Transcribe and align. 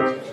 Figyelj, 0.00 0.29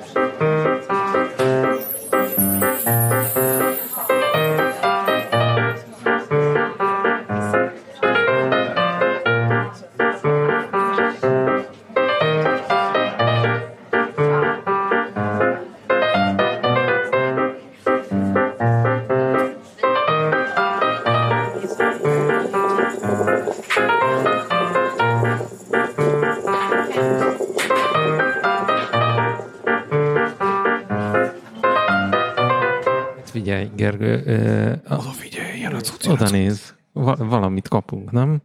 oda 36.22 36.30
néz. 36.30 36.76
Va- 36.94 37.18
valamit 37.18 37.68
kapunk, 37.68 38.12
nem? 38.12 38.42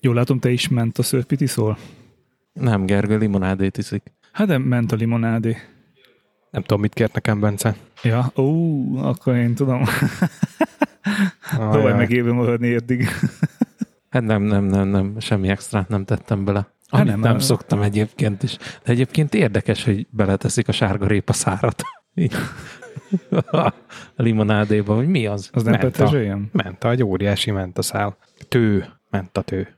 Jól 0.00 0.14
látom, 0.14 0.38
te 0.38 0.50
is 0.50 0.68
ment 0.68 0.98
a 0.98 1.02
szörpit 1.02 1.40
iszol? 1.40 1.78
Nem, 2.52 2.86
Gergő 2.86 3.18
limonádét 3.18 3.78
iszik. 3.78 4.12
Hát 4.32 4.46
de 4.46 4.58
ment 4.58 4.92
a 4.92 4.96
limonádé. 4.96 5.56
Nem 6.50 6.62
tudom, 6.62 6.80
mit 6.80 6.94
kért 6.94 7.12
nekem, 7.14 7.40
Bence. 7.40 7.76
Ja, 8.02 8.32
ó, 8.36 8.96
akkor 8.96 9.34
én 9.34 9.54
tudom. 9.54 9.82
Próbálj 11.58 11.94
meg 11.96 12.10
élve 12.10 12.32
maradni 12.32 12.74
eddig. 12.74 13.08
Hát 14.10 14.22
nem, 14.22 14.42
nem, 14.42 14.64
nem, 14.64 14.88
nem, 14.88 15.20
semmi 15.20 15.48
extrát 15.48 15.88
nem 15.88 16.04
tettem 16.04 16.44
bele. 16.44 16.72
Amit 16.88 17.06
nem, 17.06 17.20
nem, 17.20 17.28
nem 17.28 17.36
a- 17.36 17.40
szoktam 17.40 17.82
egyébként 17.82 18.42
is. 18.42 18.56
De 18.56 18.92
egyébként 18.92 19.34
érdekes, 19.34 19.84
hogy 19.84 20.06
beleteszik 20.10 20.68
a 20.68 20.72
sárga 20.72 21.06
répa 21.06 21.32
szárat. 21.32 21.82
A 23.50 23.72
limonádéba, 24.16 24.94
hogy 24.94 25.08
mi 25.08 25.26
az? 25.26 25.50
Az 25.52 25.62
nem 25.62 25.78
petezselyem? 25.78 26.48
Ment 26.52 26.84
egy 26.84 27.02
óriási 27.02 27.50
ment 27.50 27.78
a 27.78 27.82
szál. 27.82 28.16
Tő. 28.48 28.84
Ment 29.10 29.36
a 29.36 29.42
tő. 29.42 29.68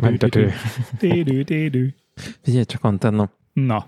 Ment 0.00 0.22
a 0.22 0.28
tő. 0.28 0.52
Figyelj 2.42 2.64
csak, 2.64 2.84
Antenna, 2.84 3.30
Na, 3.52 3.86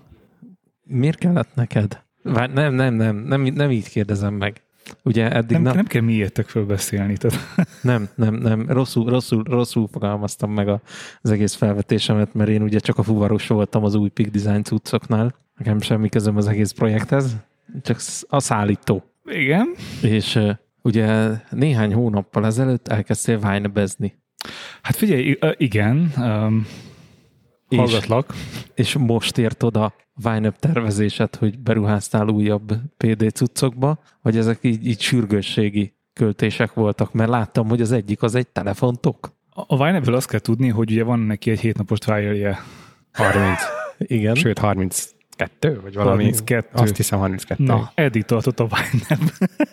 miért 0.83 1.17
kellett 1.17 1.55
neked? 1.55 2.01
Vár, 2.23 2.53
nem, 2.53 2.73
nem, 2.73 2.93
nem, 2.93 3.15
nem, 3.15 3.41
nem 3.41 3.71
így 3.71 3.89
kérdezem 3.89 4.33
meg. 4.33 4.61
Ugye 5.03 5.31
eddig 5.31 5.51
nem, 5.51 5.61
nem, 5.61 5.75
nem 5.75 5.85
kell 5.85 6.01
miértek 6.01 6.47
fölbeszélni. 6.47 7.17
Tehát 7.17 7.39
nem, 7.81 8.09
nem, 8.15 8.33
nem, 8.33 8.65
rosszul, 8.69 9.09
rosszul, 9.09 9.43
rosszul 9.43 9.87
fogalmaztam 9.91 10.51
meg 10.51 10.67
a, 10.67 10.81
az 11.21 11.31
egész 11.31 11.53
felvetésemet, 11.53 12.33
mert 12.33 12.49
én 12.49 12.61
ugye 12.61 12.79
csak 12.79 12.97
a 12.97 13.03
fuvaros 13.03 13.47
voltam 13.47 13.83
az 13.83 13.95
új 13.95 14.09
Peak 14.09 14.29
Design 14.29 14.63
cuccoknál. 14.63 15.35
Nekem 15.57 15.81
semmi 15.81 16.09
közöm 16.09 16.37
az 16.37 16.47
egész 16.47 16.71
projekthez, 16.71 17.35
csak 17.81 17.99
a 18.27 18.39
szállító. 18.39 19.03
igen. 19.25 19.67
És 20.01 20.39
ugye 20.81 21.29
néhány 21.49 21.93
hónappal 21.93 22.45
ezelőtt 22.45 22.87
elkezdtél 22.87 23.39
vájnebezni. 23.39 24.21
Hát 24.81 24.95
figyelj, 24.95 25.37
igen. 25.57 26.11
Um, 26.17 26.67
És- 27.69 27.77
hallgatlak. 27.77 28.33
És 28.75 28.97
most 28.97 29.37
ért 29.37 29.63
oda 29.63 29.93
Wineup 30.23 30.59
tervezésed, 30.59 31.35
hogy 31.35 31.59
beruháztál 31.59 32.27
újabb 32.27 32.73
PD 32.97 33.29
cuccokba, 33.31 33.99
vagy 34.21 34.37
ezek 34.37 34.57
így, 34.61 34.87
így 34.87 35.01
sürgősségi 35.01 35.95
költések 36.13 36.73
voltak, 36.73 37.13
mert 37.13 37.29
láttam, 37.29 37.69
hogy 37.69 37.81
az 37.81 37.91
egyik 37.91 38.21
az 38.21 38.35
egy 38.35 38.47
telefontok. 38.47 39.35
A 39.49 39.85
Vine-ből 39.85 40.15
azt 40.15 40.27
kell 40.29 40.39
tudni, 40.39 40.67
hogy 40.69 40.91
ugye 40.91 41.03
van 41.03 41.19
neki 41.19 41.51
egy 41.51 41.59
hétnapos 41.59 41.99
trialje. 41.99 42.59
30. 43.13 43.61
Igen. 43.97 44.35
Sőt, 44.35 44.59
32, 45.37 45.81
vagy 45.81 45.93
valami. 45.93 46.23
32. 46.23 46.67
Azt 46.71 46.95
hiszem 46.95 47.19
32. 47.19 47.63
Na, 47.63 47.91
eddig 47.95 48.23
tartott 48.23 48.59
a 48.59 48.67
Vine 48.67 49.19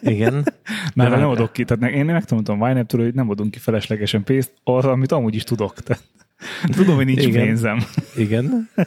Igen. 0.00 0.32
Már 0.94 1.10
De 1.10 1.16
nem 1.16 1.26
vár- 1.28 1.38
adok 1.38 1.52
ki, 1.52 1.64
tehát 1.64 1.94
én 1.94 2.04
megtanultam 2.04 2.58
vine 2.58 2.84
től 2.84 3.02
hogy 3.02 3.14
nem 3.14 3.30
adunk 3.30 3.50
ki 3.50 3.58
feleslegesen 3.58 4.24
pénzt 4.24 4.52
arra, 4.64 4.90
amit 4.90 5.12
amúgy 5.12 5.34
is 5.34 5.44
tudok. 5.44 5.74
Tehát, 5.80 6.02
tudom, 6.76 6.94
hogy 6.94 7.04
nincs 7.04 7.24
Igen. 7.26 7.44
pénzem. 7.44 7.78
Igen. 8.16 8.44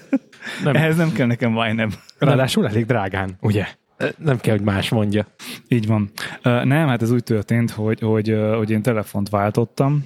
Nem, 0.64 0.76
Ehhez 0.76 0.98
nem 0.98 1.12
kell 1.12 1.28
nekem 1.28 1.54
vine 1.54 1.88
Ráadásul 2.18 2.68
elég 2.68 2.86
drágán, 2.86 3.38
ugye? 3.42 3.66
nem 4.18 4.38
kell, 4.40 4.56
hogy 4.56 4.66
más 4.66 4.90
mondja. 4.90 5.26
Így 5.68 5.88
van. 5.88 6.12
Nem, 6.44 6.88
hát 6.88 7.02
ez 7.02 7.12
úgy 7.12 7.24
történt, 7.24 7.72
hogy, 7.72 8.00
hogy, 8.00 8.38
hogy 8.56 8.70
én 8.70 8.82
telefont 8.82 9.30
váltottam, 9.30 10.06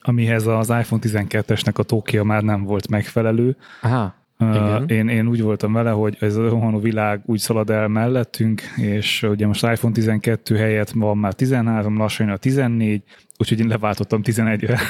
amihez 0.00 0.46
az 0.46 0.68
iPhone 0.68 1.02
12-esnek 1.04 1.74
a 1.74 1.82
Tokia 1.82 2.22
már 2.24 2.42
nem 2.42 2.64
volt 2.64 2.88
megfelelő. 2.88 3.56
Aha, 3.82 4.14
Igen. 4.38 4.88
Én, 4.88 5.08
én 5.08 5.28
úgy 5.28 5.42
voltam 5.42 5.72
vele, 5.72 5.90
hogy 5.90 6.16
ez 6.20 6.36
a 6.36 6.48
rohanó 6.48 6.78
világ 6.78 7.20
úgy 7.24 7.38
szalad 7.38 7.70
el 7.70 7.88
mellettünk, 7.88 8.62
és 8.76 9.22
ugye 9.22 9.46
most 9.46 9.62
iPhone 9.62 9.94
12 9.94 10.56
helyett 10.56 10.90
van 10.90 11.18
már 11.18 11.32
13, 11.32 11.96
lassan 11.96 12.28
a 12.28 12.36
14, 12.36 13.02
úgyhogy 13.38 13.60
én 13.60 13.66
leváltottam 13.66 14.20
11-re. 14.24 14.78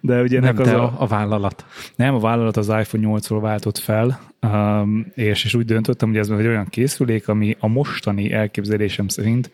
De 0.00 0.22
ugye 0.22 0.40
nem 0.40 0.58
az 0.58 0.68
a, 0.68 0.94
a, 0.98 1.06
vállalat. 1.06 1.64
nem, 1.96 2.14
a 2.14 2.18
vállalat 2.18 2.56
az 2.56 2.68
iPhone 2.68 3.18
8-ról 3.18 3.38
váltott 3.40 3.78
fel, 3.78 4.20
um, 4.42 5.06
és, 5.14 5.44
és 5.44 5.54
úgy 5.54 5.64
döntöttem, 5.64 6.08
hogy 6.08 6.18
ez 6.18 6.28
egy 6.28 6.46
olyan 6.46 6.66
készülék, 6.66 7.28
ami 7.28 7.56
a 7.58 7.66
mostani 7.66 8.32
elképzelésem 8.32 9.08
szerint 9.08 9.50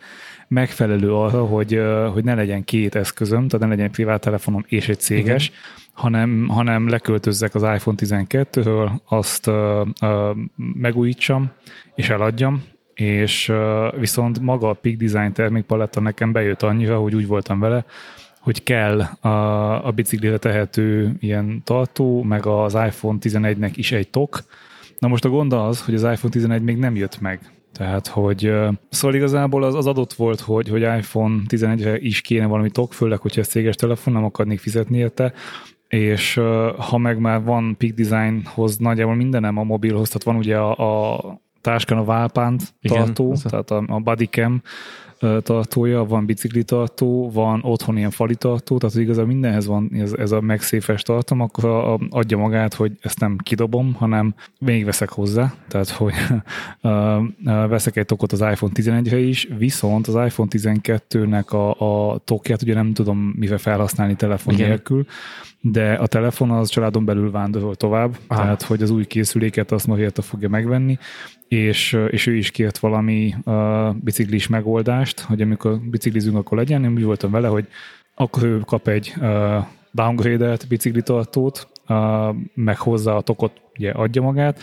megfelelő 0.49 1.15
arra, 1.15 1.45
hogy, 1.45 1.83
hogy 2.13 2.25
ne 2.25 2.35
legyen 2.35 2.65
két 2.65 2.95
eszközöm, 2.95 3.49
tehát 3.49 3.67
ne 3.67 3.73
legyen 3.73 3.87
egy 3.87 3.93
privát 3.93 4.21
telefonom 4.21 4.65
és 4.69 4.89
egy 4.89 5.01
céges, 5.01 5.53
hanem, 6.01 6.49
hanem 6.49 6.89
leköltözzek 6.89 7.55
az 7.55 7.63
iPhone 7.63 7.97
12-ről, 8.01 8.91
azt 9.09 9.47
uh, 9.47 9.55
uh, 10.01 10.37
megújítsam 10.57 11.51
és 11.95 12.09
eladjam, 12.09 12.63
és 12.95 13.49
uh, 13.49 13.99
viszont 13.99 14.41
maga 14.41 14.69
a 14.69 14.73
Peak 14.73 14.97
Design 14.97 15.33
termékpaletta 15.33 16.01
nekem 16.01 16.33
bejött 16.33 16.63
annyira, 16.63 16.99
hogy 16.99 17.15
úgy 17.15 17.27
voltam 17.27 17.61
vele, 17.61 17.85
hogy 18.41 18.63
kell 18.63 19.01
a, 19.01 19.87
a 19.87 19.91
biciklire 19.91 20.39
tehető 20.39 21.17
ilyen 21.21 21.63
tartó, 21.65 22.23
meg 22.23 22.47
az 22.47 22.75
iPhone 22.75 23.19
11-nek 23.21 23.73
is 23.75 23.93
egy 23.93 24.09
tok. 24.09 24.45
Na 24.99 25.09
most 25.09 25.25
a 25.25 25.29
gond 25.29 25.53
az, 25.53 25.85
hogy 25.85 25.95
az 25.95 26.03
iPhone 26.03 26.33
11 26.33 26.63
még 26.63 26.77
nem 26.77 26.97
jött 26.97 27.21
meg. 27.21 27.53
Tehát, 27.73 28.07
hogy 28.07 28.45
ö, 28.45 28.69
szóval 28.89 29.17
igazából 29.17 29.65
az, 29.65 29.75
az 29.75 29.87
adott 29.87 30.13
volt, 30.13 30.41
hogy, 30.41 30.69
hogy 30.69 30.81
iPhone 30.81 31.43
11-re 31.49 31.99
is 31.99 32.21
kéne 32.21 32.47
valami 32.47 32.71
tok, 32.71 32.93
főleg, 32.93 33.19
hogyha 33.19 33.41
ez 33.41 33.49
céges 33.49 33.75
telefon, 33.75 34.13
nem 34.13 34.25
akarnék 34.25 34.59
fizetni 34.59 34.99
érte, 34.99 35.33
és 35.91 36.41
ha 36.79 36.99
meg 36.99 37.19
már 37.19 37.43
van 37.43 37.77
Peak 37.79 37.93
Designhoz 37.93 38.77
nagyjából 38.77 39.15
mindenem 39.15 39.57
a 39.57 39.63
mobilhoz, 39.63 40.07
tehát 40.09 40.23
van 40.23 40.37
ugye 40.37 40.57
a, 40.59 41.15
a 41.15 41.21
táskán 41.61 41.99
a 41.99 42.05
válpánt 42.05 42.63
Igen, 42.81 43.05
tartó, 43.05 43.33
a- 43.45 43.49
tehát 43.49 43.71
a, 43.71 43.85
a 43.87 43.99
bodycam 44.01 44.63
tartója, 45.43 46.05
van 46.05 46.27
bicikli 46.27 46.63
tartó, 46.63 47.31
van 47.31 47.61
otthon 47.63 47.97
ilyen 47.97 48.11
fali 48.11 48.35
tartó, 48.35 48.79
tehát 48.79 48.95
hogy 48.95 49.05
igazából 49.05 49.33
mindenhez 49.33 49.67
van 49.67 49.91
ez, 49.95 50.13
ez 50.13 50.33
a 50.33 50.41
megszéfes 50.41 51.03
tartom, 51.03 51.41
akkor 51.41 51.65
a, 51.65 51.93
a, 51.93 51.99
adja 52.11 52.37
magát, 52.37 52.75
hogy 52.75 52.93
ezt 53.01 53.21
nem 53.21 53.37
kidobom, 53.43 53.95
hanem 53.95 54.35
még 54.59 54.85
veszek 54.85 55.09
hozzá, 55.09 55.55
tehát 55.69 55.89
hogy 55.89 56.13
veszek 57.69 57.97
egy 57.97 58.07
tokot 58.07 58.33
az 58.33 58.41
iPhone 58.41 58.73
11-re 58.75 59.19
is, 59.19 59.49
viszont 59.59 60.07
az 60.07 60.15
iPhone 60.15 60.49
12-nek 60.53 61.49
a, 61.49 61.85
a 62.13 62.19
tokját 62.19 62.63
ugye 62.63 62.75
nem 62.75 62.93
tudom 62.93 63.19
mivel 63.19 63.59
felhasználni 63.59 64.15
telefon 64.17 64.55
Igen. 64.55 64.69
nélkül, 64.69 65.07
de 65.61 65.93
a 65.93 66.07
telefon 66.07 66.51
az 66.51 66.69
családon 66.69 67.05
belül 67.05 67.31
vándorol 67.31 67.75
tovább, 67.75 68.17
Aha. 68.27 68.41
tehát 68.41 68.63
hogy 68.63 68.83
az 68.83 68.91
új 68.91 69.05
készüléket 69.07 69.73
azt 69.73 69.87
Marietta 69.87 70.23
fogja 70.23 70.49
megvenni, 70.49 70.99
és, 71.51 71.99
és 72.11 72.27
ő 72.27 72.37
is 72.37 72.51
kért 72.51 72.79
valami 72.79 73.35
uh, 73.45 73.95
biciklis 73.95 74.49
megoldást, 74.49 75.21
hogy 75.21 75.41
amikor 75.41 75.79
biciklizünk, 75.81 76.37
akkor 76.37 76.59
legyen. 76.59 76.85
Én 76.85 76.93
úgy 76.93 77.05
voltam 77.05 77.31
vele, 77.31 77.49
hogy 77.49 77.67
akkor 78.15 78.43
ő 78.43 78.59
kap 78.59 78.89
egy 78.89 79.15
uh, 79.21 79.65
downgradelt 79.91 80.69
biciklitartót, 80.69 81.69
uh, 81.89 82.35
meg 82.55 82.79
hozzá 82.79 83.13
a 83.13 83.21
tokot 83.21 83.61
ugye 83.79 83.91
adja 83.91 84.23
magát, 84.23 84.61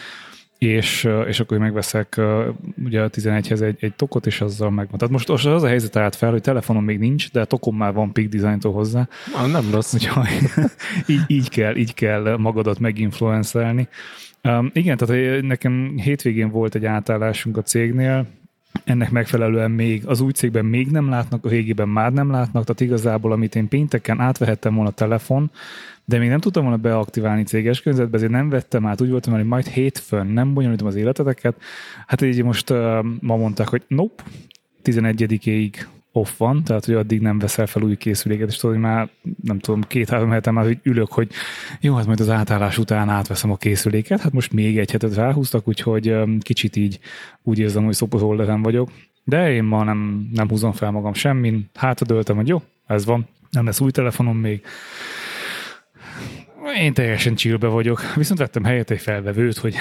és, 0.57 1.09
és 1.27 1.39
akkor 1.39 1.57
megveszek 1.57 2.15
uh, 2.17 2.47
ugye 2.85 3.01
a 3.01 3.09
11-hez 3.09 3.61
egy, 3.61 3.77
egy 3.79 3.93
tokot, 3.93 4.25
és 4.25 4.41
azzal 4.41 4.69
megvan. 4.71 4.97
Tehát 4.97 5.13
most, 5.13 5.27
most 5.27 5.45
az 5.45 5.63
a 5.63 5.67
helyzet 5.67 5.95
állt 5.95 6.15
fel, 6.15 6.31
hogy 6.31 6.41
telefonom 6.41 6.83
még 6.83 6.99
nincs, 6.99 7.31
de 7.31 7.41
a 7.41 7.45
tokom 7.45 7.75
már 7.75 7.93
van 7.93 8.11
Peak 8.11 8.27
Design-tól 8.27 8.73
hozzá, 8.73 9.07
Ah, 9.35 9.51
nem 9.51 9.71
rossz. 9.71 9.93
Úgyhogy 9.93 10.27
így, 11.13 11.23
így, 11.27 11.49
kell, 11.49 11.75
így 11.75 11.93
kell 11.93 12.37
magadat 12.37 12.79
meginfluencelni. 12.79 13.87
Um, 14.43 14.69
igen, 14.73 14.97
tehát 14.97 15.15
eh, 15.15 15.41
nekem 15.41 15.97
hétvégén 15.97 16.49
volt 16.49 16.75
egy 16.75 16.85
átállásunk 16.85 17.57
a 17.57 17.61
cégnél, 17.61 18.25
ennek 18.83 19.11
megfelelően 19.11 19.71
még 19.71 20.05
az 20.05 20.21
új 20.21 20.31
cégben 20.31 20.65
még 20.65 20.87
nem 20.87 21.09
látnak, 21.09 21.45
a 21.45 21.49
régiben 21.49 21.89
már 21.89 22.13
nem 22.13 22.31
látnak, 22.31 22.63
tehát 22.63 22.81
igazából, 22.81 23.31
amit 23.31 23.55
én 23.55 23.67
pénteken 23.67 24.19
átvehettem 24.19 24.73
volna 24.73 24.89
a 24.89 24.93
telefon, 24.93 25.51
de 26.05 26.17
még 26.17 26.29
nem 26.29 26.39
tudtam 26.39 26.63
volna 26.63 26.77
beaktiválni 26.77 27.43
céges 27.43 27.81
környezetbe, 27.81 28.15
ezért 28.17 28.31
nem 28.31 28.49
vettem 28.49 28.85
át, 28.85 29.01
úgy 29.01 29.09
voltam, 29.09 29.33
hogy 29.33 29.45
majd 29.45 29.67
hétfőn 29.67 30.27
nem 30.27 30.53
bonyolítom 30.53 30.87
az 30.87 30.95
életeteket. 30.95 31.55
Hát 32.07 32.21
így 32.21 32.43
most 32.43 32.69
uh, 32.69 33.05
ma 33.19 33.35
mondták, 33.35 33.67
hogy 33.67 33.83
nope, 33.87 34.23
11-ig 34.83 35.75
off 36.17 36.37
van, 36.37 36.63
tehát 36.63 36.85
hogy 36.85 36.95
addig 36.95 37.21
nem 37.21 37.39
veszel 37.39 37.67
fel 37.67 37.83
új 37.83 37.95
készüléket, 37.95 38.47
és 38.47 38.57
tudod, 38.57 38.75
hogy 38.75 38.85
már 38.85 39.09
nem 39.43 39.59
tudom, 39.59 39.81
két-három 39.81 40.29
heten 40.29 40.53
már 40.53 40.65
hogy 40.65 40.79
ülök, 40.83 41.11
hogy 41.11 41.29
jó, 41.81 41.95
hát 41.95 42.05
majd 42.05 42.19
az 42.19 42.29
átállás 42.29 42.77
után 42.77 43.09
átveszem 43.09 43.51
a 43.51 43.57
készüléket, 43.57 44.21
hát 44.21 44.33
most 44.33 44.53
még 44.53 44.77
egy 44.77 44.91
hetet 44.91 45.15
ráhúztak, 45.15 45.67
úgyhogy 45.67 46.15
kicsit 46.39 46.75
így 46.75 46.99
úgy 47.43 47.59
érzem, 47.59 47.85
hogy 47.85 47.93
szopozolderem 47.93 48.61
vagyok, 48.61 48.91
de 49.23 49.51
én 49.51 49.63
ma 49.63 49.83
nem, 49.83 50.29
nem 50.33 50.49
húzom 50.49 50.71
fel 50.71 50.91
magam 50.91 51.13
semmin, 51.13 51.69
hátadöltem, 51.73 52.35
hogy 52.35 52.47
jó, 52.47 52.61
ez 52.85 53.05
van, 53.05 53.27
nem 53.51 53.65
lesz 53.65 53.79
új 53.79 53.91
telefonom 53.91 54.37
még, 54.37 54.61
én 56.79 56.93
teljesen 56.93 57.35
csillbe 57.35 57.67
vagyok. 57.67 58.13
Viszont 58.15 58.39
vettem 58.39 58.63
helyett 58.63 58.89
egy 58.89 58.99
felvevőt, 58.99 59.57
hogy... 59.57 59.75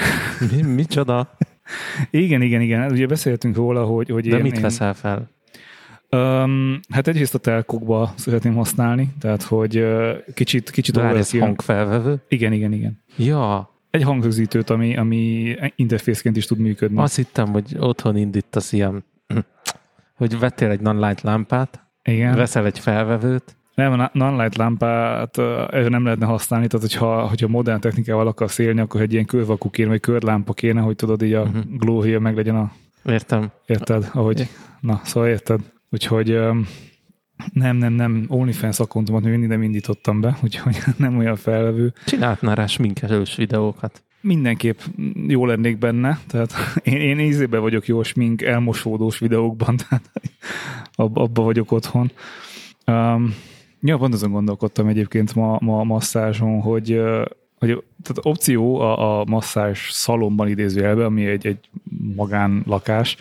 Mi, 0.50 0.62
micsoda? 0.62 1.37
igen, 2.11 2.43
igen, 2.43 2.61
igen. 2.61 2.91
Ugye 2.91 3.06
beszéltünk 3.06 3.56
róla, 3.56 3.85
hogy... 3.85 4.11
hogy 4.11 4.29
De 4.29 4.37
én, 4.37 4.43
mit 4.43 4.61
veszel 4.61 4.94
fel? 4.94 5.31
Um, 6.11 6.81
hát 6.91 7.08
egyrészt 7.08 7.35
a 7.35 7.38
telkokba 7.38 8.12
szeretném 8.17 8.55
használni, 8.55 9.14
tehát 9.20 9.43
hogy 9.43 9.79
uh, 9.79 10.11
kicsit... 10.35 10.70
kicsit 10.70 10.97
Várj, 10.97 11.19
ez 11.19 11.38
hangfelvevő? 11.38 12.23
Igen, 12.29 12.53
igen, 12.53 12.73
igen. 12.73 13.03
Ja. 13.17 13.70
Egy 13.91 14.03
hangrögzítőt, 14.03 14.70
ami, 14.70 14.97
ami 14.97 15.55
interfészként 15.76 16.37
is 16.37 16.47
tud 16.47 16.58
működni. 16.58 16.99
Azt 16.99 17.17
hittem, 17.17 17.53
hogy 17.53 17.76
otthon 17.79 18.17
indítasz 18.17 18.73
ilyen, 18.73 19.05
hogy 20.14 20.38
vettél 20.38 20.70
egy 20.70 20.81
non-light 20.81 21.20
lámpát, 21.20 21.81
igen. 22.03 22.37
veszel 22.37 22.67
egy 22.67 22.79
felvevőt, 22.79 23.56
nem, 23.75 24.00
a 24.00 24.11
non-light 24.12 24.56
lámpát 24.56 25.37
nem 25.88 26.05
lehetne 26.05 26.26
használni, 26.26 26.67
tehát 26.67 26.87
hogyha, 26.87 27.29
hogyha 27.29 27.49
modern 27.49 27.81
technikával 27.81 28.26
akarsz 28.26 28.59
élni, 28.59 28.81
akkor 28.81 29.00
egy 29.00 29.12
ilyen 29.12 29.25
körvakú 29.25 29.70
kéne, 29.70 29.88
vagy 29.88 30.00
körlámpa 30.00 30.52
kéne, 30.52 30.81
hogy 30.81 30.97
tudod, 30.97 31.23
így 31.23 31.32
a 31.32 31.43
uh-huh. 31.43 31.62
glow 31.79 32.20
meg 32.20 32.37
legyen 32.37 32.56
a... 32.56 32.73
Értem. 33.05 33.50
Érted? 33.67 34.11
Ahogy... 34.12 34.49
Na, 34.81 35.00
szóval 35.05 35.29
érted. 35.29 35.61
Úgyhogy 35.96 36.38
nem, 37.52 37.76
nem, 37.76 37.93
nem, 37.93 38.25
OnlyFans 38.28 38.81
akkontomat 38.81 39.22
még 39.22 39.31
mindig 39.31 39.48
nem 39.48 39.62
indítottam 39.62 40.20
be, 40.20 40.38
úgyhogy 40.43 40.78
nem 40.96 41.19
olyan 41.19 41.37
felvevő. 41.37 41.93
Csináltnál 42.06 42.54
rá 42.54 42.66
sminkelős 42.66 43.37
videókat. 43.37 44.02
Mindenképp 44.20 44.78
jó 45.26 45.46
lennék 45.46 45.78
benne, 45.78 46.20
tehát 46.26 46.52
én, 46.82 47.00
én 47.00 47.19
ízében 47.19 47.60
vagyok 47.60 47.87
jó 47.87 48.02
smink 48.02 48.43
elmosódós 48.43 49.19
videókban, 49.19 49.76
tehát 49.88 50.10
abba, 50.94 51.22
abba 51.22 51.43
vagyok 51.43 51.72
otthon. 51.72 52.10
Um, 52.87 53.34
Ja, 53.81 53.96
pont 53.96 54.14
azon 54.14 54.31
gondolkodtam 54.31 54.87
egyébként 54.87 55.34
ma, 55.34 55.58
ma 55.60 55.84
masszázson, 55.84 56.60
hogy, 56.60 57.00
hogy 57.58 57.82
tehát 58.02 58.20
opció 58.22 58.81
a, 58.81 59.20
a 59.20 59.25
masszázs 59.25 59.90
szalomban 59.90 60.49
idézőjelben, 60.49 61.04
ami 61.04 61.26
egy, 61.26 61.46
egy 61.46 61.69
magánlakás, 62.16 63.16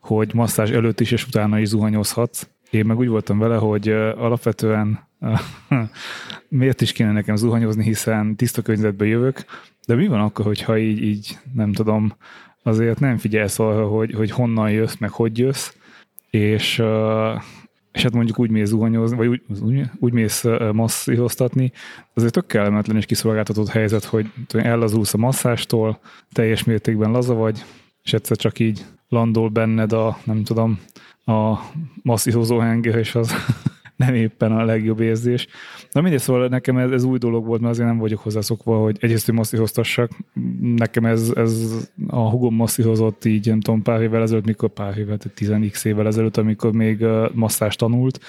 hogy 0.00 0.34
masszázs 0.34 0.70
előtt 0.70 1.00
is 1.00 1.10
és 1.10 1.26
utána 1.26 1.58
is 1.58 1.68
zuhanyozhatsz. 1.68 2.48
Én 2.70 2.86
meg 2.86 2.98
úgy 2.98 3.08
voltam 3.08 3.38
vele, 3.38 3.56
hogy 3.56 3.88
alapvetően 3.88 5.08
miért 6.48 6.80
is 6.80 6.92
kéne 6.92 7.12
nekem 7.12 7.36
zuhanyozni, 7.36 7.84
hiszen 7.84 8.36
tiszta 8.36 8.62
környezetbe 8.62 9.06
jövök, 9.06 9.44
de 9.86 9.94
mi 9.94 10.06
van 10.06 10.20
akkor, 10.20 10.44
hogyha 10.44 10.78
így, 10.78 11.02
így 11.02 11.38
nem 11.54 11.72
tudom, 11.72 12.12
azért 12.62 13.00
nem 13.00 13.16
figyelsz 13.16 13.58
arra, 13.58 13.86
hogy, 13.86 14.14
hogy 14.14 14.30
honnan 14.30 14.70
jössz, 14.70 14.96
meg 14.98 15.10
hogy 15.10 15.38
jössz, 15.38 15.74
és 16.30 16.82
és 17.92 18.02
hát 18.02 18.12
mondjuk 18.12 18.38
úgy 18.38 18.50
mész 18.50 18.68
zuhanyozni, 18.68 19.16
vagy 19.16 19.26
úgy, 19.26 19.42
úgy, 19.62 19.82
úgy 19.98 20.12
mész 20.12 20.44
masszíroztatni, 20.72 21.72
azért 22.14 22.32
tök 22.32 22.46
kellemetlen 22.46 22.96
és 22.96 23.06
kiszolgáltatott 23.06 23.68
helyzet, 23.68 24.04
hogy 24.04 24.26
ellazulsz 24.52 25.14
a 25.14 25.18
masszástól, 25.18 26.00
teljes 26.32 26.64
mértékben 26.64 27.10
laza 27.10 27.34
vagy, 27.34 27.64
és 28.02 28.12
egyszer 28.12 28.36
csak 28.36 28.58
így 28.58 28.84
landol 29.10 29.48
benned 29.48 29.92
a, 29.92 30.18
nem 30.24 30.44
tudom, 30.44 30.80
a 31.24 31.58
masszírozó 32.02 32.58
henger, 32.58 32.94
és 32.94 33.14
az 33.14 33.34
nem 33.96 34.14
éppen 34.14 34.52
a 34.52 34.64
legjobb 34.64 35.00
érzés. 35.00 35.46
Na 35.92 36.00
mindegy, 36.00 36.20
szóval 36.20 36.48
nekem 36.48 36.76
ez, 36.76 36.90
ez 36.90 37.04
új 37.04 37.18
dolog 37.18 37.46
volt, 37.46 37.60
mert 37.60 37.72
azért 37.72 37.88
nem 37.88 37.98
vagyok 37.98 38.20
hozzászokva, 38.20 38.76
hogy 38.76 38.96
egyrészt, 39.00 39.26
hogy 39.26 39.34
masszíroztassak. 39.34 40.10
Nekem 40.60 41.04
ez, 41.04 41.32
ez 41.34 41.88
a 42.08 42.30
hugom 42.30 42.54
masszírozott 42.54 43.24
így, 43.24 43.46
nem 43.46 43.60
tudom, 43.60 43.82
pár 43.82 44.02
évvel 44.02 44.22
ezelőtt, 44.22 44.46
mikor 44.46 44.68
pár 44.68 44.98
évvel, 44.98 45.18
10x 45.36 45.84
évvel 45.84 46.06
ezelőtt, 46.06 46.36
amikor 46.36 46.72
még 46.72 47.04
masszás 47.32 47.76
tanult, 47.76 48.20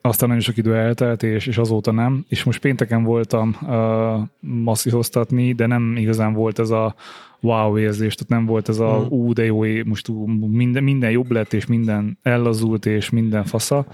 aztán 0.00 0.28
nagyon 0.28 0.44
sok 0.44 0.56
idő 0.56 0.76
eltelt, 0.76 1.22
és, 1.22 1.46
és 1.46 1.58
azóta 1.58 1.92
nem. 1.92 2.24
És 2.28 2.44
most 2.44 2.60
pénteken 2.60 3.02
voltam 3.02 3.56
uh, 3.62 4.20
masszíroztatni, 4.40 5.52
de 5.52 5.66
nem 5.66 5.96
igazán 5.96 6.32
volt 6.32 6.58
ez 6.58 6.70
a 6.70 6.94
wow 7.46 7.78
érzés, 7.78 8.14
tehát 8.14 8.30
nem 8.30 8.46
volt 8.46 8.68
ez 8.68 8.78
a 8.78 8.96
hmm. 8.98 9.18
ú, 9.18 9.32
de 9.32 9.44
jó, 9.44 9.62
most 9.84 10.08
minden, 10.50 10.82
minden 10.82 11.10
jobb 11.10 11.30
lett, 11.30 11.52
és 11.52 11.66
minden 11.66 12.18
ellazult, 12.22 12.86
és 12.86 13.10
minden 13.10 13.44
fasza, 13.44 13.86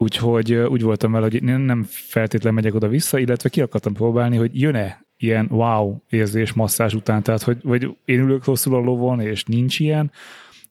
Úgyhogy 0.00 0.54
úgy 0.54 0.82
voltam 0.82 1.12
vele, 1.12 1.28
hogy 1.30 1.42
nem 1.42 1.86
feltétlenül 1.88 2.60
megyek 2.60 2.74
oda-vissza, 2.74 3.18
illetve 3.18 3.48
ki 3.48 3.60
akartam 3.60 3.92
próbálni, 3.92 4.36
hogy 4.36 4.60
jön-e 4.60 5.06
ilyen 5.16 5.46
wow 5.50 5.96
érzés 6.10 6.52
masszázs 6.52 6.94
után, 6.94 7.22
tehát 7.22 7.42
hogy 7.42 7.58
vagy 7.62 7.96
én 8.04 8.20
ülök 8.20 8.44
rosszul 8.44 8.74
a 8.74 8.78
lovon, 8.78 9.20
és 9.20 9.44
nincs 9.44 9.80
ilyen, 9.80 10.10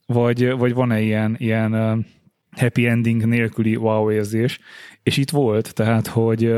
vagy, 0.05 0.51
vagy 0.51 0.73
van-e 0.73 1.01
ilyen, 1.01 1.35
ilyen 1.39 2.05
happy 2.51 2.87
ending 2.87 3.25
nélküli 3.25 3.75
wow 3.75 4.11
érzés, 4.11 4.59
és 5.07 5.17
itt 5.17 5.29
volt, 5.29 5.73
tehát, 5.73 6.07
hogy 6.07 6.53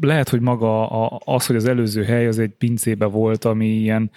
lehet, 0.00 0.28
hogy 0.28 0.40
maga 0.40 0.86
az, 1.18 1.46
hogy 1.46 1.56
az 1.56 1.64
előző 1.64 2.02
hely 2.02 2.26
az 2.26 2.38
egy 2.38 2.50
pincébe 2.50 3.04
volt, 3.04 3.44
ami 3.44 3.66
ilyen 3.66 4.10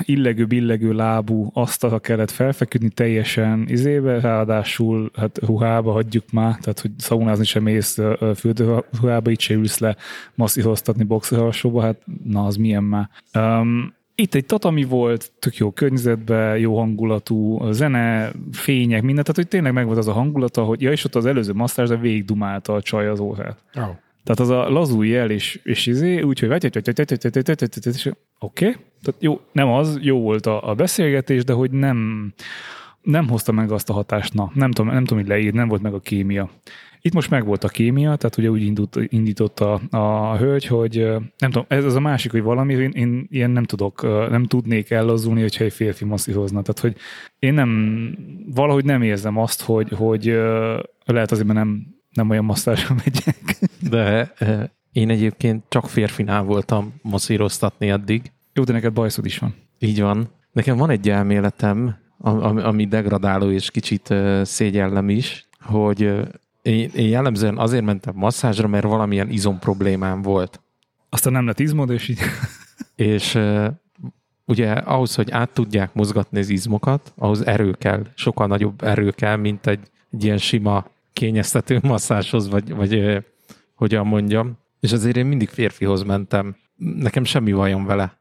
illegő, 0.00 0.46
billegő 0.46 0.92
lábú 0.92 1.50
asztalra 1.52 1.98
kellett 1.98 2.30
felfeküdni 2.30 2.88
teljesen 2.88 3.64
izébe, 3.68 4.20
ráadásul 4.20 5.10
hát 5.16 5.38
ruhába 5.38 5.92
hagyjuk 5.92 6.24
már, 6.32 6.56
tehát 6.56 6.80
hogy 6.80 6.90
szaunázni 6.98 7.44
sem 7.44 7.62
mész 7.62 7.98
fürdőruhába, 8.34 9.30
itt 9.30 9.40
se 9.40 9.54
ülsz 9.54 9.78
le 9.78 9.96
masszíroztatni 10.34 11.04
boxeralsóba, 11.04 11.82
hát 11.82 12.02
na 12.24 12.44
az 12.44 12.56
milyen 12.56 12.84
már. 12.84 13.08
Um, 13.34 13.96
itt 14.22 14.34
egy 14.34 14.46
tatami 14.46 14.84
volt, 14.84 15.32
tök 15.38 15.56
jó 15.56 15.70
környezetben, 15.70 16.58
jó 16.58 16.78
hangulatú 16.78 17.70
zene, 17.70 18.32
fények, 18.52 19.02
minden, 19.02 19.24
tehát 19.24 19.36
hogy 19.36 19.48
tényleg 19.48 19.72
megvolt 19.72 19.98
az 19.98 20.08
a 20.08 20.12
hangulata, 20.12 20.64
hogy 20.64 20.82
ja, 20.82 20.90
és 20.90 21.04
ott 21.04 21.14
az 21.14 21.26
előző 21.26 21.52
masszázs, 21.52 21.88
de 21.88 21.96
végig 21.96 22.24
dumálta 22.24 22.74
a 22.74 22.82
csaj 22.82 23.08
az 23.08 23.20
órát. 23.20 23.58
Oh. 23.74 23.88
Tehát 24.24 24.40
az 24.40 24.48
a 24.48 24.70
lazúj 24.70 25.08
jel 25.08 25.30
és, 25.30 25.60
és 25.62 25.86
izé, 25.86 26.20
úgyhogy 26.20 26.48
oké, 28.38 28.76
tehát 29.02 29.22
jó, 29.22 29.40
nem 29.52 29.68
az, 29.68 29.98
jó 30.00 30.20
volt 30.20 30.46
a, 30.46 30.68
a 30.68 30.74
beszélgetés, 30.74 31.44
de 31.44 31.52
hogy 31.52 31.70
nem, 31.70 32.32
nem 33.10 33.28
hozta 33.28 33.52
meg 33.52 33.72
azt 33.72 33.90
a 33.90 33.92
hatást, 33.92 34.34
na, 34.34 34.50
nem 34.54 34.70
tudom, 34.70 34.92
nem 34.92 35.04
tudom, 35.04 35.18
hogy 35.18 35.28
leír, 35.28 35.52
nem 35.52 35.68
volt 35.68 35.82
meg 35.82 35.94
a 35.94 36.00
kémia. 36.00 36.50
Itt 37.00 37.14
most 37.14 37.30
meg 37.30 37.44
volt 37.44 37.64
a 37.64 37.68
kémia, 37.68 38.16
tehát 38.16 38.36
ugye 38.36 38.50
úgy 38.50 38.62
indult, 38.62 38.98
indított 39.08 39.60
a, 39.60 39.80
a 39.90 40.36
hölgy, 40.36 40.66
hogy 40.66 40.96
nem 41.38 41.50
tudom, 41.50 41.64
ez 41.68 41.84
az 41.84 41.94
a 41.94 42.00
másik, 42.00 42.30
hogy 42.30 42.42
valami, 42.42 42.74
én, 42.74 42.90
én 42.90 43.26
ilyen 43.30 43.50
nem 43.50 43.64
tudok, 43.64 44.02
nem 44.30 44.44
tudnék 44.44 44.90
ellazulni, 44.90 45.40
hogyha 45.40 45.64
egy 45.64 45.72
férfi 45.72 46.04
masszírozna. 46.04 46.62
Tehát, 46.62 46.80
hogy 46.80 46.96
én 47.38 47.54
nem, 47.54 48.12
valahogy 48.54 48.84
nem 48.84 49.02
érzem 49.02 49.36
azt, 49.36 49.62
hogy, 49.62 49.88
hogy 49.90 50.24
lehet 51.04 51.30
azért, 51.30 51.46
mert 51.46 51.58
nem 51.58 51.96
nem 52.12 52.30
olyan 52.30 52.44
masszázsra 52.44 52.94
megyek. 52.94 53.58
De 53.90 54.32
én 54.92 55.10
egyébként 55.10 55.64
csak 55.68 55.88
férfinál 55.88 56.42
voltam 56.42 56.94
masszíroztatni 57.02 57.88
eddig. 57.88 58.32
Jó, 58.52 58.64
de 58.64 58.72
neked 58.72 58.92
bajszod 58.92 59.24
is 59.24 59.38
van. 59.38 59.54
Így 59.78 60.00
van. 60.00 60.28
Nekem 60.52 60.76
van 60.76 60.90
egy 60.90 61.08
elméletem, 61.08 61.96
ami 62.18 62.86
degradáló 62.86 63.50
és 63.50 63.70
kicsit 63.70 64.14
szégyellem 64.42 65.08
is, 65.08 65.48
hogy 65.60 66.00
én, 66.62 66.90
én 66.94 67.08
jellemzően 67.08 67.58
azért 67.58 67.84
mentem 67.84 68.14
masszázsra, 68.16 68.68
mert 68.68 68.84
valamilyen 68.84 69.30
izom 69.30 69.58
problémám 69.58 70.22
volt. 70.22 70.60
Aztán 71.08 71.32
nem 71.32 71.46
lett 71.46 71.58
izmod, 71.58 71.90
és 71.90 72.08
így... 72.08 72.18
És 72.94 73.38
ugye 74.44 74.72
ahhoz, 74.72 75.14
hogy 75.14 75.30
át 75.30 75.50
tudják 75.50 75.94
mozgatni 75.94 76.38
az 76.38 76.48
izmokat, 76.48 77.12
ahhoz 77.16 77.46
erő 77.46 77.72
kell, 77.72 78.06
sokkal 78.14 78.46
nagyobb 78.46 78.82
erő 78.82 79.10
kell, 79.10 79.36
mint 79.36 79.66
egy, 79.66 79.80
egy 80.10 80.24
ilyen 80.24 80.38
sima 80.38 80.86
kényeztető 81.12 81.78
masszáshoz, 81.92 82.48
vagy, 82.48 82.74
vagy 82.74 83.22
hogyan 83.74 84.06
mondjam. 84.06 84.58
És 84.80 84.92
azért 84.92 85.16
én 85.16 85.26
mindig 85.26 85.48
férfihoz 85.48 86.02
mentem. 86.02 86.56
Nekem 86.76 87.24
semmi 87.24 87.52
bajom 87.52 87.84
vele. 87.84 88.18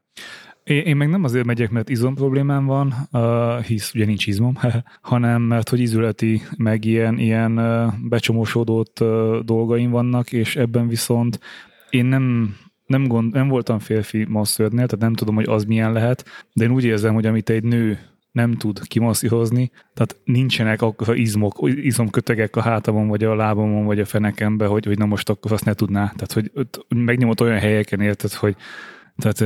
Én, 0.67 0.97
meg 0.97 1.09
nem 1.09 1.23
azért 1.23 1.45
megyek, 1.45 1.69
mert 1.69 1.89
izom 1.89 2.15
problémám 2.15 2.65
van, 2.65 2.93
hisz 3.67 3.93
ugye 3.93 4.05
nincs 4.05 4.27
izmom, 4.27 4.57
hanem 5.01 5.41
mert 5.41 5.69
hogy 5.69 5.79
izületi, 5.79 6.41
meg 6.57 6.85
ilyen, 6.85 7.17
ilyen 7.19 7.55
becsomósodott 8.09 9.03
dolgaim 9.45 9.89
vannak, 9.89 10.31
és 10.31 10.55
ebben 10.55 10.87
viszont 10.87 11.39
én 11.89 12.05
nem 12.05 12.55
nem, 12.85 13.07
gond, 13.07 13.33
nem 13.33 13.47
voltam 13.47 13.79
férfi 13.79 14.25
masszörnél, 14.29 14.85
tehát 14.85 14.99
nem 14.99 15.13
tudom, 15.13 15.35
hogy 15.35 15.47
az 15.47 15.63
milyen 15.63 15.91
lehet, 15.91 16.25
de 16.53 16.63
én 16.63 16.71
úgy 16.71 16.83
érzem, 16.83 17.13
hogy 17.13 17.25
amit 17.25 17.49
egy 17.49 17.63
nő 17.63 17.99
nem 18.31 18.53
tud 18.53 18.87
kimasszírozni, 18.87 19.71
tehát 19.93 20.15
nincsenek 20.23 20.81
akkor 20.81 21.17
izmok, 21.17 21.57
izomkötegek 21.61 22.55
a 22.55 22.61
hátamon, 22.61 23.07
vagy 23.07 23.23
a 23.23 23.35
lábamon, 23.35 23.85
vagy 23.85 23.99
a 23.99 24.05
fenekembe, 24.05 24.65
hogy, 24.65 24.85
hogy 24.85 24.97
na 24.97 25.05
most 25.05 25.29
akkor 25.29 25.51
azt 25.51 25.65
ne 25.65 25.73
tudná. 25.73 26.13
Tehát, 26.15 26.31
hogy 26.31 26.51
megnyomott 26.87 27.41
olyan 27.41 27.59
helyeken 27.59 27.99
érted, 27.99 28.31
hogy 28.31 28.55
tehát 29.15 29.39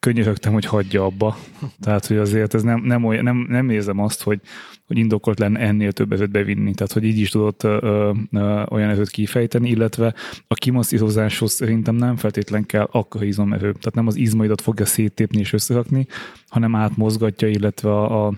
könyörögtem, 0.00 0.52
hogy 0.52 0.64
hagyja 0.64 1.04
abba. 1.04 1.36
Tehát, 1.80 2.06
hogy 2.06 2.16
azért 2.16 2.54
ez 2.54 2.62
nem, 2.62 2.80
nem, 2.80 3.04
olyan, 3.04 3.24
nem, 3.24 3.46
nem 3.48 3.70
érzem 3.70 3.98
azt, 3.98 4.22
hogy, 4.22 4.40
hogy 4.86 4.98
indokolt 4.98 5.38
lenne 5.38 5.60
ennél 5.60 5.92
több 5.92 6.12
ezőt 6.12 6.30
bevinni. 6.30 6.74
Tehát, 6.74 6.92
hogy 6.92 7.04
így 7.04 7.18
is 7.18 7.30
tudott 7.30 7.62
ö, 7.62 8.12
ö, 8.32 8.62
olyan 8.68 8.90
ezőt 8.90 9.10
kifejteni, 9.10 9.68
illetve 9.68 10.14
a 10.46 10.54
kimasszírozáshoz 10.54 11.52
szerintem 11.52 11.94
nem 11.94 12.16
feltétlen 12.16 12.66
kell 12.66 12.88
akkor 12.90 13.22
izomerő. 13.22 13.72
Tehát 13.72 13.94
nem 13.94 14.06
az 14.06 14.16
izmaidat 14.16 14.60
fogja 14.60 14.84
széttépni 14.84 15.38
és 15.38 15.52
összerakni, 15.52 16.06
hanem 16.48 16.74
átmozgatja, 16.74 17.48
illetve 17.48 17.90
a, 17.90 18.26
a 18.26 18.32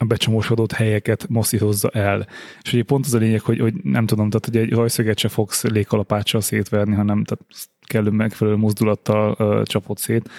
a 0.00 0.04
becsomósodott 0.04 0.72
helyeket 0.72 1.28
masszírozza 1.28 1.88
el. 1.88 2.26
És 2.62 2.72
ugye 2.72 2.82
pont 2.82 3.06
az 3.06 3.14
a 3.14 3.18
lényeg, 3.18 3.40
hogy, 3.40 3.58
hogy 3.60 3.74
nem 3.82 4.06
tudom, 4.06 4.30
tehát 4.30 4.44
hogy 4.44 4.56
egy 4.56 4.72
rajszöget 4.78 5.18
se 5.18 5.28
fogsz 5.28 5.64
légkalapáccsal 5.64 6.40
szétverni, 6.40 6.94
hanem 6.94 7.24
tehát 7.24 7.44
kellő 7.86 8.10
megfelelő 8.10 8.56
mozdulattal 8.56 9.36
uh, 9.38 9.62
csapott 9.62 9.98
szét. 9.98 10.30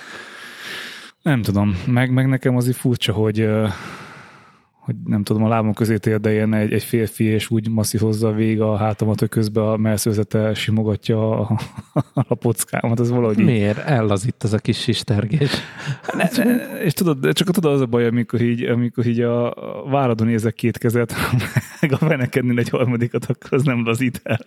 Nem 1.21 1.41
tudom, 1.41 1.75
meg, 1.87 2.11
meg 2.11 2.27
nekem 2.27 2.55
az 2.55 2.67
így 2.67 2.75
furcsa, 2.75 3.13
hogy 3.13 3.49
hogy 4.81 4.95
nem 5.05 5.23
tudom, 5.23 5.43
a 5.43 5.47
lábam 5.47 5.73
közé 5.73 5.97
térdeljen 5.97 6.53
egy, 6.53 6.73
egy 6.73 6.83
férfi, 6.83 7.23
és 7.23 7.49
úgy 7.49 7.69
masszírozza 7.69 8.27
a 8.27 8.31
vég 8.31 8.61
a 8.61 8.75
hátamat, 8.75 9.19
hogy 9.19 9.29
közben 9.29 9.63
a 9.63 9.77
melszőzete 9.77 10.53
simogatja 10.53 11.39
a, 11.39 11.57
a 12.13 12.23
lapockámat, 12.27 12.99
ez 12.99 13.09
valahogy 13.09 13.37
Miért? 13.37 13.77
Ellazít 13.77 14.43
ez 14.43 14.53
a 14.53 14.57
kis 14.57 14.81
sistergés. 14.81 15.51
Ne, 16.13 16.43
ne, 16.43 16.55
és 16.83 16.93
tudod, 16.93 17.33
csak 17.33 17.49
tudod 17.49 17.73
az 17.73 17.81
a 17.81 17.85
baj, 17.85 18.05
amikor 18.05 18.41
így, 18.41 18.63
amikor 18.63 19.05
így 19.05 19.19
a 19.19 19.53
váradon 19.89 20.29
érzek 20.29 20.53
két 20.53 20.77
kezet, 20.77 21.13
meg 21.81 21.91
a 21.91 21.97
fenekedni 21.97 22.57
egy 22.57 22.69
harmadikat, 22.69 23.25
akkor 23.25 23.53
az 23.53 23.63
nem 23.63 23.85
lazít 23.85 24.21
el. 24.23 24.39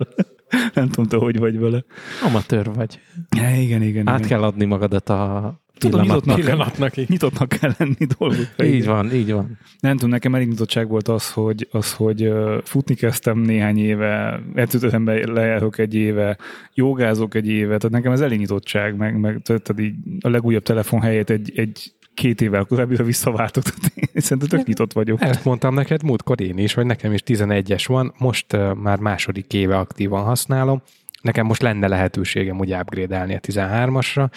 nem 0.74 0.88
tudom, 0.88 1.06
te 1.06 1.16
hogy 1.16 1.38
vagy 1.38 1.58
vele. 1.58 1.84
Amatőr 2.24 2.74
vagy. 2.74 3.00
Ja, 3.36 3.60
igen, 3.60 3.82
igen. 3.82 4.08
Át 4.08 4.18
igen. 4.18 4.28
kell 4.28 4.42
adni 4.42 4.64
magadat 4.64 5.08
a 5.08 5.63
Tudom, 5.78 6.00
nyitottnak, 6.00 6.40
pillanatnak 6.40 6.96
így. 6.96 7.08
nyitottnak 7.08 7.48
kell 7.48 7.72
lenni 7.78 8.06
dolgokra. 8.18 8.64
Így 8.64 8.84
van, 8.84 9.14
így 9.14 9.32
van. 9.32 9.58
Nem 9.80 9.92
tudom, 9.92 10.10
nekem 10.10 10.34
elég 10.34 10.48
nyitottság 10.48 10.88
volt 10.88 11.08
az, 11.08 11.32
hogy, 11.32 11.68
az, 11.70 11.92
hogy 11.92 12.32
futni 12.64 12.94
kezdtem 12.94 13.38
néhány 13.38 13.78
éve, 13.78 14.40
edzőterembe 14.54 15.32
lejárok 15.32 15.78
egy 15.78 15.94
éve, 15.94 16.38
jogázok 16.74 17.34
egy 17.34 17.48
éve, 17.48 17.76
tehát 17.76 17.90
nekem 17.90 18.12
ez 18.12 18.20
elég 18.20 18.38
nyitottság, 18.38 18.96
meg, 18.96 19.20
meg 19.20 19.40
tehát 19.42 19.80
így 19.80 19.94
a 20.20 20.28
legújabb 20.28 20.62
telefon 20.62 21.00
helyett 21.00 21.30
egy, 21.30 21.52
egy 21.56 21.92
két 22.14 22.40
évvel 22.40 22.64
tehát 22.64 23.74
én 23.96 24.08
szerintem 24.14 24.48
tök 24.48 24.66
nyitott 24.66 24.92
vagyok. 24.92 25.22
Ezt 25.22 25.44
mondtam 25.44 25.74
neked 25.74 26.02
múltkor 26.02 26.40
én 26.40 26.58
is, 26.58 26.74
hogy 26.74 26.86
nekem 26.86 27.12
is 27.12 27.20
11-es 27.26 27.84
van, 27.86 28.14
most 28.18 28.52
uh, 28.52 28.74
már 28.74 28.98
második 28.98 29.52
éve 29.52 29.78
aktívan 29.78 30.24
használom. 30.24 30.82
Nekem 31.22 31.46
most 31.46 31.62
lenne 31.62 31.88
lehetőségem 31.88 32.58
úgy 32.58 32.72
upgrade-elni 32.72 33.34
a 33.34 33.40
13-asra, 33.40 34.30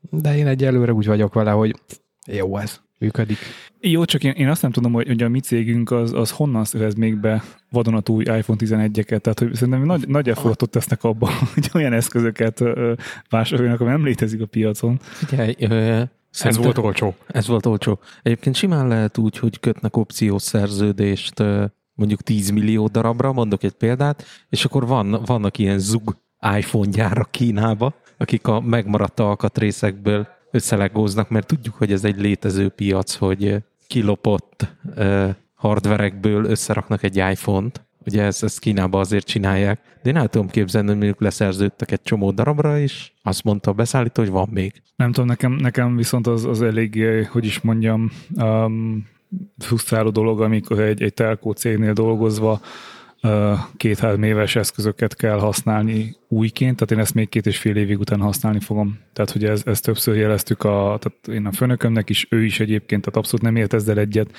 de 0.00 0.36
én 0.36 0.46
egyelőre 0.46 0.92
úgy 0.92 1.06
vagyok 1.06 1.34
vele, 1.34 1.50
hogy 1.50 1.74
jó 2.26 2.56
ez, 2.56 2.80
működik. 2.98 3.38
Jó, 3.80 4.04
csak 4.04 4.24
én, 4.24 4.32
én 4.32 4.48
azt 4.48 4.62
nem 4.62 4.70
tudom, 4.70 4.92
hogy, 4.92 5.06
hogy 5.06 5.22
a 5.22 5.28
mi 5.28 5.40
cégünk 5.40 5.90
az, 5.90 6.12
az 6.12 6.30
honnan 6.30 6.64
szerez 6.64 6.94
még 6.94 7.16
be 7.16 7.42
vadonatúj 7.70 8.22
iPhone 8.22 8.58
11-eket, 8.64 9.20
tehát 9.20 9.38
hogy 9.38 9.54
szerintem 9.54 9.82
nagy, 9.82 10.08
nagy 10.08 10.28
effortot 10.28 10.70
tesznek 10.70 11.04
abba, 11.04 11.30
hogy 11.54 11.70
olyan 11.74 11.92
eszközöket 11.92 12.62
vásároljanak, 13.28 13.80
ami 13.80 13.90
nem 13.90 14.04
létezik 14.04 14.40
a 14.40 14.46
piacon. 14.46 14.98
Figyelj, 15.00 15.54
ö, 15.58 16.02
Ez 16.30 16.56
volt 16.56 16.78
olcsó. 16.78 17.14
Ez 17.26 17.46
volt 17.46 17.66
olcsó. 17.66 17.98
Egyébként 18.22 18.54
simán 18.54 18.88
lehet 18.88 19.18
úgy, 19.18 19.38
hogy 19.38 19.60
kötnek 19.60 19.96
opciós 19.96 20.42
szerződést 20.42 21.42
mondjuk 21.94 22.22
10 22.22 22.50
millió 22.50 22.86
darabra, 22.86 23.32
mondok 23.32 23.62
egy 23.62 23.72
példát, 23.72 24.24
és 24.48 24.64
akkor 24.64 24.86
van, 24.86 25.22
vannak 25.24 25.58
ilyen 25.58 25.78
zug 25.78 26.16
iPhone 26.56 26.90
gyárak 26.90 27.30
Kínába, 27.30 27.94
akik 28.20 28.46
a 28.46 28.60
megmaradt 28.60 29.20
alkatrészekből 29.20 30.28
összelegóznak, 30.50 31.28
mert 31.28 31.46
tudjuk, 31.46 31.74
hogy 31.74 31.92
ez 31.92 32.04
egy 32.04 32.20
létező 32.20 32.68
piac, 32.68 33.14
hogy 33.14 33.44
ö, 33.44 33.56
kilopott 33.86 34.68
ö, 34.94 35.28
hardverekből 35.54 36.44
összeraknak 36.44 37.02
egy 37.02 37.16
iPhone-t. 37.16 37.82
Ugye 38.06 38.22
ezt, 38.22 38.42
ezt 38.42 38.58
Kínában 38.58 39.00
azért 39.00 39.26
csinálják. 39.26 39.80
De 40.02 40.10
én 40.10 40.16
el 40.16 40.28
tudom 40.28 40.48
képzelni, 40.48 40.88
hogy 40.88 40.96
mondjuk 40.96 41.20
leszerződtek 41.20 41.90
egy 41.90 42.02
csomó 42.02 42.30
darabra, 42.30 42.78
és 42.78 43.12
azt 43.22 43.44
mondta 43.44 43.70
a 43.70 43.74
beszállító, 43.74 44.22
hogy 44.22 44.30
van 44.30 44.48
még. 44.50 44.82
Nem 44.96 45.12
tudom, 45.12 45.28
nekem, 45.28 45.52
nekem 45.52 45.96
viszont 45.96 46.26
az, 46.26 46.44
az 46.44 46.62
elég, 46.62 47.02
eh, 47.02 47.26
hogy 47.26 47.44
is 47.44 47.60
mondjam, 47.60 48.10
um, 48.36 49.06
frusztráló 49.58 50.10
dolog, 50.10 50.40
amikor 50.40 50.80
egy, 50.80 51.02
egy 51.02 51.14
telkó 51.14 51.52
cégnél 51.52 51.92
dolgozva 51.92 52.52
uh, 52.52 52.60
két-három 53.76 54.22
éves 54.22 54.56
eszközöket 54.56 55.16
kell 55.16 55.38
használni 55.38 56.16
újként, 56.28 56.76
tehát 56.76 56.90
én 56.90 56.98
ezt 56.98 57.14
még 57.14 57.28
két 57.28 57.46
és 57.46 57.58
fél 57.58 57.76
évig 57.76 57.98
után 57.98 58.20
használni 58.20 58.60
fogom. 58.60 58.98
Tehát, 59.12 59.30
hogy 59.30 59.44
ez, 59.44 59.62
ezt 59.66 59.84
többször 59.84 60.16
jeleztük, 60.16 60.64
a, 60.64 60.98
tehát 61.00 61.40
én 61.40 61.46
a 61.46 61.52
főnökömnek 61.52 62.10
is, 62.10 62.26
ő 62.30 62.44
is 62.44 62.60
egyébként, 62.60 63.02
tehát 63.02 63.18
abszolút 63.18 63.42
nem 63.42 63.56
ért 63.56 63.72
ezzel 63.72 63.98
egyet. 63.98 64.36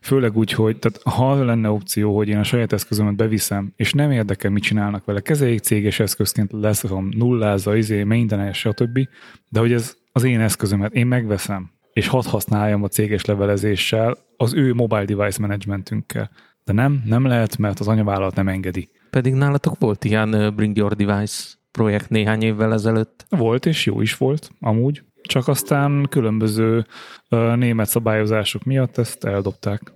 Főleg 0.00 0.36
úgy, 0.36 0.52
hogy 0.52 0.76
tehát 0.78 1.00
ha 1.02 1.44
lenne 1.44 1.70
opció, 1.70 2.16
hogy 2.16 2.28
én 2.28 2.38
a 2.38 2.42
saját 2.42 2.72
eszközömet 2.72 3.16
beviszem, 3.16 3.72
és 3.76 3.92
nem 3.92 4.10
érdekel, 4.10 4.50
mit 4.50 4.62
csinálnak 4.62 5.04
vele, 5.04 5.20
kezeljék 5.20 5.60
céges 5.60 6.00
eszközként, 6.00 6.52
leszarom, 6.52 7.08
nullázza, 7.16 7.76
izé, 7.76 8.02
maintenance, 8.02 8.52
stb. 8.52 9.08
De 9.48 9.60
hogy 9.60 9.72
ez 9.72 9.96
az 10.12 10.24
én 10.24 10.40
eszközömet, 10.40 10.94
én 10.94 11.06
megveszem, 11.06 11.70
és 11.92 12.08
hadd 12.08 12.24
használjam 12.26 12.82
a 12.82 12.88
céges 12.88 13.24
levelezéssel, 13.24 14.16
az 14.36 14.54
ő 14.54 14.74
mobile 14.74 15.04
device 15.04 15.40
managementünkkel. 15.40 16.30
De 16.64 16.72
nem, 16.72 17.02
nem 17.04 17.24
lehet, 17.24 17.58
mert 17.58 17.80
az 17.80 17.88
anyavállalat 17.88 18.34
nem 18.34 18.48
engedi. 18.48 18.88
Pedig 19.10 19.34
nálatok 19.34 19.78
volt 19.78 20.04
ilyen 20.04 20.52
Bring 20.56 20.76
Your 20.76 20.94
Device 20.94 21.44
projekt 21.70 22.08
néhány 22.08 22.42
évvel 22.42 22.72
ezelőtt. 22.72 23.26
Volt, 23.28 23.66
és 23.66 23.86
jó 23.86 24.00
is 24.00 24.16
volt, 24.16 24.50
amúgy. 24.60 25.02
Csak 25.22 25.48
aztán 25.48 26.06
különböző 26.10 26.86
ö, 27.28 27.56
német 27.56 27.88
szabályozások 27.88 28.64
miatt 28.64 28.98
ezt 28.98 29.24
eldobták. 29.24 29.92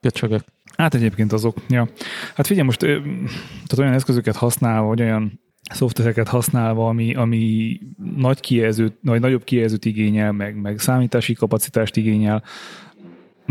Köcsögök. 0.00 0.44
Hát 0.76 0.94
egyébként 0.94 1.32
azok, 1.32 1.56
ja. 1.68 1.88
Hát 2.34 2.46
figyelj, 2.46 2.66
most 2.66 2.78
tehát 2.78 3.78
olyan 3.78 3.92
eszközöket 3.92 4.36
használva, 4.36 4.86
vagy 4.86 5.00
olyan 5.00 5.40
szoftvereket 5.70 6.28
használva, 6.28 6.88
ami, 6.88 7.14
ami 7.14 7.78
nagy 8.16 8.40
kijelzőt, 8.40 8.98
vagy 9.02 9.20
nagyobb 9.20 9.44
kijelzőt 9.44 9.84
igényel, 9.84 10.32
meg, 10.32 10.60
meg 10.60 10.78
számítási 10.78 11.32
kapacitást 11.32 11.96
igényel. 11.96 12.42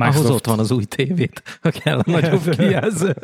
Ahhoz 0.01 0.29
ott 0.29 0.45
van 0.45 0.59
az 0.59 0.71
új 0.71 0.83
tévét, 0.83 1.41
ha 1.61 1.69
kell 1.69 1.99
a 1.99 2.03
nagyobb 2.05 2.49
kijelző. 2.49 3.15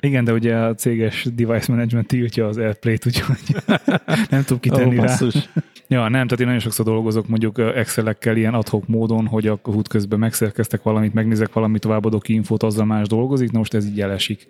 Igen, 0.00 0.24
de 0.24 0.32
ugye 0.32 0.56
a 0.56 0.74
céges 0.74 1.28
device 1.34 1.72
management 1.72 2.06
tiltja 2.06 2.46
az 2.46 2.56
AirPlay-t, 2.56 3.06
úgyhogy 3.06 3.56
nem 4.30 4.42
tud 4.42 4.60
kitenni 4.60 4.96
rá. 4.96 5.02
basszus. 5.02 5.34
Ja, 5.92 6.00
nem, 6.02 6.10
tehát 6.10 6.40
én 6.40 6.46
nagyon 6.46 6.60
sokszor 6.60 6.84
dolgozok 6.84 7.28
mondjuk 7.28 7.58
Excel-ekkel 7.58 8.36
ilyen 8.36 8.54
adhok 8.54 8.88
módon, 8.88 9.26
hogy 9.26 9.46
a 9.46 9.58
hút 9.62 9.88
közben 9.88 10.18
megszerkeztek 10.18 10.82
valamit, 10.82 11.14
megnézek 11.14 11.52
valamit, 11.52 11.80
továbbadok 11.80 12.22
ki 12.22 12.32
infót, 12.32 12.62
azzal 12.62 12.84
más 12.84 13.06
dolgozik, 13.06 13.50
na 13.50 13.58
most 13.58 13.74
ez 13.74 13.86
így 13.86 14.00
elesik. 14.00 14.46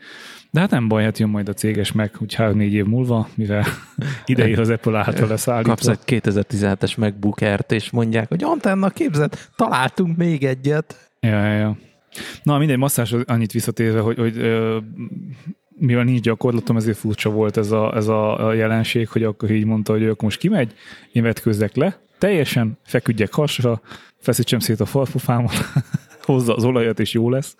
De 0.50 0.60
hát 0.60 0.70
nem 0.70 0.88
baj, 0.88 1.02
hát 1.04 1.18
jön 1.18 1.28
majd 1.28 1.48
a 1.48 1.52
céges 1.52 1.92
meg, 1.92 2.12
úgy 2.18 2.34
3-4 2.38 2.70
év 2.70 2.84
múlva, 2.84 3.28
mivel 3.34 3.64
ideír 4.24 4.60
az 4.60 4.68
Apple 4.68 4.98
által 4.98 5.28
leszállítva. 5.28 5.74
Kapsz 5.74 5.86
egy 5.86 6.22
2017-es 6.22 6.96
MacBook 6.96 7.40
Air-t, 7.40 7.72
és 7.72 7.90
mondják, 7.90 8.28
hogy 8.28 8.42
Antenna, 8.44 8.88
képzeld, 8.88 9.48
találtunk 9.56 10.16
még 10.16 10.44
egyet. 10.44 11.09
Ja, 11.20 11.44
ja, 11.44 11.56
ja. 11.58 11.78
Na, 12.42 12.58
mindegy, 12.58 12.78
masszás 12.78 13.12
annyit 13.12 13.52
visszatérve, 13.52 14.00
hogy, 14.00 14.18
hogy 14.18 14.38
ö, 14.38 14.78
mivel 15.68 16.04
nincs 16.04 16.20
gyakorlatom, 16.20 16.76
ezért 16.76 16.96
furcsa 16.96 17.30
volt 17.30 17.56
ez 17.56 17.70
a, 17.70 17.96
ez 17.96 18.08
a 18.08 18.52
jelenség, 18.52 19.08
hogy 19.08 19.22
akkor 19.22 19.50
így 19.50 19.64
mondta, 19.64 19.92
hogy 19.92 20.02
ők 20.02 20.20
most 20.20 20.38
kimegy, 20.38 20.74
én 21.12 21.22
vetkőzzek 21.22 21.76
le, 21.76 22.00
teljesen 22.18 22.78
feküdjek 22.84 23.34
hasra, 23.34 23.80
feszítsem 24.18 24.58
szét 24.58 24.80
a 24.80 24.84
farpufámat, 24.84 25.52
hozza 26.22 26.54
az 26.54 26.64
olajat, 26.64 27.00
és 27.00 27.12
jó 27.12 27.30
lesz, 27.30 27.56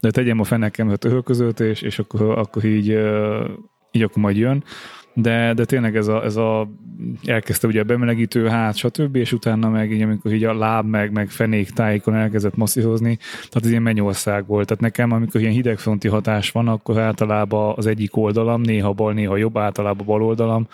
de 0.00 0.10
tegyem 0.10 0.40
a 0.40 0.44
fenekemet 0.44 1.08
között, 1.24 1.60
és, 1.60 1.82
és 1.82 1.98
akkor, 1.98 2.38
akkor 2.38 2.64
így, 2.64 2.88
így 3.90 4.02
akkor 4.02 4.22
majd 4.22 4.36
jön. 4.36 4.64
De, 5.14 5.54
de 5.54 5.64
tényleg 5.64 5.96
ez 5.96 6.06
a, 6.06 6.24
ez 6.24 6.36
a, 6.36 6.68
elkezdte 7.24 7.66
ugye 7.66 7.80
a 7.80 7.84
bemelegítő 7.84 8.48
hát, 8.48 8.76
stb., 8.76 9.16
és 9.16 9.32
utána 9.32 9.68
meg 9.68 9.92
így, 9.92 10.02
amikor 10.02 10.32
így 10.32 10.44
a 10.44 10.54
láb, 10.54 10.86
meg, 10.86 11.12
meg 11.12 11.30
fenék 11.30 11.70
tájékon 11.70 12.14
elkezdett 12.14 12.56
masszírozni, 12.56 13.16
tehát 13.16 13.64
ez 13.64 13.70
ilyen 13.70 13.82
mennyország 13.82 14.46
volt. 14.46 14.66
Tehát 14.66 14.82
nekem, 14.82 15.12
amikor 15.12 15.40
ilyen 15.40 15.52
hidegfronti 15.52 16.08
hatás 16.08 16.50
van, 16.50 16.68
akkor 16.68 16.98
általában 16.98 17.74
az 17.76 17.86
egyik 17.86 18.16
oldalam, 18.16 18.60
néha 18.60 18.92
bal, 18.92 19.12
néha 19.12 19.36
jobb, 19.36 19.58
általában 19.58 20.06
bal 20.06 20.22
oldalam, 20.22 20.66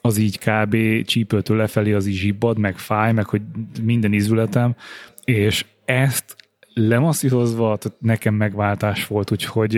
az 0.00 0.18
így 0.18 0.38
kb. 0.38 1.04
csípőtől 1.04 1.56
lefelé 1.56 1.92
az 1.92 2.06
így 2.06 2.14
zsibbad, 2.14 2.58
meg 2.58 2.78
fáj, 2.78 3.12
meg 3.12 3.26
hogy 3.26 3.42
minden 3.82 4.12
izületem, 4.12 4.74
és 5.24 5.64
ezt 5.84 6.36
lemasszírozva, 6.74 7.76
tehát 7.76 7.98
nekem 8.00 8.34
megváltás 8.34 9.06
volt, 9.06 9.30
úgyhogy 9.30 9.76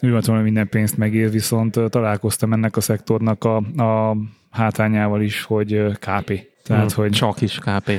úgy 0.00 0.10
volt 0.10 0.26
volna 0.26 0.42
minden 0.42 0.68
pénzt 0.68 0.96
megér, 0.96 1.30
viszont 1.30 1.80
találkoztam 1.88 2.52
ennek 2.52 2.76
a 2.76 2.80
szektornak 2.80 3.44
a, 3.44 3.56
a 3.82 4.16
hátrányával 4.50 5.22
is, 5.22 5.42
hogy 5.42 5.82
KP. 5.92 6.46
Tehát, 6.62 6.92
Hmm, 6.92 7.04
hogy 7.04 7.10
Csak 7.10 7.40
is 7.40 7.58
KP. 7.58 7.90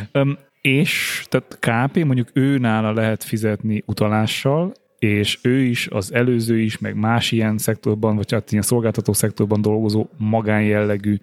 És 0.61 1.23
tehát 1.29 1.57
KP 1.59 2.03
mondjuk 2.03 2.29
ő 2.33 2.57
nála 2.57 2.93
lehet 2.93 3.23
fizetni 3.23 3.83
utalással, 3.85 4.73
és 4.99 5.39
ő 5.41 5.61
is, 5.61 5.87
az 5.87 6.13
előző 6.13 6.59
is, 6.59 6.77
meg 6.77 6.95
más 6.95 7.31
ilyen 7.31 7.57
szektorban, 7.57 8.15
vagy 8.15 8.31
hát 8.31 8.51
ilyen 8.51 8.63
szolgáltató 8.63 9.13
szektorban 9.13 9.61
dolgozó 9.61 10.07
magánjellegű 10.17 11.17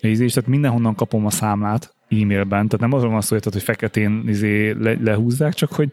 ízés, 0.00 0.32
tehát 0.32 0.48
mindenhonnan 0.48 0.94
kapom 0.94 1.26
a 1.26 1.30
számlát, 1.30 1.93
e-mailben, 2.08 2.68
tehát 2.68 2.80
nem 2.80 2.92
azon 2.92 3.10
van 3.10 3.20
szó, 3.20 3.36
hogy, 3.42 3.62
feketén 3.62 4.22
izé 4.26 4.70
le, 4.70 4.96
lehúzzák, 5.00 5.54
csak 5.54 5.72
hogy 5.72 5.90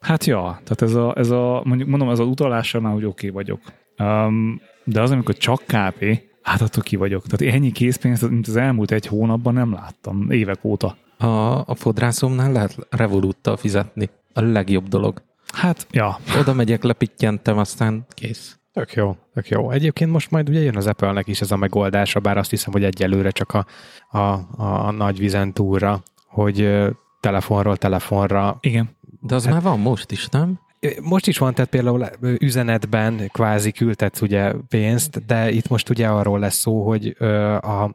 hát 0.00 0.24
ja, 0.24 0.60
tehát 0.64 0.82
ez 0.82 0.94
a, 0.94 1.14
ez 1.16 1.30
a 1.30 1.62
mondjuk 1.64 1.88
mondom, 1.88 2.10
ez 2.10 2.18
az 2.18 2.26
utalással 2.26 2.80
már, 2.80 2.92
hogy 2.92 3.04
oké 3.04 3.28
okay 3.28 3.44
vagyok. 3.44 3.60
Um, 3.98 4.60
de 4.84 5.00
az, 5.00 5.10
amikor 5.10 5.36
csak 5.36 5.62
KP, 5.66 6.22
hát 6.42 6.60
attól 6.60 6.82
ki 6.82 6.96
vagyok. 6.96 7.26
Tehát 7.26 7.54
ennyi 7.54 7.72
készpénzt, 7.72 8.28
mint 8.28 8.46
az 8.46 8.56
elmúlt 8.56 8.90
egy 8.90 9.06
hónapban 9.06 9.54
nem 9.54 9.72
láttam, 9.72 10.30
évek 10.30 10.64
óta. 10.64 10.96
A, 11.16 11.26
a 11.66 11.74
fodrászomnál 11.74 12.52
lehet 12.52 12.86
revoluttal 12.90 13.56
fizetni. 13.56 14.08
A 14.32 14.40
legjobb 14.40 14.88
dolog. 14.88 15.22
Hát, 15.52 15.86
ja. 15.90 16.18
Oda 16.38 16.52
megyek, 16.52 16.82
lepittyentem, 16.82 17.58
aztán 17.58 18.06
kész. 18.08 18.55
Tök 18.76 18.92
jó, 18.92 19.16
tök 19.34 19.48
jó. 19.48 19.70
Egyébként 19.70 20.10
most 20.10 20.30
majd 20.30 20.48
ugye 20.48 20.60
jön 20.60 20.76
az 20.76 20.86
Apple-nek 20.86 21.26
is 21.26 21.40
ez 21.40 21.50
a 21.50 21.56
megoldása, 21.56 22.20
bár 22.20 22.36
azt 22.38 22.50
hiszem, 22.50 22.72
hogy 22.72 22.84
egyelőre 22.84 23.30
csak 23.30 23.52
a, 23.52 23.66
a, 24.18 24.40
a, 24.56 24.90
nagy 24.90 25.18
vizen 25.18 25.52
túlra, 25.52 26.02
hogy 26.26 26.86
telefonról 27.20 27.76
telefonra. 27.76 28.58
Igen. 28.60 28.96
De 29.20 29.34
az 29.34 29.44
hát, 29.44 29.52
már 29.52 29.62
van 29.62 29.80
most 29.80 30.10
is, 30.10 30.28
nem? 30.28 30.60
Most 31.02 31.26
is 31.26 31.38
van, 31.38 31.54
tehát 31.54 31.70
például 31.70 32.06
üzenetben 32.20 33.28
kvázi 33.32 33.72
küldtetsz 33.72 34.20
ugye 34.20 34.52
pénzt, 34.68 35.26
de 35.26 35.50
itt 35.50 35.68
most 35.68 35.90
ugye 35.90 36.08
arról 36.08 36.38
lesz 36.38 36.56
szó, 36.56 36.86
hogy 36.86 37.16
a 37.60 37.90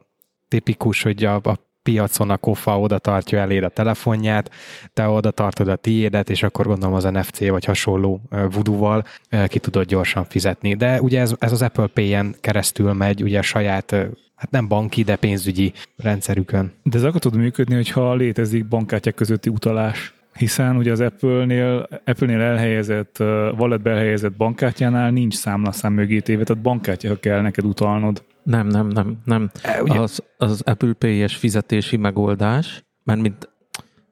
tipikus, 0.48 1.02
hogy 1.02 1.24
a, 1.24 1.34
a 1.34 1.58
piacon 1.82 2.30
a 2.30 2.36
kofa 2.36 2.78
oda 2.78 2.98
tartja 2.98 3.38
eléd 3.38 3.62
a 3.62 3.68
telefonját, 3.68 4.50
te 4.92 5.08
oda 5.08 5.30
tartod 5.30 5.68
a 5.68 5.76
tiédet, 5.76 6.30
és 6.30 6.42
akkor 6.42 6.66
gondolom 6.66 6.94
az 6.94 7.04
NFC 7.04 7.48
vagy 7.48 7.64
hasonló 7.64 8.20
voodoo 8.30 9.02
ki 9.46 9.58
tudod 9.58 9.86
gyorsan 9.86 10.24
fizetni. 10.24 10.74
De 10.74 11.00
ugye 11.00 11.20
ez, 11.20 11.34
ez 11.38 11.52
az 11.52 11.62
Apple 11.62 11.86
Pay-en 11.86 12.34
keresztül 12.40 12.92
megy, 12.92 13.22
ugye 13.22 13.38
a 13.38 13.42
saját 13.42 13.90
hát 14.34 14.50
nem 14.50 14.68
banki, 14.68 15.02
de 15.02 15.16
pénzügyi 15.16 15.72
rendszerükön. 15.96 16.72
De 16.82 16.98
ez 16.98 17.04
akkor 17.04 17.20
tud 17.20 17.36
működni, 17.36 17.74
hogyha 17.74 18.14
létezik 18.14 18.68
bankkártyák 18.68 19.14
közötti 19.14 19.50
utalás 19.50 20.14
hiszen 20.34 20.76
ugye 20.76 20.90
az 20.90 21.00
Apple-nél, 21.00 21.88
Apple-nél 22.04 22.40
elhelyezett, 22.40 23.16
walletbe 23.58 23.90
elhelyezett 23.90 24.32
bankkártyánál 24.32 25.10
nincs 25.10 25.34
számlaszám 25.34 25.92
mögé 25.92 26.18
téve, 26.20 26.44
tehát 26.44 26.62
bankkártya 26.62 27.20
kell 27.20 27.40
neked 27.40 27.64
utalnod. 27.64 28.22
Nem, 28.42 28.66
nem, 28.66 28.86
nem, 28.86 29.18
nem. 29.24 29.50
E, 29.62 29.82
az, 29.82 30.22
az 30.38 30.62
Apple 30.64 30.92
Pay-es 30.92 31.36
fizetési 31.36 31.96
megoldás, 31.96 32.84
mert 33.04 33.20
mint 33.20 33.50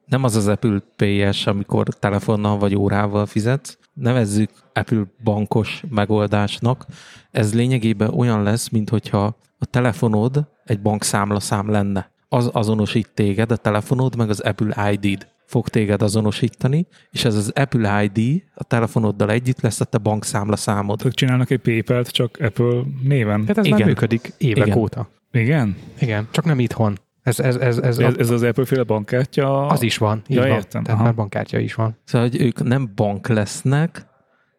nem 0.07 0.25
az 0.25 0.37
az 0.37 0.49
Apple 0.49 0.83
Pay-es, 0.97 1.47
amikor 1.47 1.89
telefonnal 1.89 2.59
vagy 2.59 2.75
órával 2.75 3.27
fizetsz, 3.27 3.79
nevezzük 3.95 4.51
Apple 4.73 5.03
bankos 5.25 5.83
megoldásnak. 5.89 6.87
Ez 7.31 7.55
lényegében 7.55 8.15
olyan 8.15 8.43
lesz, 8.43 8.69
mint 8.69 8.91
hogyha 8.91 9.37
a 9.59 9.67
telefonod 9.67 10.47
egy 10.65 10.81
bankszámlaszám 10.81 11.71
lenne. 11.71 12.11
Az 12.29 12.51
azonosít 12.53 13.11
téged, 13.15 13.51
a 13.53 13.57
telefonod, 13.57 14.17
meg 14.17 14.29
az 14.29 14.41
Apple 14.41 14.93
ID-d 14.93 15.27
fog 15.51 15.69
téged 15.69 16.03
azonosítani, 16.03 16.87
és 17.11 17.25
ez 17.25 17.35
az 17.35 17.53
Apple 17.55 18.05
ID 18.05 18.43
a 18.55 18.65
telefonoddal 18.65 19.31
együtt 19.31 19.61
lesz 19.61 19.81
a 19.81 19.85
te 19.85 19.99
bankszámla 19.99 20.57
számod. 20.57 21.05
Ők 21.05 21.15
csinálnak 21.15 21.51
egy 21.51 21.59
PayPal-t 21.59 22.09
csak 22.09 22.37
Apple 22.41 22.83
néven. 23.03 23.47
Hát 23.47 23.59
ez 23.59 23.65
Igen. 23.65 23.79
már 23.79 23.89
működik 23.89 24.33
évek 24.39 24.67
Igen. 24.67 24.79
óta. 24.79 25.09
Igen? 25.33 25.77
Igen, 25.99 26.29
csak 26.31 26.45
nem 26.45 26.59
itthon. 26.59 26.99
Ez, 27.23 27.41
ez, 27.41 27.57
ez, 27.57 27.79
ez, 27.79 27.99
ez, 27.99 28.15
ez 28.19 28.31
az 28.31 28.43
Apple-féle 28.43 28.83
bankkártya? 28.83 29.67
Az 29.67 29.83
is 29.83 29.97
van. 29.97 30.23
Így 30.27 30.37
ja, 30.37 30.43
van. 30.43 30.51
értem. 30.51 30.83
Tehát 30.83 31.03
már 31.03 31.15
bankkártya 31.15 31.59
is 31.59 31.75
van. 31.75 31.97
Szóval, 32.05 32.29
hogy 32.29 32.41
ők 32.41 32.63
nem 32.63 32.93
bank 32.95 33.29
lesznek, 33.29 34.07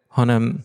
hanem 0.06 0.64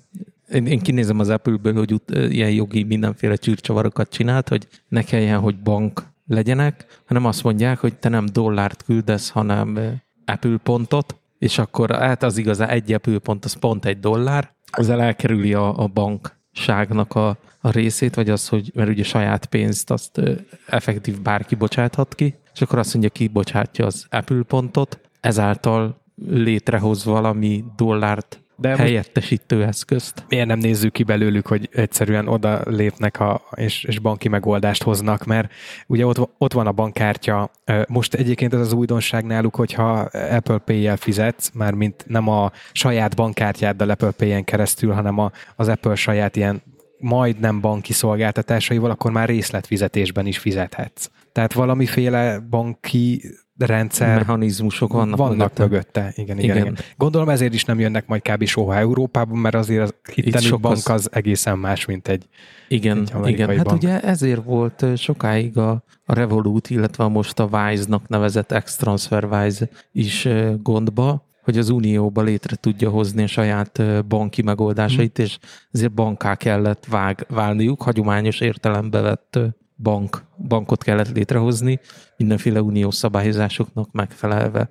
én, 0.49 0.65
én 0.65 0.79
kinézem 0.79 1.19
az 1.19 1.29
Apple-ből, 1.29 1.73
hogy 1.73 1.93
ut, 1.93 2.11
ilyen 2.11 2.51
jogi 2.51 2.83
mindenféle 2.83 3.35
csűrcsavarokat 3.35 4.09
csinált, 4.09 4.49
hogy 4.49 4.67
ne 4.87 5.01
kelljen, 5.01 5.39
hogy 5.39 5.59
bank 5.59 6.03
legyenek, 6.27 6.85
hanem 7.05 7.25
azt 7.25 7.43
mondják, 7.43 7.79
hogy 7.79 7.95
te 7.95 8.09
nem 8.09 8.25
dollárt 8.25 8.83
küldesz, 8.83 9.29
hanem 9.29 9.99
Apple 10.27 10.57
pontot, 10.63 11.15
és 11.37 11.57
akkor 11.57 11.91
hát 11.91 12.23
az 12.23 12.37
igazán 12.37 12.69
egy 12.69 12.93
Apple 12.93 13.19
pont, 13.19 13.45
az 13.45 13.53
pont 13.53 13.85
egy 13.85 13.99
dollár, 13.99 14.55
ezzel 14.71 15.01
elkerüli 15.01 15.53
a, 15.53 15.79
a 15.79 15.87
bankságnak 15.87 17.15
a, 17.15 17.37
a 17.59 17.69
részét, 17.69 18.15
vagy 18.15 18.29
az, 18.29 18.47
hogy 18.47 18.71
mert 18.73 18.89
ugye 18.89 19.03
saját 19.03 19.45
pénzt 19.45 19.91
azt 19.91 20.21
effektív 20.67 21.21
bárki 21.21 21.55
bocsáthat 21.55 22.15
ki, 22.15 22.35
és 22.53 22.61
akkor 22.61 22.79
azt 22.79 22.93
mondja, 22.93 23.11
ki 23.11 23.27
bocsátja 23.27 23.85
az 23.85 24.05
Apple 24.09 24.43
pontot, 24.43 24.99
ezáltal 25.19 26.01
létrehoz 26.29 27.05
valami 27.05 27.63
dollárt 27.75 28.41
de 28.57 28.75
helyettesítő 28.75 29.63
eszközt. 29.63 30.25
Miért 30.29 30.47
nem 30.47 30.59
nézzük 30.59 30.91
ki 30.91 31.03
belőlük, 31.03 31.47
hogy 31.47 31.69
egyszerűen 31.71 32.27
oda 32.27 32.61
lépnek 32.65 33.19
a, 33.19 33.41
és, 33.55 33.83
és 33.83 33.99
banki 33.99 34.27
megoldást 34.27 34.83
hoznak, 34.83 35.25
mert 35.25 35.51
ugye 35.87 36.05
ott, 36.05 36.29
ott 36.37 36.53
van 36.53 36.67
a 36.67 36.71
bankkártya. 36.71 37.51
Most 37.87 38.13
egyébként 38.13 38.53
ez 38.53 38.59
az 38.59 38.73
újdonság 38.73 39.25
náluk, 39.25 39.55
hogyha 39.55 39.99
Apple 40.11 40.57
Pay-jel 40.57 40.97
fizetsz, 40.97 41.51
már 41.53 41.73
mint 41.73 42.05
nem 42.07 42.27
a 42.27 42.51
saját 42.71 43.15
bankkártyáddal 43.15 43.89
Apple 43.89 44.11
Pay-en 44.11 44.43
keresztül, 44.43 44.91
hanem 44.91 45.17
a, 45.17 45.31
az 45.55 45.67
Apple 45.67 45.95
saját 45.95 46.35
ilyen 46.35 46.61
majdnem 46.99 47.61
banki 47.61 47.93
szolgáltatásaival, 47.93 48.89
akkor 48.89 49.11
már 49.11 49.27
részletfizetésben 49.27 50.25
is 50.25 50.37
fizethetsz. 50.37 51.09
Tehát 51.31 51.53
valamiféle 51.53 52.39
banki 52.39 53.21
rendszer. 53.57 54.17
Mechanizmusok 54.17 54.93
vannak, 54.93 55.17
vannak 55.17 55.37
mögötte. 55.37 55.63
mögötte. 55.63 56.13
Igen, 56.15 56.37
igen, 56.37 56.55
igen. 56.55 56.57
igen. 56.57 56.77
Gondolom 56.97 57.29
ezért 57.29 57.53
is 57.53 57.65
nem 57.65 57.79
jönnek 57.79 58.07
majd 58.07 58.21
kb. 58.21 58.45
soha 58.45 58.75
Európában, 58.75 59.37
mert 59.37 59.55
azért 59.55 59.81
az 59.81 59.93
itteni 60.15 60.57
bank 60.57 60.87
az 60.87 61.09
egészen 61.11 61.57
más, 61.57 61.85
mint 61.85 62.07
egy 62.07 62.27
Igen, 62.67 63.07
egy 63.23 63.29
igen. 63.29 63.47
Hát 63.47 63.63
bank. 63.65 63.77
ugye 63.77 64.01
ezért 64.01 64.43
volt 64.43 64.85
sokáig 64.95 65.57
a, 65.57 65.83
a 66.05 66.13
Revolut, 66.13 66.69
illetve 66.69 67.03
a 67.03 67.09
most 67.09 67.39
a 67.39 67.49
Wise-nak 67.51 68.07
nevezett 68.07 68.59
X-TransferWise 68.63 69.69
is 69.91 70.27
gondba, 70.61 71.25
hogy 71.43 71.57
az 71.57 71.69
Unióba 71.69 72.21
létre 72.21 72.55
tudja 72.55 72.89
hozni 72.89 73.23
a 73.23 73.27
saját 73.27 73.81
banki 74.07 74.41
megoldásait, 74.41 75.15
hmm. 75.15 75.25
és 75.25 75.37
ezért 75.71 75.93
banká 75.93 76.35
kellett 76.35 76.85
vág, 76.85 77.25
válniuk, 77.29 77.81
hagyományos 77.81 78.39
értelembe 78.39 79.01
vett 79.01 79.39
bank, 79.77 80.23
bankot 80.47 80.83
kellett 80.83 81.11
létrehozni, 81.11 81.79
mindenféle 82.17 82.61
uniós 82.61 82.95
szabályozásoknak 82.95 83.91
megfelelve. 83.91 84.69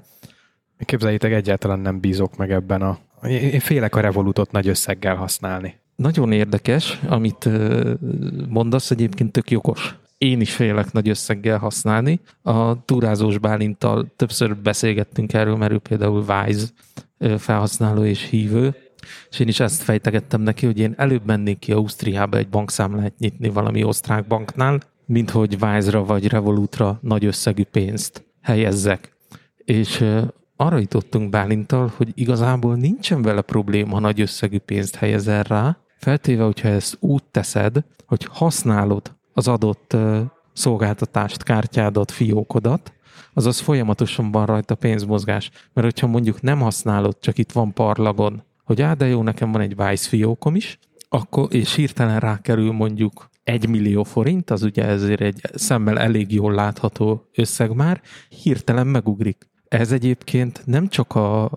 Képzeljétek, 0.78 1.32
egyáltalán 1.32 1.78
nem 1.78 2.00
bízok 2.00 2.36
meg 2.36 2.50
ebben 2.50 2.82
a... 2.82 2.98
Én 3.28 3.60
félek 3.60 3.96
a 3.96 4.00
Revolutot 4.00 4.50
nagy 4.50 4.68
összeggel 4.68 5.14
használni. 5.14 5.74
Nagyon 5.96 6.32
érdekes, 6.32 7.00
amit 7.08 7.48
mondasz, 8.48 8.90
egyébként 8.90 9.32
tök 9.32 9.50
jogos. 9.50 9.98
Én 10.18 10.40
is 10.40 10.54
félek 10.54 10.92
nagy 10.92 11.08
összeggel 11.08 11.58
használni. 11.58 12.20
A 12.42 12.84
túrázós 12.84 13.38
Bálintal 13.38 14.12
többször 14.16 14.56
beszélgettünk 14.56 15.32
erről, 15.32 15.56
mert 15.56 15.72
ő 15.72 15.78
például 15.78 16.24
Wise 16.28 16.66
felhasználó 17.38 18.04
és 18.04 18.28
hívő, 18.28 18.74
és 19.30 19.38
én 19.38 19.48
is 19.48 19.60
ezt 19.60 19.82
fejtegettem 19.82 20.40
neki, 20.40 20.66
hogy 20.66 20.78
én 20.78 20.94
előbb 20.96 21.26
mennék 21.26 21.58
ki 21.58 21.72
Ausztriába 21.72 22.36
egy 22.36 22.48
bankszámlát 22.48 23.18
nyitni 23.18 23.48
valami 23.48 23.84
osztrák 23.84 24.26
banknál, 24.26 24.80
mint 25.06 25.30
hogy 25.30 25.56
Wise-ra 25.60 26.04
vagy 26.04 26.26
Revolutra 26.26 26.98
nagy 27.02 27.24
összegű 27.24 27.64
pénzt 27.64 28.24
helyezzek. 28.42 29.16
És 29.56 30.04
arra 30.56 30.78
jutottunk 30.78 31.30
Bálintal, 31.30 31.92
hogy 31.96 32.12
igazából 32.14 32.74
nincsen 32.74 33.22
vele 33.22 33.40
probléma, 33.40 33.92
ha 33.92 34.00
nagy 34.00 34.20
összegű 34.20 34.58
pénzt 34.58 34.94
helyezel 34.94 35.42
rá, 35.42 35.78
feltéve, 35.98 36.44
hogyha 36.44 36.68
ezt 36.68 36.96
úgy 37.00 37.22
teszed, 37.30 37.84
hogy 38.06 38.26
használod 38.30 39.14
az 39.32 39.48
adott 39.48 39.96
szolgáltatást, 40.52 41.42
kártyádat, 41.42 42.10
fiókodat, 42.10 42.92
azaz 43.34 43.60
folyamatosan 43.60 44.30
van 44.30 44.46
rajta 44.46 44.74
pénzmozgás. 44.74 45.50
Mert 45.72 45.86
hogyha 45.86 46.06
mondjuk 46.06 46.42
nem 46.42 46.60
használod, 46.60 47.16
csak 47.20 47.38
itt 47.38 47.52
van 47.52 47.72
parlagon, 47.72 48.42
hogy 48.64 48.82
á, 48.82 48.94
de 48.94 49.06
jó, 49.06 49.22
nekem 49.22 49.52
van 49.52 49.60
egy 49.60 49.76
Vice 49.76 50.08
fiókom 50.08 50.54
is, 50.54 50.78
akkor, 51.08 51.54
és 51.54 51.74
hirtelen 51.74 52.20
rákerül 52.20 52.72
mondjuk 52.72 53.28
egy 53.46 53.68
millió 53.68 54.02
forint, 54.02 54.50
az 54.50 54.62
ugye 54.62 54.84
ezért 54.84 55.20
egy 55.20 55.40
szemmel 55.54 55.98
elég 55.98 56.32
jól 56.32 56.52
látható 56.52 57.28
összeg 57.34 57.74
már, 57.74 58.00
hirtelen 58.42 58.86
megugrik. 58.86 59.48
Ez 59.68 59.92
egyébként 59.92 60.62
nem 60.64 60.88
csak 60.88 61.14
a 61.14 61.50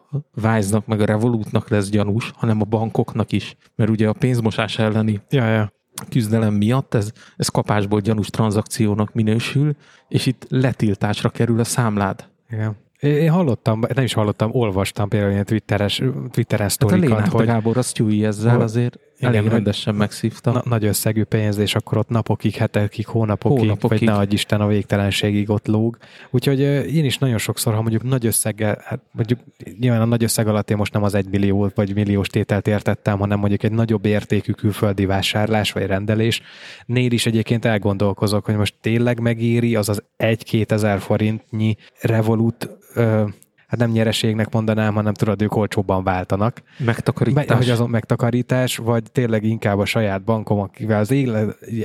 Wise-nak 0.44 0.86
meg 0.86 1.02
a 1.02 1.06
Revolutnak 1.06 1.70
lesz 1.70 1.90
gyanús, 1.90 2.32
hanem 2.36 2.62
a 2.62 2.66
bankoknak 2.66 3.32
is, 3.32 3.56
mert 3.76 3.90
ugye 3.90 4.08
a 4.08 4.14
pénzmosás 4.14 4.80
elleni 4.80 5.22
ja, 5.30 5.46
ja. 5.46 5.74
küzdelem 6.10 6.54
miatt 6.54 6.94
ez, 6.94 7.12
ez 7.38 7.48
kapásból 7.48 8.00
gyanús 8.00 8.30
tranzakciónak 8.30 9.14
minősül, 9.14 9.76
és 10.08 10.26
itt 10.26 10.46
letiltásra 10.50 11.30
kerül 11.30 11.60
a 11.60 11.64
számlád. 11.64 12.30
Igen. 12.50 12.76
Én 13.00 13.30
hallottam, 13.30 13.80
nem 13.94 14.04
is 14.04 14.14
hallottam, 14.14 14.50
olvastam 14.54 15.10
például 15.10 15.32
ilyen 15.32 15.46
twitteres, 15.46 16.02
twitteren 16.32 16.70
sztorikat, 16.70 17.20
hát 17.20 17.34
a 17.34 17.38
hogy... 17.38 17.46
Gábor 17.46 17.78
azt 17.78 17.94
tyúj 17.94 18.26
ezzel 18.26 18.62
azért. 18.62 19.00
Elég 19.20 19.40
Igen, 19.40 19.52
rendesen 19.52 19.96
megszívta. 19.96 20.52
Na, 20.52 20.62
nagy 20.66 20.86
összegű 20.86 21.24
pénz, 21.24 21.58
és 21.58 21.76
akkor 21.76 21.98
ott 21.98 22.10
napokig, 22.10 22.56
hetekig, 22.56 23.06
hónapokig, 23.06 23.58
Hónapokig. 23.58 24.00
vagy 24.00 24.08
ne 24.08 24.14
adj 24.14 24.34
Isten 24.34 24.62
a 24.62 24.68
végtelenségig 24.68 25.50
ott 25.50 25.68
lóg. 25.68 25.98
Úgyhogy 26.30 26.60
én 26.96 27.06
is 27.06 27.18
nagyon 27.18 27.38
sokszor, 27.38 27.74
ha 27.74 27.82
mondjuk 27.82 28.04
nagy 28.04 28.26
összeggel, 28.26 28.82
hát 28.86 29.00
mondjuk 29.12 29.40
nyilván 29.80 30.02
a 30.02 30.06
nagy 30.06 30.24
összeg 30.24 30.48
alatt 30.48 30.70
én 30.70 30.78
most 30.78 30.94
nem 30.94 31.04
az 31.04 31.14
egy 31.14 31.30
millió 31.30 31.72
vagy 31.76 31.94
milliós 31.94 32.28
tételt 32.28 32.68
értettem, 32.68 33.20
hanem 33.20 33.40
mondjuk 33.40 33.64
egy 33.64 33.72
nagyobb 33.72 34.06
értékű 34.06 34.52
külföldi 34.52 35.06
vásárlás 35.06 35.72
vagy 35.72 35.86
rendelés. 35.86 36.42
Nél 36.86 37.12
is 37.12 37.26
egyébként 37.26 37.66
elgondolkozok, 37.66 38.46
hogy 38.46 38.56
most 38.56 38.76
tényleg 38.82 39.20
megéri 39.20 39.76
az 39.76 39.90
az 39.90 40.04
1-2 40.18 40.72
ezer 40.72 41.00
forintnyi 41.00 41.76
Revolut 42.02 42.70
ö, 42.94 43.24
hát 43.70 43.80
nem 43.80 43.92
nyereségnek 43.92 44.54
mondanám, 44.54 44.94
hanem 44.94 45.14
tudod, 45.14 45.42
ők 45.42 45.56
olcsóbban 45.56 46.04
váltanak. 46.04 46.62
Megtakarítás. 46.78 47.48
Me, 47.48 47.56
hogy 47.56 47.70
azon 47.70 47.90
megtakarítás, 47.90 48.78
vagy 48.78 49.04
tényleg 49.12 49.44
inkább 49.44 49.80
a 49.80 49.86
saját 49.86 50.24
bankom, 50.24 50.60
akivel 50.60 51.00
az 51.00 51.12
ég, 51.12 51.30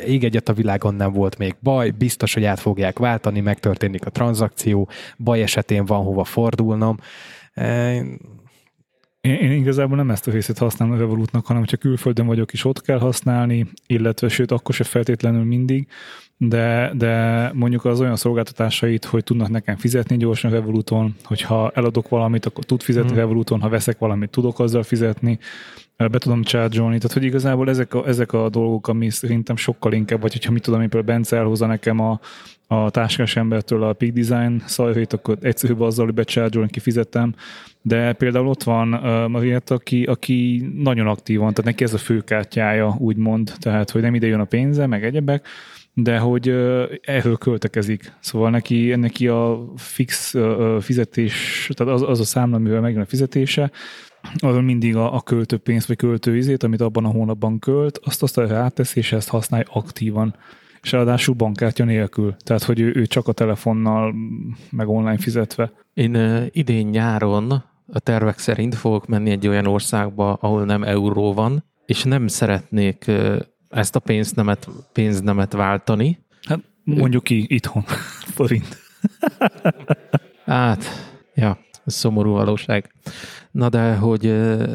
ég 0.06 0.24
egyet 0.24 0.48
a 0.48 0.52
világon 0.52 0.94
nem 0.94 1.12
volt 1.12 1.38
még 1.38 1.56
baj, 1.62 1.90
biztos, 1.90 2.34
hogy 2.34 2.44
át 2.44 2.60
fogják 2.60 2.98
váltani, 2.98 3.40
megtörténik 3.40 4.06
a 4.06 4.10
tranzakció, 4.10 4.88
baj 5.18 5.42
esetén 5.42 5.84
van 5.84 6.02
hova 6.02 6.24
fordulnom. 6.24 6.96
E, 7.54 7.94
Én, 9.20 9.34
én 9.34 9.52
igazából 9.52 9.96
nem 9.96 10.10
ezt 10.10 10.28
a 10.28 10.30
részét 10.30 10.58
használom 10.58 10.94
a 10.94 10.98
Revolutnak, 10.98 11.46
hanem 11.46 11.64
ha 11.70 11.76
külföldön 11.76 12.26
vagyok 12.26 12.52
is 12.52 12.64
ott 12.64 12.80
kell 12.80 12.98
használni, 12.98 13.66
illetve 13.86 14.28
sőt, 14.28 14.50
akkor 14.50 14.74
se 14.74 14.84
feltétlenül 14.84 15.44
mindig, 15.44 15.88
de, 16.36 16.90
de 16.94 17.50
mondjuk 17.54 17.84
az 17.84 18.00
olyan 18.00 18.16
szolgáltatásait, 18.16 19.04
hogy 19.04 19.24
tudnak 19.24 19.48
nekem 19.48 19.76
fizetni 19.76 20.16
gyorsan 20.16 20.50
Revoluton, 20.50 21.14
hogyha 21.24 21.70
eladok 21.74 22.08
valamit, 22.08 22.46
akkor 22.46 22.64
tud 22.64 22.82
fizetni 22.82 23.10
Hmm. 23.10 23.18
Revoluton, 23.18 23.60
ha 23.60 23.68
veszek 23.68 23.98
valamit, 23.98 24.30
tudok 24.30 24.58
azzal 24.58 24.82
fizetni, 24.82 25.38
be 25.96 26.18
tudom 26.18 26.42
charge 26.42 26.78
tehát 26.78 27.12
hogy 27.12 27.24
igazából 27.24 27.68
ezek 27.68 27.94
a, 27.94 28.06
ezek 28.06 28.32
a 28.32 28.48
dolgok, 28.48 28.88
ami 28.88 29.10
szerintem 29.10 29.56
sokkal 29.56 29.92
inkább, 29.92 30.20
vagy 30.20 30.32
hogyha 30.32 30.52
mit 30.52 30.62
tudom, 30.62 30.80
én 30.80 30.88
például 30.88 31.14
Bence 31.14 31.36
elhozza 31.36 31.66
nekem 31.66 32.00
a, 32.00 32.20
a 32.66 32.90
táskás 32.90 33.36
embertől 33.36 33.82
a 33.82 33.92
Peak 33.92 34.12
Design 34.12 34.62
szajrét, 34.66 35.12
akkor 35.12 35.38
egyszerűbb 35.40 35.80
azzal, 35.80 36.04
hogy 36.04 36.14
becharge 36.14 36.66
kifizettem, 36.66 37.34
de 37.82 38.12
például 38.12 38.46
ott 38.46 38.62
van 38.62 38.94
uh, 38.94 39.28
Marietta, 39.28 39.74
aki, 39.74 40.04
aki 40.04 40.70
nagyon 40.76 41.06
aktívan, 41.06 41.50
tehát 41.50 41.64
neki 41.64 41.84
ez 41.84 41.94
a 41.94 41.98
főkártyája, 41.98 42.96
úgymond, 42.98 43.52
tehát 43.58 43.90
hogy 43.90 44.02
nem 44.02 44.14
ide 44.14 44.26
jön 44.26 44.40
a 44.40 44.44
pénze, 44.44 44.86
meg 44.86 45.04
egyebek, 45.04 45.46
de 45.94 46.18
hogy 46.18 46.48
erről 47.02 47.36
költekezik. 47.36 48.12
Szóval 48.20 48.50
neki, 48.50 48.94
neki 48.94 49.28
a 49.28 49.72
fix 49.76 50.34
fizetés, 50.80 51.68
tehát 51.74 51.94
az, 51.94 52.02
az 52.02 52.20
a 52.20 52.24
számla, 52.24 52.56
amivel 52.56 52.80
megjön 52.80 53.02
a 53.02 53.06
fizetése, 53.06 53.70
azon 54.36 54.64
mindig 54.64 54.96
a, 54.96 55.14
a 55.14 55.20
költő 55.20 55.56
pénzt, 55.56 55.86
vagy 55.86 55.96
költőizét, 55.96 56.62
amit 56.62 56.80
abban 56.80 57.04
a 57.04 57.10
hónapban 57.10 57.58
költ, 57.58 58.00
azt 58.04 58.22
azt 58.22 58.36
ráteszi, 58.36 58.98
és 58.98 59.12
ezt 59.12 59.28
használja 59.28 59.66
aktívan. 59.72 60.36
És 60.82 60.92
ráadásul 60.92 61.34
bankkártya 61.34 61.84
nélkül. 61.84 62.36
Tehát, 62.38 62.62
hogy 62.62 62.80
ő, 62.80 62.92
ő 62.94 63.06
csak 63.06 63.28
a 63.28 63.32
telefonnal, 63.32 64.14
meg 64.70 64.88
online 64.88 65.18
fizetve. 65.18 65.72
Én 65.94 66.16
uh, 66.16 66.46
idén 66.50 66.86
nyáron 66.86 67.50
a 67.92 67.98
tervek 67.98 68.38
szerint 68.38 68.74
fogok 68.74 69.06
menni 69.06 69.30
egy 69.30 69.48
olyan 69.48 69.66
országba, 69.66 70.32
ahol 70.32 70.64
nem 70.64 70.82
euró 70.82 71.34
van, 71.34 71.64
és 71.86 72.02
nem 72.02 72.26
szeretnék 72.26 73.04
uh, 73.08 73.36
ezt 73.74 73.96
a 73.96 73.98
pénznemet, 73.98 74.68
pénznemet 74.92 75.52
váltani. 75.52 76.18
Hát 76.42 76.60
mondjuk 76.84 77.24
ki 77.24 77.46
itthon 77.48 77.82
forint. 78.36 78.78
Hát, 80.44 80.84
ja, 81.34 81.58
szomorú 81.86 82.32
valóság. 82.32 82.92
Na 83.50 83.68
de, 83.68 83.94
hogy 83.94 84.22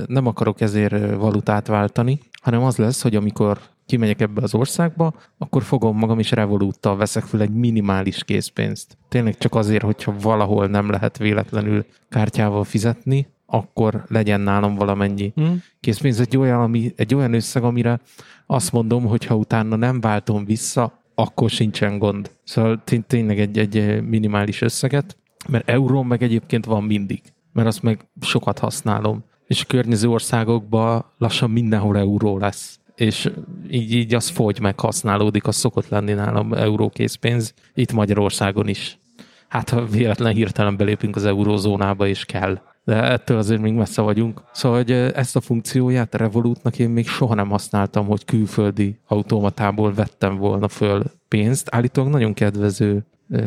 nem 0.08 0.26
akarok 0.26 0.62
ezért 0.62 1.16
valutát 1.16 1.68
váltani, 1.68 2.20
hanem 2.42 2.64
az 2.64 2.78
lesz, 2.78 3.02
hogy 3.02 3.16
amikor 3.16 3.60
kimegyek 3.90 4.22
ebbe 4.22 4.42
az 4.42 4.56
országba, 4.56 5.14
akkor 5.38 5.64
fogom 5.64 5.98
magam 5.98 6.20
is 6.20 6.32
Revoluttal 6.32 6.98
veszek 6.98 7.24
fel 7.24 7.42
egy 7.42 7.54
minimális 7.54 8.24
készpénzt. 8.24 8.98
Tényleg 9.08 9.38
csak 9.38 9.56
azért, 9.56 9.84
hogyha 9.84 10.16
valahol 10.22 10.68
nem 10.68 10.90
lehet 10.90 11.18
véletlenül 11.18 11.86
kártyával 12.10 12.64
fizetni, 12.64 13.28
akkor 13.46 14.04
legyen 14.08 14.42
nálam 14.42 14.76
valamennyi 14.76 15.32
hm? 15.36 15.44
készpénz. 15.80 16.20
Egy 16.20 16.38
olyan, 16.38 16.62
ami, 16.62 16.94
egy 16.96 17.16
olyan 17.16 17.34
összeg, 17.34 17.64
amire 17.64 18.00
azt 18.46 18.72
mondom, 18.72 19.06
hogy 19.06 19.26
ha 19.26 19.36
utána 19.36 19.76
nem 19.76 20.02
váltom 20.02 20.46
vissza, 20.46 21.02
akkor 21.16 21.50
sincsen 21.50 21.98
gond. 21.98 22.32
Szóval 22.44 22.82
tény- 22.84 23.06
tényleg 23.08 23.40
egy, 23.40 23.58
egy 23.58 24.04
minimális 24.04 24.62
összeget, 24.62 25.18
mert 25.48 25.70
euró 25.70 26.04
meg 26.04 26.24
egyébként 26.24 26.66
van 26.66 26.84
mindig, 26.84 27.22
mert 27.54 27.68
azt 27.68 27.84
meg 27.84 28.10
sokat 28.22 28.60
használom. 28.60 29.24
És 29.48 29.62
a 29.62 29.68
környező 29.68 30.10
országokban 30.10 31.06
lassan 31.18 31.50
mindenhol 31.50 31.98
euró 31.98 32.38
lesz. 32.38 32.79
És 33.00 33.32
így, 33.70 33.94
így 33.94 34.14
az 34.14 34.28
fogy 34.28 34.60
meg 34.60 34.80
használódik, 34.80 35.48
az 35.48 35.56
szokott 35.56 35.90
lenni 35.90 36.14
nálam 36.14 36.54
eurókészpénz, 36.54 37.54
itt 37.74 37.92
Magyarországon 37.92 38.68
is. 38.68 39.00
Hát 39.48 39.70
ha 39.70 39.86
véletlen 39.86 40.34
hirtelen 40.34 40.78
belépünk 40.78 41.16
az 41.16 41.26
eurózónába, 41.26 42.08
és 42.08 42.26
kell. 42.26 42.62
De 42.84 43.04
ettől 43.04 43.38
azért 43.38 43.62
még 43.62 43.74
messze 43.74 44.02
vagyunk. 44.02 44.42
Szóval, 44.54 44.78
hogy 44.78 44.92
ezt 44.92 45.36
a 45.36 45.42
funkcióját 45.42 46.14
a 46.14 46.18
Revolutnak 46.18 46.80
én 46.80 46.90
még 46.90 47.08
soha 47.08 47.34
nem 47.34 47.50
használtam, 47.50 48.06
hogy 48.06 48.26
külföldi 48.26 49.00
automatából 49.08 49.94
vettem 49.94 50.38
volna 50.38 50.68
föl 50.68 51.04
pénzt. 51.28 51.68
Állítólag 51.72 52.12
nagyon 52.12 52.34
kedvező 52.34 53.06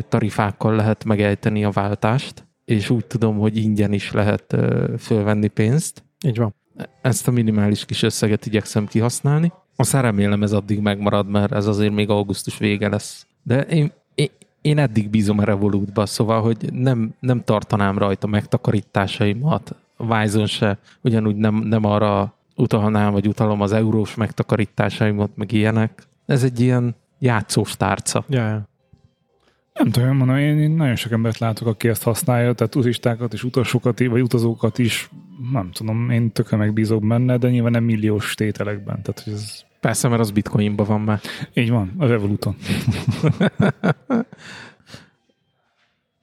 tarifákkal 0.09 0.75
lehet 0.75 1.03
megejteni 1.03 1.63
a 1.63 1.69
váltást, 1.69 2.47
és 2.65 2.89
úgy 2.89 3.05
tudom, 3.05 3.37
hogy 3.37 3.57
ingyen 3.57 3.93
is 3.93 4.11
lehet 4.11 4.55
fölvenni 4.99 5.47
pénzt. 5.47 6.03
Így 6.25 6.37
van. 6.37 6.55
Ezt 7.01 7.27
a 7.27 7.31
minimális 7.31 7.85
kis 7.85 8.03
összeget 8.03 8.45
igyekszem 8.45 8.87
kihasználni. 8.87 9.51
Aztán 9.75 10.01
remélem 10.01 10.43
ez 10.43 10.51
addig 10.51 10.79
megmarad, 10.79 11.29
mert 11.29 11.51
ez 11.51 11.67
azért 11.67 11.93
még 11.93 12.09
augusztus 12.09 12.57
vége 12.57 12.89
lesz. 12.89 13.27
De 13.43 13.61
én, 13.61 13.91
én, 14.15 14.29
én 14.61 14.77
eddig 14.77 15.09
bízom 15.09 15.39
a 15.39 15.43
Revolutba, 15.43 16.05
szóval, 16.05 16.41
hogy 16.41 16.73
nem, 16.73 17.13
nem 17.19 17.43
tartanám 17.43 17.97
rajta 17.97 18.27
megtakarításaimat, 18.27 19.75
Wise-on 19.97 20.45
se, 20.45 20.77
ugyanúgy 21.01 21.35
nem, 21.35 21.55
nem 21.55 21.85
arra 21.85 22.33
utalnám, 22.55 23.11
vagy 23.11 23.27
utalom 23.27 23.61
az 23.61 23.71
eurós 23.71 24.15
megtakarításaimat, 24.15 25.29
meg 25.35 25.51
ilyenek. 25.51 26.07
Ez 26.25 26.43
egy 26.43 26.59
ilyen 26.59 26.95
játszós 27.19 27.77
tárca. 27.77 28.25
Ja. 28.27 28.67
Nem 29.73 29.89
tudom, 29.89 30.17
mondom, 30.17 30.37
én, 30.37 30.59
én 30.59 30.71
nagyon 30.71 30.95
sok 30.95 31.11
embert 31.11 31.37
látok, 31.37 31.67
aki 31.67 31.87
ezt 31.87 32.03
használja, 32.03 32.53
tehát 32.53 32.73
turistákat 32.73 33.33
és 33.33 33.43
utasokat, 33.43 33.99
vagy 33.99 34.21
utazókat 34.21 34.77
is, 34.77 35.09
nem 35.51 35.71
tudom, 35.71 36.09
én 36.09 36.31
tökre 36.31 36.57
megbízok 36.57 37.07
benne, 37.07 37.37
de 37.37 37.49
nyilván 37.49 37.71
nem 37.71 37.83
milliós 37.83 38.35
tételekben. 38.35 39.01
Tehát, 39.01 39.21
hogy 39.23 39.33
ez 39.33 39.63
Persze, 39.83 40.07
mert 40.07 40.21
az 40.21 40.31
bitcoinban 40.31 40.85
van 40.85 41.01
már. 41.01 41.19
így 41.53 41.69
van, 41.69 41.93
a 41.97 42.05
Revoluton. 42.05 42.55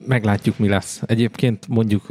Meglátjuk, 0.07 0.59
mi 0.59 0.69
lesz. 0.69 1.03
Egyébként 1.07 1.69
mondjuk 1.69 2.07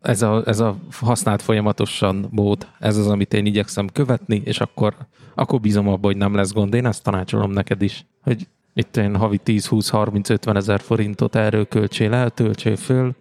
ez 0.00 0.22
a, 0.22 0.42
ez 0.46 0.60
a 0.60 0.76
használt 1.00 1.42
folyamatosan 1.42 2.28
mód, 2.30 2.68
ez 2.78 2.96
az, 2.96 3.06
amit 3.06 3.34
én 3.34 3.46
igyekszem 3.46 3.88
követni, 3.92 4.42
és 4.44 4.60
akkor, 4.60 4.94
akkor 5.34 5.60
bízom 5.60 5.88
abban, 5.88 6.10
hogy 6.10 6.16
nem 6.16 6.34
lesz 6.34 6.52
gond. 6.52 6.74
Én 6.74 6.86
ezt 6.86 7.02
tanácsolom 7.02 7.50
neked 7.50 7.82
is, 7.82 8.06
hogy 8.22 8.48
itt 8.74 8.96
én 8.96 9.16
havi 9.16 9.40
10-20-30-50 9.44 10.56
ezer 10.56 10.80
forintot 10.80 11.36
erről 11.36 11.68
költsél 11.68 12.14
el, 12.14 12.30
töltsél 12.30 12.76
föl, 12.76 13.14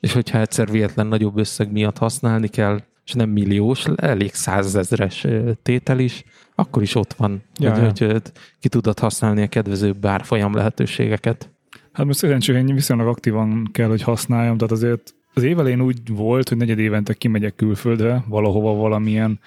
és 0.00 0.12
hogyha 0.12 0.40
egyszer 0.40 0.70
véletlen 0.70 1.06
nagyobb 1.06 1.38
összeg 1.38 1.72
miatt 1.72 1.98
használni 1.98 2.48
kell, 2.48 2.80
és 3.04 3.12
nem 3.12 3.28
milliós, 3.28 3.84
elég 3.96 4.34
százezres 4.34 5.26
tétel 5.62 5.98
is, 5.98 6.24
akkor 6.54 6.82
is 6.82 6.94
ott 6.94 7.12
van, 7.12 7.42
Ja, 7.58 7.74
hogy, 7.74 8.00
ja. 8.00 8.10
hogy 8.10 8.22
ki 8.60 8.68
tudod 8.68 8.98
használni 8.98 9.42
a 9.42 9.48
kedvezőbb 9.48 10.06
árfolyam 10.06 10.54
lehetőségeket. 10.54 11.50
Hát 11.92 12.06
most 12.06 12.18
szerencsére 12.18 12.62
viszonylag 12.62 13.06
aktívan 13.06 13.68
kell, 13.72 13.88
hogy 13.88 14.02
használjam, 14.02 14.56
tehát 14.56 14.72
azért 14.72 15.14
az 15.34 15.42
év 15.42 15.58
elején 15.58 15.80
úgy 15.80 15.98
volt, 16.08 16.48
hogy 16.48 16.58
negyed 16.58 16.78
évente 16.78 17.14
kimegyek 17.14 17.54
külföldre, 17.54 18.24
valahova 18.28 18.74
valamilyen 18.74 19.40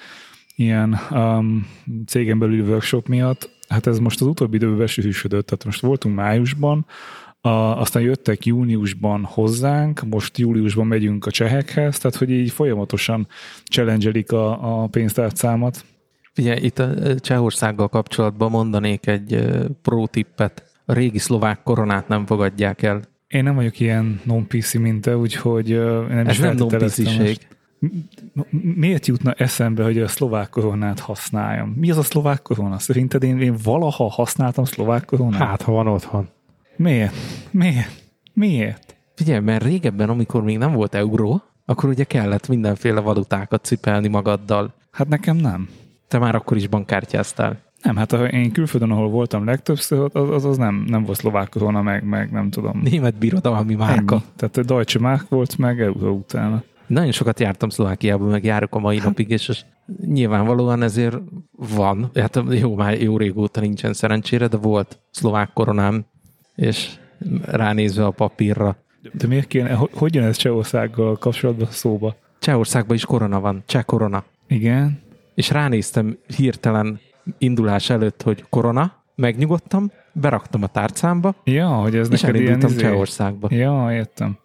ilyen 0.55 0.99
um, 1.11 1.67
cégen 2.05 2.39
belüli 2.39 2.61
workshop 2.61 3.07
miatt. 3.07 3.49
Hát 3.73 3.87
ez 3.87 3.99
most 3.99 4.21
az 4.21 4.27
utóbbi 4.27 4.55
időben 4.55 4.77
besűrűsödött, 4.77 5.45
tehát 5.45 5.65
most 5.65 5.81
voltunk 5.81 6.15
májusban, 6.15 6.85
a, 7.41 7.49
aztán 7.49 8.03
jöttek 8.03 8.45
júniusban 8.45 9.23
hozzánk, 9.23 10.01
most 10.09 10.37
júliusban 10.37 10.87
megyünk 10.87 11.25
a 11.25 11.31
csehekhez, 11.31 11.97
tehát 11.97 12.17
hogy 12.17 12.29
így 12.29 12.51
folyamatosan 12.51 13.27
challenge 13.63 14.35
a, 14.35 14.81
a 14.83 14.87
pénztárcámat. 14.87 15.85
Figyelj, 16.33 16.61
itt 16.61 16.79
a 16.79 16.89
ö, 16.95 17.15
Csehországgal 17.15 17.87
kapcsolatban 17.87 18.51
mondanék 18.51 19.07
egy 19.07 19.33
ö, 19.33 19.65
pro 19.81 20.07
tippet. 20.07 20.71
A 20.85 20.93
régi 20.93 21.19
szlovák 21.19 21.63
koronát 21.63 22.07
nem 22.07 22.25
fogadják 22.25 22.81
el. 22.81 23.01
Én 23.27 23.43
nem 23.43 23.55
vagyok 23.55 23.79
ilyen 23.79 24.21
non-PC, 24.23 24.73
mint 24.73 25.01
te, 25.01 25.17
úgyhogy 25.17 25.69
én 25.69 26.05
nem 26.07 26.27
Ez 26.27 26.33
is 26.33 26.39
nem 26.39 26.55
non 26.55 26.67
Miért 28.75 29.07
jutna 29.07 29.31
eszembe, 29.31 29.83
hogy 29.83 29.99
a 29.99 30.07
szlovák 30.07 30.49
koronát 30.49 30.99
használjam? 30.99 31.69
Mi 31.69 31.91
az 31.91 31.97
a 31.97 32.03
szlovák 32.03 32.41
korona? 32.41 32.79
Szerinted 32.79 33.23
én, 33.23 33.39
én 33.39 33.55
valaha 33.63 34.09
használtam 34.09 34.63
szlovák 34.63 35.05
koronát? 35.05 35.41
Hát, 35.41 35.61
ha 35.61 35.71
van 35.71 35.87
otthon. 35.87 36.29
Miért? 36.75 37.15
Miért? 37.51 38.03
Miért? 38.33 38.95
Figyelj, 39.15 39.39
mert 39.39 39.63
régebben, 39.63 40.09
amikor 40.09 40.43
még 40.43 40.57
nem 40.57 40.73
volt 40.73 40.95
euró, 40.95 41.41
akkor 41.65 41.89
ugye 41.89 42.03
kellett 42.03 42.47
mindenféle 42.47 42.99
valutákat 42.99 43.63
cipelni 43.63 44.07
magaddal. 44.07 44.73
Hát 44.91 45.07
nekem 45.07 45.35
nem. 45.35 45.69
te 46.07 46.17
már 46.17 46.35
akkor 46.35 46.57
is 46.57 46.67
bankkártyáztál. 46.67 47.59
Nem, 47.81 47.95
hát 47.95 48.11
ha 48.11 48.27
én 48.27 48.51
külföldön, 48.51 48.91
ahol 48.91 49.09
voltam 49.09 49.45
legtöbbször, 49.45 50.09
az 50.13 50.29
az, 50.29 50.45
az 50.45 50.57
nem, 50.57 50.85
nem 50.87 51.03
volt 51.03 51.17
szlovák 51.17 51.49
korona, 51.49 51.81
meg, 51.81 52.03
meg 52.03 52.31
nem 52.31 52.49
tudom. 52.49 52.79
Német 52.83 53.15
birodalmi 53.15 53.75
márka. 53.75 54.15
Ennyi. 54.15 54.23
Tehát 54.35 54.57
a 54.57 54.63
Deutsche 54.63 54.99
Mark 54.99 55.29
volt, 55.29 55.57
meg 55.57 55.81
euró 55.81 56.15
utána. 56.15 56.63
Nagyon 56.93 57.11
sokat 57.11 57.39
jártam 57.39 57.69
Szlovákiában, 57.69 58.27
meg 58.27 58.43
járok 58.43 58.75
a 58.75 58.79
mai 58.79 58.97
napig, 58.97 59.29
és 59.29 59.63
nyilvánvalóan 60.05 60.83
ezért 60.83 61.17
van. 61.51 62.11
Hát 62.15 62.39
jó, 62.49 62.75
már 62.75 63.01
jó 63.01 63.17
régóta 63.17 63.59
nincsen 63.59 63.93
szerencsére, 63.93 64.47
de 64.47 64.57
volt 64.57 64.99
szlovák 65.11 65.49
koronám, 65.53 66.05
és 66.55 66.89
ránézve 67.45 68.05
a 68.05 68.11
papírra. 68.11 68.75
De 69.11 69.27
miért 69.27 69.47
kéne, 69.47 69.73
hogy, 69.73 70.15
jön 70.15 70.23
ez 70.23 70.37
Csehországgal 70.37 71.17
kapcsolatban 71.17 71.67
szóba? 71.71 72.15
Csehországban 72.39 72.95
is 72.95 73.05
korona 73.05 73.39
van, 73.39 73.63
cseh 73.65 73.83
korona. 73.83 74.23
Igen. 74.47 75.01
És 75.35 75.49
ránéztem 75.49 76.17
hirtelen 76.35 76.99
indulás 77.37 77.89
előtt, 77.89 78.21
hogy 78.21 78.45
korona, 78.49 79.03
megnyugodtam, 79.15 79.91
beraktam 80.11 80.63
a 80.63 80.67
tárcámba, 80.67 81.35
Ja, 81.43 81.67
hogy 81.67 81.95
ez 81.95 82.11
és 82.11 82.21
neked 82.21 82.35
ilyen 82.35 82.47
elindultam 82.47 82.77
izé... 82.77 82.89
Csehországba. 82.89 83.47
Ja, 83.51 83.87
értem. 83.91 84.37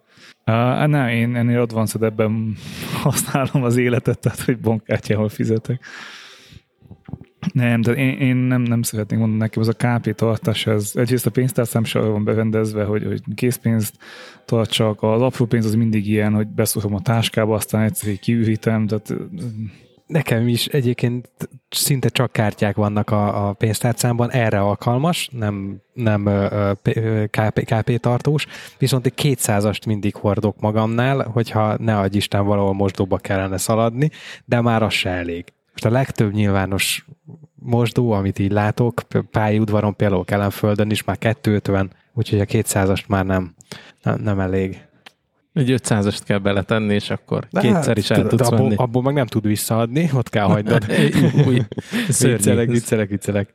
Uh, 0.49 0.87
nem, 0.87 1.07
én 1.07 1.35
ennél 1.35 1.59
advanced 1.59 2.03
ebben 2.03 2.55
használom 3.03 3.63
az 3.63 3.77
életet, 3.77 4.19
tehát 4.19 4.41
hogy 4.41 4.59
bankkártyával 4.59 5.29
fizetek. 5.29 5.85
Nem, 7.53 7.81
de 7.81 7.91
én, 7.91 8.17
én 8.17 8.35
nem, 8.35 8.61
nem 8.61 8.81
szeretnék 8.81 9.19
mondani 9.19 9.41
nekem, 9.41 9.61
az 9.61 9.67
a 9.67 9.73
KP 9.73 10.15
tartás, 10.15 10.67
ez 10.67 10.91
egyrészt 10.95 11.25
a 11.25 11.31
pénztárcám 11.31 11.83
se 11.83 11.99
van 11.99 12.23
berendezve, 12.23 12.83
hogy, 12.83 13.05
hogy 13.05 13.21
készpénzt 13.35 13.95
tartsak, 14.45 15.03
az 15.03 15.21
apró 15.21 15.45
pénz 15.45 15.65
az 15.65 15.75
mindig 15.75 16.07
ilyen, 16.07 16.33
hogy 16.33 16.47
beszúrom 16.47 16.95
a 16.95 17.01
táskába, 17.01 17.55
aztán 17.55 17.81
egyszer 17.81 18.19
kiürítem, 18.19 18.87
tehát 18.87 19.13
Nekem 20.09 20.47
is 20.47 20.65
egyébként 20.65 21.29
szinte 21.69 22.09
csak 22.09 22.31
kártyák 22.31 22.75
vannak 22.75 23.09
a, 23.09 23.47
a 23.47 23.53
pénztárcámban, 23.53 24.31
erre 24.31 24.59
alkalmas, 24.59 25.29
nem, 25.31 25.81
nem 25.93 26.25
ö, 26.25 26.71
ö, 26.83 27.23
KP, 27.65 27.99
tartós, 27.99 28.47
viszont 28.77 29.05
egy 29.05 29.13
200-ast 29.15 29.85
mindig 29.85 30.15
hordok 30.15 30.59
magamnál, 30.59 31.23
hogyha 31.23 31.77
ne 31.77 31.97
adj 31.97 32.17
Isten 32.17 32.45
valahol 32.45 32.73
mosdóba 32.73 33.17
kellene 33.17 33.57
szaladni, 33.57 34.11
de 34.45 34.61
már 34.61 34.83
az 34.83 34.93
se 34.93 35.09
elég. 35.09 35.45
Most 35.71 35.85
a 35.85 35.89
legtöbb 35.89 36.33
nyilvános 36.33 37.05
mosdó, 37.55 38.11
amit 38.11 38.39
így 38.39 38.51
látok, 38.51 39.01
pályaudvaron 39.31 39.95
például 39.95 40.25
Kelenföldön 40.25 40.89
is 40.89 41.03
már 41.03 41.17
250, 41.17 41.91
úgyhogy 42.13 42.39
a 42.39 42.45
200-ast 42.45 43.07
már 43.07 43.25
nem, 43.25 43.55
nem, 44.03 44.21
nem 44.21 44.39
elég. 44.39 44.87
Egy 45.53 45.75
500-ast 45.77 46.19
kell 46.25 46.37
beletenni, 46.37 46.93
és 46.93 47.09
akkor 47.09 47.47
De 47.51 47.59
kétszer 47.61 47.85
hát, 47.85 47.97
is 47.97 48.09
el 48.09 48.27
tudsz 48.27 48.47
abból, 48.47 48.57
venni. 48.57 48.75
abból 48.75 49.01
meg 49.01 49.13
nem 49.13 49.25
tud 49.25 49.47
visszaadni, 49.47 50.09
ott 50.13 50.29
kell 50.29 50.45
hagynod. 50.45 50.85
Viccelek, 52.07 52.69
viccelek, 52.69 53.09
viccelek. 53.09 53.53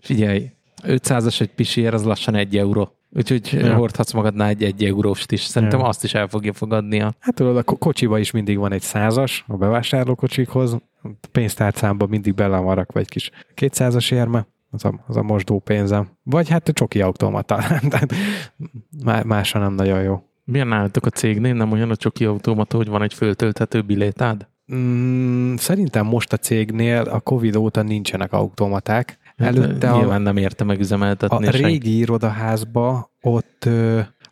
Figyelj, 0.00 0.50
500-as 0.82 1.40
egy 1.40 1.50
pisiér, 1.54 1.94
az 1.94 2.04
lassan 2.04 2.34
egy 2.34 2.56
euró. 2.56 2.92
Úgyhogy 3.10 3.52
Ja. 3.52 3.74
hordhatsz 3.74 4.12
magadnál 4.12 4.48
egy 4.48 4.62
egy 4.64 4.84
euróst 4.84 5.32
is. 5.32 5.40
Szerintem 5.40 5.78
Ja. 5.78 5.86
azt 5.86 6.04
is 6.04 6.14
el 6.14 6.28
fogja 6.28 6.52
fogadni. 6.52 7.00
A... 7.00 7.14
Hát 7.20 7.34
tudod, 7.34 7.56
a 7.56 7.62
ko- 7.62 7.78
kocsiba 7.78 8.18
is 8.18 8.30
mindig 8.30 8.58
van 8.58 8.72
egy 8.72 8.82
százas 8.82 9.44
a 9.46 9.56
bevásárlókocsikhoz, 9.56 10.72
a 10.72 10.80
pénztárcámban 11.32 12.08
mindig 12.08 12.34
bele 12.34 12.58
van 12.58 12.74
rakva 12.74 13.00
egy 13.00 13.08
kis 13.08 13.30
200-as 13.56 14.12
érme, 14.12 14.46
az 14.70 14.84
a, 14.84 15.04
az 15.06 15.16
a 15.16 15.22
mosdó 15.22 15.58
pénzem. 15.58 16.08
Vagy 16.22 16.48
hát 16.48 16.68
a 16.68 16.72
csoki 16.72 17.00
automata. 17.00 17.56
Tehát 17.90 18.12
má- 19.04 19.24
másra 19.24 19.60
nem 19.60 19.72
nagyon 19.72 20.02
jó. 20.02 20.22
Milyen 20.50 20.66
nálatok 20.66 21.06
a 21.06 21.10
cégnél? 21.10 21.54
Nem 21.54 21.72
olyan 21.72 21.90
a 21.90 21.96
csoki 21.96 22.24
automata, 22.24 22.76
hogy 22.76 22.88
van 22.88 23.02
egy 23.02 23.14
föltölthető 23.14 23.82
bilétád? 23.82 24.48
Mm, 24.74 25.54
szerintem 25.54 26.06
most 26.06 26.32
a 26.32 26.36
cégnél 26.36 27.00
a 27.00 27.20
Covid 27.20 27.56
óta 27.56 27.82
nincsenek 27.82 28.32
automaták. 28.32 29.18
Előtte 29.36 29.86
Hát, 29.86 29.96
a, 29.96 29.98
Nyilván 29.98 30.22
nem 30.22 30.36
érte 30.36 30.64
megüzemeltetni 30.64 31.46
a 31.46 31.50
senki. 31.52 31.66
régi 31.66 31.96
irodaházba 31.98 33.10
ott 33.20 33.68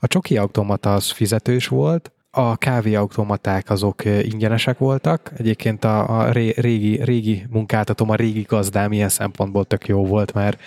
a 0.01 0.07
csoki 0.07 0.37
automata 0.37 0.95
az 0.95 1.11
fizetős 1.11 1.69
volt, 1.69 2.13
a 2.31 2.57
kávéautomaták 2.57 3.71
azok 3.71 4.05
ingyenesek 4.05 4.79
voltak. 4.79 5.33
Egyébként 5.37 5.85
a, 5.85 6.19
a 6.21 6.31
ré, 6.33 6.53
régi, 6.57 7.05
régi 7.05 7.47
munkáltatom, 7.51 8.11
a 8.11 8.15
régi 8.15 8.45
gazdám 8.49 8.93
ilyen 8.93 9.09
szempontból 9.09 9.65
tök 9.65 9.87
jó 9.89 10.07
volt, 10.07 10.33
mert 10.35 10.61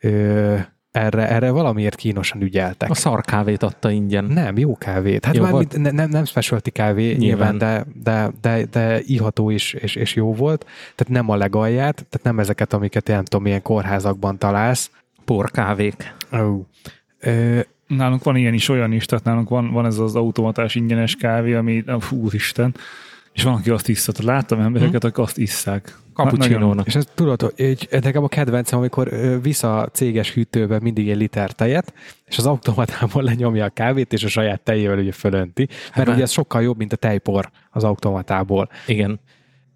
ö, 0.00 0.56
erre, 0.94 1.28
erre 1.28 1.50
valamiért 1.50 1.94
kínosan 1.94 2.42
ügyeltek. 2.42 2.90
A 2.90 2.94
szar 2.94 3.20
kávét 3.20 3.62
adta 3.62 3.90
ingyen. 3.90 4.24
Nem, 4.24 4.58
jó 4.58 4.76
kávét. 4.76 5.24
Hát 5.24 5.34
Jó 5.34 5.42
már 5.42 5.50
volt? 5.50 5.72
mint, 5.72 5.84
ne, 5.84 5.90
nem, 5.90 6.10
nem 6.10 6.24
specialty 6.24 6.70
kávé 6.70 7.12
nyilván, 7.12 7.54
Nyilván. 7.54 7.84
de, 8.02 8.30
de, 8.40 8.56
de, 8.58 8.64
de 8.70 9.00
iható 9.04 9.50
is, 9.50 9.72
és, 9.72 9.94
és 9.94 10.14
jó 10.14 10.34
volt. 10.34 10.64
Tehát 10.94 11.12
nem 11.12 11.28
a 11.30 11.36
legalját, 11.36 11.94
tehát 11.94 12.22
nem 12.22 12.38
ezeket, 12.38 12.72
amiket 12.72 13.08
én 13.08 13.14
nem 13.14 13.24
tudom, 13.24 13.42
milyen 13.42 13.62
kórházakban 13.62 14.38
találsz. 14.38 14.90
Porkávék. 15.24 16.14
Oh. 16.32 16.66
Ö, 17.20 17.60
Nálunk 17.86 18.22
van 18.24 18.36
ilyen 18.36 18.54
is, 18.54 18.68
olyan 18.68 18.92
is, 18.92 19.06
tehát 19.06 19.24
nálunk 19.24 19.48
van, 19.48 19.72
van 19.72 19.86
ez 19.86 19.98
az 19.98 20.16
automatás 20.16 20.74
ingyenes 20.74 21.16
kávé, 21.16 21.54
ami, 21.54 21.84
fú, 21.98 22.16
úristen, 22.22 22.74
és 23.34 23.42
van, 23.42 23.54
aki 23.54 23.70
azt 23.70 23.88
iszta. 23.88 24.12
Tehát 24.12 24.32
láttam 24.34 24.60
embereket, 24.60 25.04
akik 25.04 25.18
azt 25.18 25.38
isszák. 25.38 25.98
Cappuccino-nak. 26.14 26.86
És 26.86 26.94
ez 26.94 27.04
tudod, 27.14 27.40
hogy 27.40 27.88
nekem 27.90 28.22
a 28.24 28.28
kedvencem, 28.28 28.78
amikor 28.78 29.08
ö, 29.12 29.40
visz 29.40 29.62
a 29.62 29.88
céges 29.92 30.32
hűtőbe 30.32 30.78
mindig 30.80 31.10
egy 31.10 31.16
liter 31.16 31.52
tejet, 31.52 31.94
és 32.24 32.38
az 32.38 32.46
automatában 32.46 33.24
lenyomja 33.30 33.64
a 33.64 33.68
kávét, 33.68 34.12
és 34.12 34.24
a 34.24 34.28
saját 34.28 34.60
tejével 34.60 34.98
ugye 34.98 35.12
fölönti. 35.12 35.68
Mert 35.94 36.06
már- 36.06 36.16
ugye 36.16 36.24
ez 36.24 36.30
sokkal 36.30 36.62
jobb, 36.62 36.76
mint 36.76 36.92
a 36.92 36.96
tejpor 36.96 37.50
az 37.70 37.84
automatából. 37.84 38.68
Igen. 38.86 39.20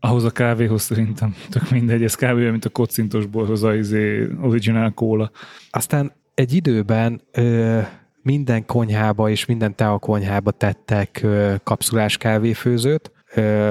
Ahhoz 0.01 0.25
a 0.25 0.31
kávéhoz 0.31 0.83
szerintem 0.83 1.35
tök 1.49 1.71
mindegy, 1.71 2.03
ez 2.05 2.15
kávé 2.15 2.51
mint 2.51 2.65
a 2.65 2.69
kocintos 2.69 3.27
borhoz 3.27 3.63
a 3.63 3.75
izé, 3.75 4.29
original 4.43 4.91
kóla. 4.95 5.31
Aztán 5.71 6.13
egy 6.35 6.53
időben 6.53 7.21
ö, 7.33 7.81
minden 8.23 8.67
konyhába 8.67 9.31
és 9.31 9.45
minden 9.47 9.75
tea 9.75 9.99
konyhába 9.99 10.51
tettek 10.51 11.21
ö, 11.23 11.55
kapszulás 11.63 12.17
kávéfőzőt. 12.17 13.13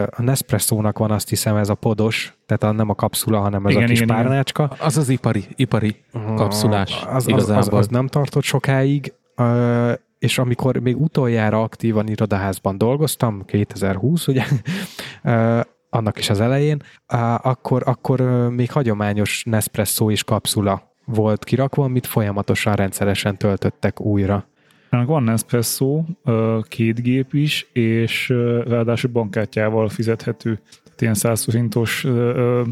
A 0.09 0.21
Nespresso-nak 0.21 0.97
van 0.97 1.11
azt 1.11 1.29
hiszem 1.29 1.55
ez 1.55 1.69
a 1.69 1.75
podos, 1.75 2.37
tehát 2.45 2.63
a, 2.63 2.71
nem 2.71 2.89
a 2.89 2.95
kapszula, 2.95 3.39
hanem 3.39 3.65
ez 3.65 3.71
Igen, 3.71 3.83
a 3.83 3.87
kis 3.87 3.99
igen, 3.99 4.09
igen. 4.09 4.23
párnácska. 4.23 4.71
Az 4.79 4.97
az 4.97 5.09
ipari, 5.09 5.45
ipari 5.55 6.03
kapszulás 6.35 7.03
az, 7.07 7.15
az, 7.15 7.27
igazából. 7.27 7.57
az, 7.57 7.67
az 7.71 7.87
nem 7.87 8.07
tartott 8.07 8.43
sokáig, 8.43 9.13
és 10.19 10.37
amikor 10.37 10.77
még 10.77 11.01
utoljára 11.01 11.61
aktívan 11.61 12.07
irodaházban 12.07 12.77
dolgoztam, 12.77 13.45
2020, 13.45 14.27
ugye, 14.27 14.43
annak 15.89 16.17
is 16.17 16.29
az 16.29 16.39
elején, 16.39 16.83
akkor, 17.41 17.83
akkor 17.85 18.21
még 18.49 18.71
hagyományos 18.71 19.43
Nespresso 19.45 20.11
és 20.11 20.23
kapszula 20.23 20.95
volt 21.05 21.43
kirakva, 21.43 21.83
amit 21.83 22.07
folyamatosan 22.07 22.73
rendszeresen 22.73 23.37
töltöttek 23.37 23.99
újra. 23.99 24.45
Nálunk 24.89 25.09
van 25.09 25.23
Nespresso, 25.23 26.03
két 26.63 27.01
gép 27.01 27.33
is, 27.33 27.69
és 27.73 28.29
ráadásul 28.67 29.11
bankkártyával 29.11 29.89
fizethető. 29.89 30.59
Tehát 30.83 31.01
ilyen 31.01 31.13
100 31.13 31.43
forintos 31.43 32.05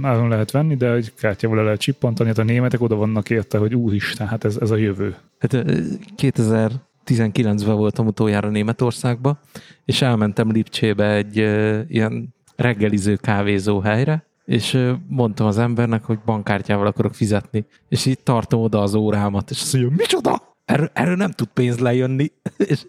áron 0.01 0.29
lehet 0.29 0.51
venni, 0.51 0.75
de 0.75 0.91
egy 0.91 1.13
kártyával 1.13 1.57
le 1.57 1.63
lehet 1.63 1.79
csippantani. 1.79 2.29
Hát 2.29 2.37
a 2.37 2.43
németek 2.43 2.81
oda 2.81 2.95
vannak 2.95 3.29
érte, 3.29 3.57
hogy 3.57 3.75
úristen, 3.75 4.27
hát 4.27 4.43
ez, 4.43 4.57
ez 4.57 4.71
a 4.71 4.75
jövő. 4.75 5.15
Hát 5.39 5.53
ö, 5.53 5.79
2019-ben 6.17 7.75
voltam 7.75 8.07
utoljára 8.07 8.49
Németországba, 8.49 9.39
és 9.85 10.01
elmentem 10.01 10.51
Lipcsébe 10.51 11.13
egy 11.13 11.39
ö, 11.39 11.79
ilyen 11.87 12.33
reggeliző 12.55 13.15
kávézó 13.15 13.79
helyre, 13.79 14.25
és 14.45 14.73
ö, 14.73 14.93
mondtam 15.07 15.47
az 15.47 15.57
embernek, 15.57 16.03
hogy 16.03 16.19
bankkártyával 16.25 16.87
akarok 16.87 17.13
fizetni, 17.13 17.65
és 17.89 18.05
így 18.05 18.19
tartom 18.19 18.61
oda 18.61 18.81
az 18.81 18.93
órámat, 18.93 19.49
és 19.49 19.61
azt 19.61 19.73
mondja, 19.73 19.95
micsoda? 19.97 20.54
Erről, 20.65 20.89
erről 20.93 21.15
nem 21.15 21.31
tud 21.31 21.47
pénz 21.47 21.79
lejönni. 21.79 22.31
és 22.67 22.85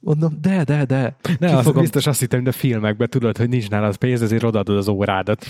mondom, 0.00 0.38
de, 0.40 0.64
de, 0.64 0.84
de. 0.84 1.16
Ne, 1.38 1.48
Ki 1.48 1.54
az 1.54 1.64
fogom- 1.64 1.80
biztos 1.82 2.06
azt 2.06 2.20
hittem, 2.20 2.38
hogy 2.38 2.48
a 2.48 2.52
filmekben 2.52 3.08
tudod, 3.08 3.36
hogy 3.36 3.48
nincs 3.48 3.68
nálad 3.70 3.96
pénz, 3.96 4.22
ezért 4.22 4.42
odaadod 4.42 4.76
az 4.76 4.88
órádat. 4.88 5.44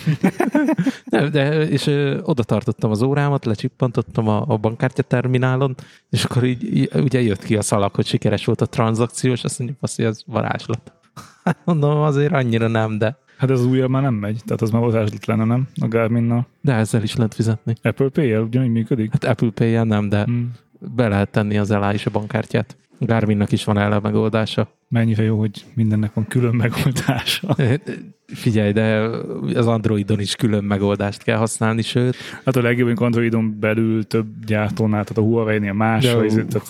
Nem, 1.04 1.30
de, 1.30 1.62
és 1.68 1.86
ö, 1.86 2.18
oda 2.22 2.42
tartottam 2.42 2.90
az 2.90 3.02
órámat, 3.02 3.44
lecsippantottam 3.44 4.28
a, 4.28 4.44
a 4.48 4.56
bankkártya 4.56 5.02
terminálon, 5.02 5.74
és 6.10 6.24
akkor 6.24 6.44
így, 6.44 6.76
így 6.76 6.90
ugye 6.94 7.20
jött 7.22 7.42
ki 7.44 7.56
a 7.56 7.62
szalag, 7.62 7.94
hogy 7.94 8.06
sikeres 8.06 8.44
volt 8.44 8.60
a 8.60 8.66
tranzakció, 8.66 9.32
és 9.32 9.44
azt 9.44 9.58
mondjuk, 9.58 9.78
azt, 9.82 9.96
hogy 9.96 10.04
ez 10.04 10.22
varázslat. 10.26 10.92
Hát 11.44 11.58
mondom, 11.64 12.00
azért 12.00 12.32
annyira 12.32 12.68
nem, 12.68 12.98
de, 12.98 13.16
Hát 13.36 13.50
ez 13.50 13.64
újra 13.66 13.88
már 13.88 14.02
nem 14.02 14.14
megy, 14.14 14.40
tehát 14.44 14.62
az 14.62 14.70
már 14.70 14.82
varázslat 14.82 15.26
lenne, 15.26 15.44
nem? 15.44 15.68
A 15.80 15.88
Garminnal. 15.88 16.46
de 16.60 16.72
ezzel 16.72 17.02
is 17.02 17.16
lehet 17.16 17.34
fizetni. 17.34 17.74
Apple 17.82 18.08
Pay-jel 18.08 18.42
ugyanúgy 18.42 18.70
működik? 18.70 19.10
Hát 19.12 19.24
Apple 19.24 19.50
Pay-jel 19.50 19.84
nem, 19.84 20.08
de 20.08 20.22
Hmm. 20.24 20.52
Be 20.94 21.08
lehet 21.08 21.30
tenni 21.30 21.58
az 21.58 21.70
elá 21.70 21.92
is 21.92 22.06
a 22.06 22.10
bankkártyát. 22.10 22.76
Garminnak 22.98 23.52
is 23.52 23.64
van 23.64 23.78
erre 23.78 24.00
megoldása. 24.00 24.68
Mennyire 24.88 25.22
jó, 25.22 25.38
hogy 25.38 25.64
mindennek 25.74 26.14
van 26.14 26.26
külön 26.26 26.54
megoldása. 26.54 27.56
Figyelj, 28.26 28.72
de 28.72 29.08
az 29.54 29.66
Androidon 29.66 30.20
is 30.20 30.36
külön 30.36 30.64
megoldást 30.64 31.22
kell 31.22 31.36
használni, 31.36 31.82
sőt, 31.82 32.16
Hát 32.44 32.56
a 32.56 32.62
legjobb, 32.62 32.86
amikor 32.86 33.06
Androidon 33.06 33.58
belül 33.60 34.06
több 34.06 34.26
gyártónál, 34.46 35.04
tehát 35.04 35.18
a 35.18 35.26
Huawei-nél 35.26 35.72
más, 35.72 36.12
vagy, 36.12 36.28
tehát 36.28 36.68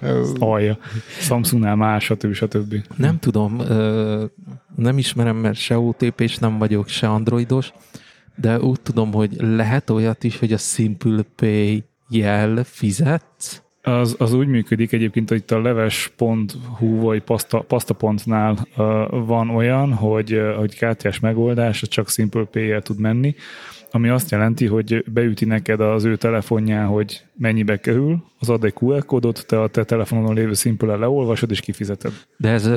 ez 0.00 0.32
alja. 0.38 0.78
Samsungnál 1.20 1.76
más, 1.76 2.04
stb. 2.04 2.32
stb. 2.32 2.74
Nem 2.96 3.18
tudom, 3.18 3.60
nem 4.76 4.98
ismerem, 4.98 5.36
mert 5.36 5.58
se 5.58 5.78
OTP-s 5.78 6.38
nem 6.38 6.58
vagyok, 6.58 6.88
se 6.88 7.08
androidos, 7.08 7.72
de 8.36 8.60
úgy 8.60 8.80
tudom, 8.80 9.12
hogy 9.12 9.36
lehet 9.40 9.90
olyat 9.90 10.24
is, 10.24 10.38
hogy 10.38 10.52
a 10.52 10.58
Simple 10.58 11.22
Pay 11.36 11.84
jel 12.16 12.64
fizetsz, 12.64 13.62
Az, 13.82 14.14
az 14.18 14.32
úgy 14.32 14.46
működik 14.46 14.92
egyébként, 14.92 15.28
hogy 15.28 15.38
itt 15.38 15.50
a 15.50 15.60
leves.hu 15.60 17.00
vagy 17.00 17.22
pasta, 17.22 17.60
pasta.nál 17.60 18.66
uh, 18.76 18.86
van 19.26 19.50
olyan, 19.50 19.92
hogy, 19.92 20.34
uh, 20.34 20.54
hogy 20.56 20.76
kártyás 20.76 21.20
megoldás, 21.20 21.80
csak 21.80 22.08
Simple 22.08 22.44
pay 22.44 22.78
tud 22.82 23.00
menni, 23.00 23.34
ami 23.94 24.08
azt 24.08 24.30
jelenti, 24.30 24.66
hogy 24.66 25.04
beüti 25.12 25.44
neked 25.44 25.80
az 25.80 26.04
ő 26.04 26.16
telefonján, 26.16 26.86
hogy 26.86 27.24
mennyibe 27.34 27.80
kerül, 27.80 28.24
az 28.38 28.50
ad 28.50 28.64
egy 28.64 28.74
QR 28.80 29.04
kódot, 29.04 29.46
te 29.46 29.60
a 29.60 29.68
te 29.68 29.84
telefonon 29.84 30.34
lévő 30.34 30.52
simple 30.52 30.96
leolvasod 30.96 31.50
és 31.50 31.60
kifizeted. 31.60 32.12
de 32.36 32.48
ez, 32.48 32.70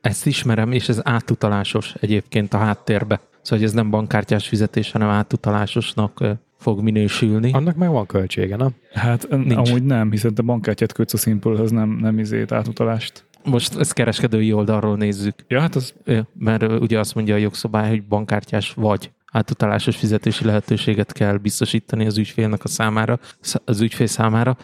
ezt 0.00 0.26
ismerem, 0.26 0.72
és 0.72 0.88
ez 0.88 1.00
átutalásos 1.02 1.94
egyébként 2.00 2.54
a 2.54 2.58
háttérbe. 2.58 3.20
Szóval 3.42 3.58
hogy 3.58 3.62
ez 3.62 3.72
nem 3.72 3.90
bankkártyás 3.90 4.48
fizetés, 4.48 4.92
hanem 4.92 5.08
átutalásosnak 5.08 6.24
fog 6.58 6.80
minősülni. 6.82 7.52
Annak 7.52 7.76
meg 7.76 7.90
van 7.90 8.06
költsége, 8.06 8.56
nem? 8.56 8.74
Hát 8.92 9.28
Nincs. 9.30 9.68
Amúgy 9.68 9.82
nem, 9.82 10.10
hiszen 10.10 10.34
te 10.34 10.42
bankkártyát 10.42 10.92
kötsz 10.92 11.14
a 11.14 11.16
Simple-höz, 11.16 11.70
nem, 11.70 11.90
nem 11.90 12.18
izét 12.18 12.52
átutalást. 12.52 13.24
Most 13.44 13.78
ezt 13.78 13.92
kereskedői 13.92 14.52
oldalról 14.52 14.96
nézzük. 14.96 15.34
Ja, 15.48 15.60
hát 15.60 15.74
az 15.74 15.94
Mert 16.38 16.62
ugye 16.80 16.98
azt 16.98 17.14
mondja 17.14 17.34
a 17.34 17.38
jogszabály, 17.38 17.88
hogy 17.88 18.04
bankkártyás 18.04 18.72
vagy 18.72 19.10
átutalásos 19.32 19.96
fizetési 19.96 20.44
lehetőséget 20.44 21.12
kell 21.12 21.36
biztosítani 21.36 22.06
az 22.06 22.18
ügyfélnek 22.18 22.64
a 22.64 22.68
számára, 22.68 23.18
sz- 23.40 23.62
az 23.64 23.80
ügyfél 23.80 24.06
számára. 24.06 24.56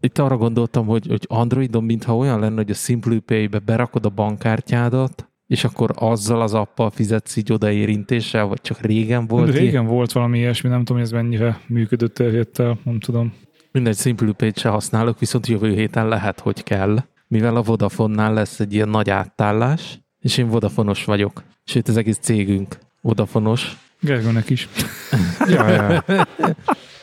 Itt 0.00 0.18
arra 0.18 0.36
gondoltam, 0.36 0.86
hogy, 0.86 1.06
hogy 1.06 1.24
Androidon 1.28 1.84
mintha 1.84 2.16
olyan 2.16 2.40
lenne, 2.40 2.56
hogy 2.56 2.70
a 2.70 2.74
Simple 2.74 3.18
Pay-be 3.18 3.58
berakod 3.58 4.04
a 4.04 4.08
bankkártyádat, 4.08 5.31
és 5.52 5.64
akkor 5.64 5.90
azzal 5.94 6.40
az 6.40 6.54
appal 6.54 6.90
fizetsz 6.90 7.36
így 7.36 7.52
odaérintéssel, 7.52 8.46
vagy 8.46 8.60
csak 8.60 8.80
régen 8.80 9.26
volt 9.26 9.42
Volt 9.42 9.54
ilyen? 9.54 9.64
Régen 9.64 9.86
volt 9.86 10.12
valami 10.12 10.38
ilyesmi, 10.38 10.68
nem 10.68 10.78
tudom, 10.78 10.96
hogy 10.96 11.06
ez 11.06 11.12
mennyire 11.12 11.60
működött 11.66 12.14
terjedtel, 12.14 12.78
nem 12.84 13.00
tudom. 13.00 13.34
Mindegy, 13.72 13.96
Simple 13.96 14.32
Pay-t 14.32 14.58
se 14.58 14.68
használok, 14.68 15.18
viszont 15.18 15.46
jövő 15.46 15.74
héten 15.74 16.08
lehet, 16.08 16.40
hogy 16.40 16.62
kell, 16.62 16.98
mivel 17.28 17.56
a 17.56 17.62
Vodafone-nál 17.62 18.32
lesz 18.32 18.60
egy 18.60 18.74
ilyen 18.74 18.88
nagy 18.88 19.10
átállás, 19.10 20.00
és 20.20 20.38
én 20.38 20.48
Vodafonos 20.48 21.04
vagyok. 21.04 21.42
Sőt, 21.64 21.88
az 21.88 21.96
egész 21.96 22.18
cégünk 22.18 22.78
Vodafonos. 23.00 23.76
Gergőnek 24.00 24.50
is. 24.50 24.68
Ja, 25.48 25.68
ja. 25.68 26.04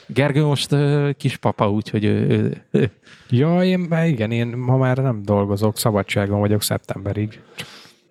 Gergő 0.07 0.43
most 0.43 0.71
uh, 0.71 1.09
kispapa, 1.11 1.71
úgyhogy 1.71 2.03
ő, 2.03 2.27
ő, 2.29 2.63
ő, 2.71 2.91
ja 3.29 3.63
én, 3.63 3.87
igen, 4.05 4.31
én 4.31 4.47
ma 4.47 4.77
már 4.77 4.97
nem 4.97 5.21
dolgozok, 5.23 5.77
szabadságon 5.77 6.39
vagyok 6.39 6.61
szeptemberig. 6.61 7.41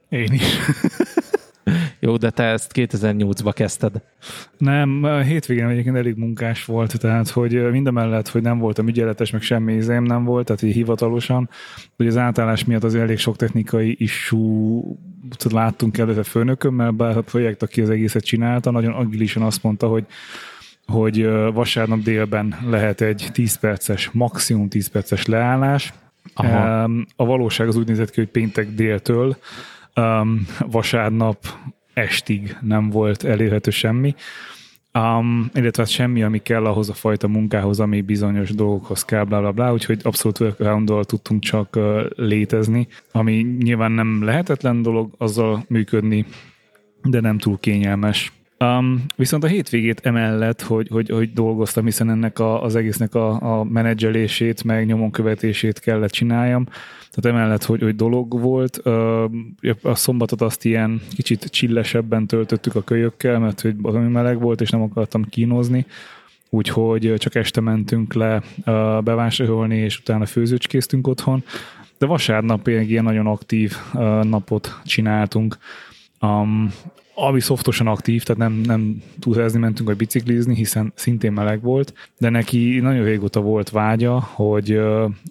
Én 0.09 0.33
is. 0.33 0.43
jó, 2.01 2.17
de 2.17 2.31
te 2.31 2.43
ezt 2.43 2.71
2008-ba 2.75 3.53
kezdted. 3.55 4.03
Nem, 4.59 5.05
hétvégén 5.23 5.67
egyébként 5.67 5.97
elég 5.97 6.17
munkás 6.17 6.65
volt, 6.65 6.99
tehát 6.99 7.29
hogy 7.29 7.71
mindemellett, 7.71 8.29
hogy 8.29 8.43
nem 8.43 8.59
voltam 8.59 8.89
ügyeletes, 8.89 9.31
meg 9.31 9.43
semmi 9.43 9.75
izém 9.75 10.03
nem 10.03 10.25
volt, 10.25 10.47
tehát 10.47 10.63
így 10.63 10.75
hivatalosan, 10.75 11.49
hogy 11.97 12.07
az 12.07 12.17
átállás 12.17 12.65
miatt 12.65 12.85
az 12.85 12.95
elég 12.95 13.19
sok 13.19 13.37
technikai 13.37 13.97
issue 13.99 14.83
láttunk 15.51 15.99
előtte 15.99 16.23
főnökömmel, 16.23 16.91
bár 16.91 17.17
a 17.17 17.23
projekt, 17.23 17.63
aki 17.63 17.81
az 17.81 17.91
egészet 17.91 18.25
csinálta, 18.25 18.71
nagyon 18.71 18.93
agilisan 18.93 19.43
azt 19.43 19.63
mondta, 19.63 19.87
hogy 19.87 20.07
hogy 20.87 21.29
vasárnap 21.53 21.99
délben 21.99 22.55
lehet 22.67 23.01
egy 23.01 23.29
10 23.33 23.59
perces, 23.59 24.11
maximum 24.13 24.69
10 24.69 24.87
perces 24.89 25.27
leállás. 25.27 25.93
Aha. 26.35 26.83
A 27.17 27.25
valóság 27.25 27.69
az 27.69 27.77
úgy 27.77 27.87
nézett 27.87 28.11
ki, 28.11 28.21
hogy 28.21 28.29
péntek 28.29 28.69
déltől 28.75 29.37
um, 29.99 30.47
vasárnap 30.71 31.47
estig 31.95 32.57
nem 32.61 32.91
volt 32.91 33.25
elérhető 33.25 33.71
semmi. 33.71 34.15
Um, 34.95 35.51
illetve 35.55 35.83
hát 35.83 35.93
semmi, 35.93 36.23
ami 36.23 36.39
kell 36.39 36.65
ahhoz 36.65 36.89
a 36.89 36.95
fajta 36.95 37.29
munkához, 37.29 37.81
ami 37.81 38.01
bizonyos 38.01 38.51
dolgokhoz 38.51 39.05
kell, 39.05 39.25
bla 39.25 39.41
bla 39.41 39.53
bla, 39.53 39.73
úgyhogy 39.73 40.01
abszolút 40.03 40.41
workaround 40.41 41.07
tudtunk 41.07 41.43
csak 41.43 41.77
uh, 41.77 42.07
létezni, 42.17 42.89
ami 43.13 43.33
nyilván 43.59 43.93
nem 43.93 44.25
lehetetlen 44.25 44.83
dolog 44.83 45.15
azzal 45.19 45.65
működni, 45.69 46.27
de 47.03 47.21
nem 47.21 47.39
túl 47.39 47.59
kényelmes. 47.61 48.33
Um, 48.61 49.05
viszont 49.17 49.45
a 49.45 49.47
hétvégét 49.47 50.01
emellett, 50.01 50.63
hogy, 50.63 50.89
hogy, 50.89 51.09
hogy 51.09 51.33
dolgoztam, 51.33 51.85
hiszen 51.85 52.11
ennek 52.11 52.39
a, 52.39 52.63
az 52.63 52.77
egésznek 52.77 53.15
a, 53.15 53.59
a 53.59 53.65
menedzselését, 53.65 54.65
meg 54.65 54.87
nyomon 54.87 55.11
követését 55.11 55.79
kellett 55.79 56.11
csináljam, 56.11 56.65
tehát 57.11 57.39
emellett, 57.39 57.65
hogy, 57.65 57.83
hogy 57.83 57.97
dolog 57.97 58.41
volt, 58.41 58.77
a 59.83 59.95
szombatot 59.95 60.41
azt 60.41 60.65
ilyen 60.65 61.01
kicsit 61.15 61.45
csillesebben 61.45 62.27
töltöttük 62.27 62.75
a 62.75 62.83
kölyökkel, 62.83 63.39
mert 63.39 63.61
hogy 63.61 63.81
valami 63.81 64.09
meleg 64.09 64.41
volt, 64.41 64.61
és 64.61 64.71
nem 64.71 64.83
akartam 64.83 65.25
kínozni, 65.25 65.87
úgyhogy 66.51 67.15
csak 67.17 67.35
este 67.35 67.61
mentünk 67.61 68.15
le 68.15 68.43
bevásárolni, 69.01 69.77
és 69.77 69.99
utána 69.99 70.27
főzőcskéztünk 70.27 71.07
otthon, 71.07 71.45
de 71.99 72.07
vasárnap 72.07 72.69
egy 72.69 72.91
ilyen 72.91 73.05
nagyon 73.05 73.27
aktív 73.27 73.77
napot 74.23 74.81
csináltunk. 74.85 75.59
Um, 76.21 76.73
ami 77.21 77.41
szoftosan 77.41 77.87
aktív, 77.87 78.23
tehát 78.23 78.41
nem, 78.41 78.61
nem 78.61 79.03
túlhelyezni 79.19 79.59
mentünk, 79.59 79.89
vagy 79.89 79.97
biciklizni, 79.97 80.55
hiszen 80.55 80.93
szintén 80.95 81.33
meleg 81.33 81.63
volt, 81.63 81.95
de 82.19 82.29
neki 82.29 82.79
nagyon 82.79 83.05
régóta 83.05 83.41
volt 83.41 83.71
vágya, 83.71 84.21
hogy, 84.21 84.81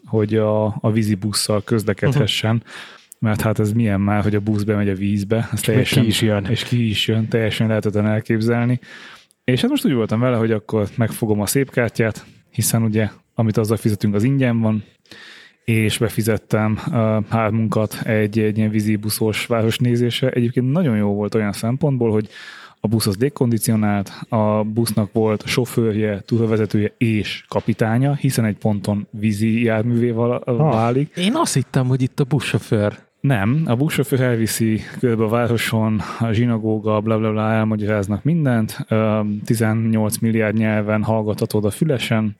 hogy 0.06 0.36
a, 0.36 0.65
a 0.65 0.91
vízi 0.91 1.15
busszal 1.15 1.63
közlekedhessen, 1.63 2.56
uh-huh. 2.56 2.71
mert 3.19 3.41
hát 3.41 3.60
ez 3.60 3.71
milyen 3.71 4.02
már, 4.02 4.23
hogy 4.23 4.36
a 4.36 4.39
busz 4.39 4.63
bemegy 4.63 4.89
a 4.89 4.95
vízbe, 4.95 5.50
ez 5.52 5.62
teljesen, 5.62 6.02
ki 6.02 6.08
is 6.08 6.21
jön. 6.21 6.45
És 6.45 6.63
ki 6.63 6.89
is 6.89 7.08
jön, 7.08 7.28
teljesen 7.28 7.67
lehetetlen 7.67 8.08
elképzelni. 8.08 8.80
És 9.43 9.62
hát 9.62 9.69
most 9.69 9.86
úgy 9.86 9.93
voltam 9.93 10.19
vele, 10.19 10.38
hogy 10.38 10.52
akkor 10.52 10.88
megfogom 10.95 11.41
a 11.41 11.45
szép 11.45 11.71
kártyát, 11.71 12.26
hiszen 12.50 12.84
ugye, 12.84 13.10
amit 13.36 13.58
azzal 13.58 13.78
fizetünk, 13.78 14.13
az 14.13 14.23
ingyen 14.23 14.60
van, 14.60 14.84
és 15.72 15.98
befizettem 15.98 16.80
hármunkat 17.30 18.00
egy, 18.04 18.40
egy 18.40 18.58
ilyen 18.58 18.70
vízibuszos 18.70 19.46
városnézésre. 19.46 20.30
Egyébként 20.30 20.72
nagyon 20.72 20.98
jó 20.98 21.14
volt 21.14 21.36
olyan 21.36 21.52
szempontból, 21.52 22.12
hogy 22.12 22.30
a 22.80 22.88
busz 22.88 23.08
az 23.08 23.18
dékondicionált, 23.18 24.12
a 24.30 24.64
busznak 24.64 25.14
volt 25.14 25.46
sofőrje, 25.46 26.22
túlvezetője 26.26 26.94
és 26.98 27.46
kapitánya, 27.48 28.16
hiszen 28.16 28.46
egy 28.46 28.58
ponton 28.58 29.08
vízi 29.10 29.64
járművé 29.64 30.14
válik. 30.46 31.16
Én 31.16 31.36
azt 31.36 31.54
hittem, 31.54 31.88
hogy 31.88 32.02
itt 32.02 32.20
a 32.20 32.24
buszsofőr. 32.24 32.98
Nem, 33.20 33.64
a 33.66 33.76
buszsofőr 33.76 34.22
elviszi 34.22 34.82
körbe 35.00 35.24
a 35.24 35.28
városon, 35.28 36.02
a 36.20 36.32
zsinagóga, 36.32 37.00
bla 37.00 37.18
bla 37.18 37.32
bla, 37.32 37.52
elmagyaráznak 37.52 38.24
mindent, 38.24 38.78
Ö, 38.88 39.20
18 39.46 40.18
milliárd 40.18 40.58
nyelven 40.58 41.04
hallgathatod 41.04 41.66
a 41.66 41.70
fülesen, 41.70 42.36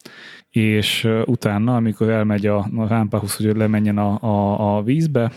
és 0.50 1.08
utána, 1.26 1.76
amikor 1.76 2.10
elmegy 2.10 2.46
a, 2.46 2.58
a 2.76 2.88
rámpához, 2.88 3.36
hogy 3.36 3.56
lemenjen 3.56 3.98
a, 3.98 4.22
a, 4.22 4.78
a 4.78 4.84
vízbe, 4.84 5.32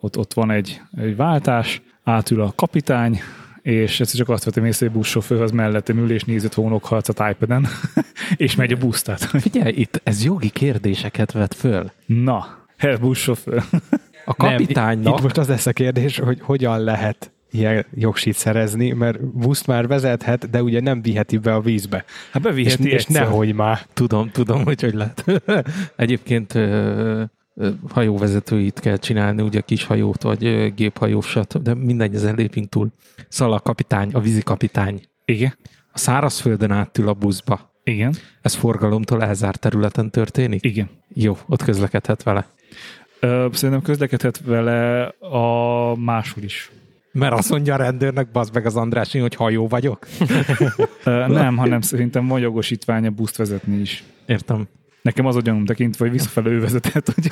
ott, 0.00 0.18
ott 0.18 0.32
van 0.34 0.50
egy, 0.50 0.80
egy 0.96 1.16
váltás, 1.16 1.82
átül 2.04 2.40
a 2.40 2.52
kapitány, 2.54 3.20
és 3.62 4.00
egyszer 4.00 4.18
csak 4.18 4.28
azt 4.28 4.44
vettem 4.44 4.64
észre, 4.64 4.86
hogy 4.86 4.96
buszsofőr 4.96 5.40
az 5.40 5.50
mellettem 5.50 5.98
ül, 5.98 6.10
és 6.10 6.24
nézett 6.24 6.54
hónokharcot 6.54 7.22
iPad-en, 7.30 7.66
és 8.36 8.56
megy 8.56 8.72
a 8.72 8.76
busz, 8.76 9.02
tehát 9.02 9.20
Figyelj, 9.20 9.72
itt 9.72 10.00
ez 10.04 10.24
jogi 10.24 10.50
kérdéseket 10.50 11.32
vet 11.32 11.54
föl. 11.54 11.90
na, 12.06 12.60
Herr 12.76 13.00
buszsofőr. 13.00 13.62
A 14.24 14.34
Nem, 14.44 14.50
kapitánynak... 14.50 15.16
itt 15.16 15.22
most 15.22 15.38
az 15.38 15.48
lesz 15.48 15.66
a 15.66 15.72
kérdés, 15.72 16.18
hogy 16.18 16.40
hogyan 16.40 16.80
lehet 16.80 17.32
ilyen 17.52 17.86
jogsit 17.94 18.34
szerezni, 18.34 18.90
mert 18.92 19.24
buszt 19.24 19.66
már 19.66 19.86
vezethet, 19.86 20.50
de 20.50 20.62
ugye 20.62 20.80
nem 20.80 21.02
viheti 21.02 21.38
be 21.38 21.54
a 21.54 21.60
vízbe. 21.60 21.96
Hát 22.30 22.42
És, 22.44 22.48
beviheti 22.48 22.88
és 22.90 23.04
egyszer. 23.04 23.22
nehogy 23.22 23.54
már. 23.54 23.78
Tudom, 23.92 24.30
tudom, 24.30 24.64
hogy 24.64 24.80
hogy 24.80 24.94
lehet. 24.94 25.24
Egyébként 25.96 26.58
hajóvezetőit 27.88 28.80
kell 28.80 28.96
csinálni, 28.96 29.42
ugye 29.42 29.60
kis 29.60 29.84
hajót, 29.84 30.22
vagy 30.22 30.44
ö, 30.44 30.68
géphajósat, 30.68 31.62
de 31.62 31.74
mindegy, 31.74 32.14
ezen 32.14 32.34
lépünk 32.34 32.68
túl. 32.68 32.88
Szóval 33.28 33.54
a 33.54 33.60
kapitány, 33.60 34.10
a 34.12 34.20
vízikapitány 34.20 35.00
Igen, 35.24 35.54
a 35.92 35.98
szárazföldön 35.98 36.70
átül 36.70 37.08
a 37.08 37.12
buszba. 37.12 37.70
igen, 37.84 38.14
Ez 38.42 38.54
forgalomtól 38.54 39.22
elzárt 39.22 39.60
területen 39.60 40.10
történik? 40.10 40.64
igen. 40.64 40.88
Jó, 41.14 41.36
ott 41.46 41.62
közlekedhet 41.62 42.22
vele. 42.22 42.46
Ö, 43.20 43.46
Szerintem 43.52 43.82
közlekedhet 43.84 44.40
vele 44.44 45.04
a 45.18 45.94
máshol 45.96 46.42
is. 46.44 46.70
Mert 47.12 47.32
azt 47.32 47.50
mondja 47.50 47.74
a 47.74 47.76
rendőrnek, 47.76 48.30
bazd 48.30 48.54
meg 48.54 48.66
az 48.66 48.76
András, 48.76 49.12
hogy 49.12 49.34
hajó 49.34 49.68
vagyok. 49.68 50.06
Nem, 51.04 51.56
hanem 51.56 51.80
szerintem 51.80 52.26
van 52.26 52.40
jogosítványa 52.40 53.10
buszt 53.10 53.36
vezetni 53.36 53.80
is. 53.80 54.04
Értem. 54.26 54.68
Nekem 55.02 55.26
az 55.26 55.36
a 55.36 55.40
gyanúm 55.40 55.64
tekintve, 55.64 56.04
hogy 56.04 56.14
visszafelé 56.14 56.50
ő 56.50 56.60
vezetett, 56.60 57.14
hogy 57.14 57.30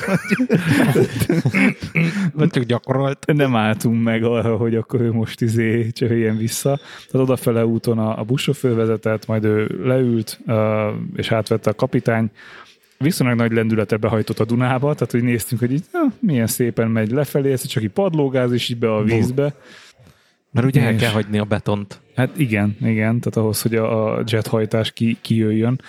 Vagy 2.35 2.51
csak 2.51 2.63
gyakorolt. 2.63 3.27
nem 3.27 3.57
álltunk 3.57 4.03
meg 4.03 4.25
arra, 4.25 4.57
hogy 4.57 4.75
akkor 4.75 5.01
ő 5.01 5.13
most 5.13 5.41
izé 5.41 5.91
csöhéljen 5.91 6.37
vissza. 6.37 6.77
Tehát 7.11 7.27
odafele 7.27 7.67
úton 7.67 7.99
a, 7.99 8.19
a 8.19 8.23
buszsofőr 8.23 8.75
vezetett, 8.75 9.27
majd 9.27 9.45
ő 9.45 9.81
leült, 9.85 10.41
és 11.17 11.31
átvette 11.31 11.71
a 11.71 11.75
kapitány. 11.75 12.31
Viszonylag 13.05 13.39
nagy 13.39 13.53
lendületre 13.53 13.97
behajtott 13.97 14.39
a 14.39 14.45
Dunába, 14.45 14.95
tehát 14.95 15.11
hogy 15.11 15.23
néztünk, 15.23 15.61
hogy 15.61 15.73
így, 15.73 15.85
na, 15.93 16.01
milyen 16.19 16.47
szépen 16.47 16.91
megy 16.91 17.11
lefelé, 17.11 17.53
ez 17.53 17.67
csak 17.67 17.83
így 17.83 17.91
padlógáz, 17.91 18.53
és 18.53 18.69
így 18.69 18.79
be 18.79 18.95
a 18.95 19.03
vízbe. 19.03 19.55
Mert 20.53 20.67
ugye 20.67 20.83
el 20.83 20.97
kell 20.97 21.11
hagyni 21.11 21.39
a 21.39 21.45
betont. 21.45 22.01
Hát 22.15 22.39
igen, 22.39 22.77
igen, 22.81 23.21
tehát 23.21 23.37
ahhoz, 23.37 23.63
hogy 23.63 23.75
a, 23.75 24.17
a 24.17 24.23
jethajtás 24.27 24.93
ki, 24.93 25.19
kijöjjön. 25.21 25.81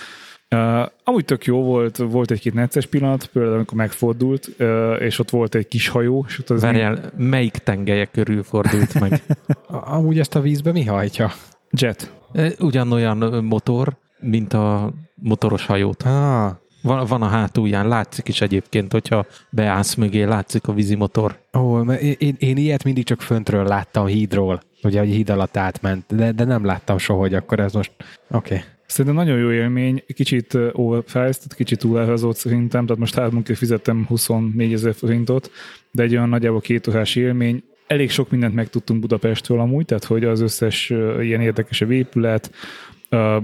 Uh, 0.55 0.86
amúgy 1.03 1.26
tök 1.26 1.45
jó 1.45 1.64
volt, 1.64 1.97
volt 1.97 2.32
egy-két 2.32 2.53
necces 2.53 2.86
pillanat, 2.86 3.26
például 3.26 3.55
amikor 3.55 3.78
megfordult, 3.78 4.49
uh, 4.59 4.95
és 4.99 5.20
ott 5.20 5.30
volt 5.30 5.55
egy 5.55 5.68
kis 5.68 5.88
hajó, 5.88 6.26
és 6.28 6.39
ott 6.39 6.49
az 6.49 6.62
Várjál, 6.62 7.12
melyik 7.18 7.57
tengelye 7.57 8.05
körül 8.05 8.43
fordult 8.43 8.99
meg? 8.99 9.22
Amúgy 9.95 10.20
ezt 10.20 10.36
a 10.36 10.41
vízbe 10.41 10.72
mi 10.72 10.86
hajtja? 10.86 11.32
jet. 11.72 12.14
Ugyanolyan 12.59 13.43
motor, 13.43 13.97
mint 14.20 14.53
a 14.53 14.93
motoros 15.16 15.66
hajót. 15.66 16.03
Ah, 16.03 16.51
Van, 16.82 17.05
van 17.05 17.21
a 17.21 17.27
hátulján, 17.27 17.88
látszik 17.88 18.27
is 18.27 18.41
egyébként, 18.41 18.91
hogyha 18.91 19.25
beállsz 19.49 19.95
mögé, 19.95 20.23
látszik 20.23 20.67
a 20.67 20.73
vízimotor. 20.73 21.39
ó, 21.57 21.73
mert 21.73 22.01
én, 22.01 22.15
én, 22.17 22.36
én 22.39 22.57
ilyet 22.57 22.84
mindig 22.84 23.03
csak 23.03 23.21
föntről 23.21 23.63
láttam 23.63 24.05
hídról, 24.05 24.61
ugye, 24.84 24.99
hogy 24.99 25.09
híd 25.09 25.29
alatt 25.29 25.57
átment, 25.57 26.15
de, 26.15 26.32
de 26.32 26.43
nem 26.43 26.65
láttam 26.65 26.97
soha, 26.97 27.19
hogy 27.19 27.34
akkor 27.34 27.59
ez 27.59 27.73
most... 27.73 27.91
Oké. 28.32 28.53
Okay. 28.53 28.67
Szerintem 28.91 29.25
nagyon 29.25 29.39
jó 29.39 29.51
élmény, 29.51 30.03
kicsit 30.13 30.57
overpriced, 30.71 31.53
kicsit 31.55 31.79
túlárazott 31.79 32.36
szerintem, 32.36 32.86
tehát 32.86 32.99
most 32.99 33.15
hármunkért 33.15 33.57
fizettem 33.57 34.05
24 34.07 34.73
ezer 34.73 34.93
forintot, 34.93 35.51
de 35.91 36.03
egy 36.03 36.15
olyan 36.15 36.29
nagyjából 36.29 36.61
két 36.61 36.88
órás 36.88 37.15
élmény. 37.15 37.63
Elég 37.88 38.09
sok 38.09 38.29
mindent 38.29 38.53
megtudtunk 38.53 38.99
Budapestről 38.99 39.59
amúgy, 39.59 39.86
tehát 39.86 40.03
hogy 40.03 40.23
az 40.23 40.41
összes 40.41 40.89
ilyen 41.19 41.41
érdekesebb 41.41 41.91
épület, 41.91 42.51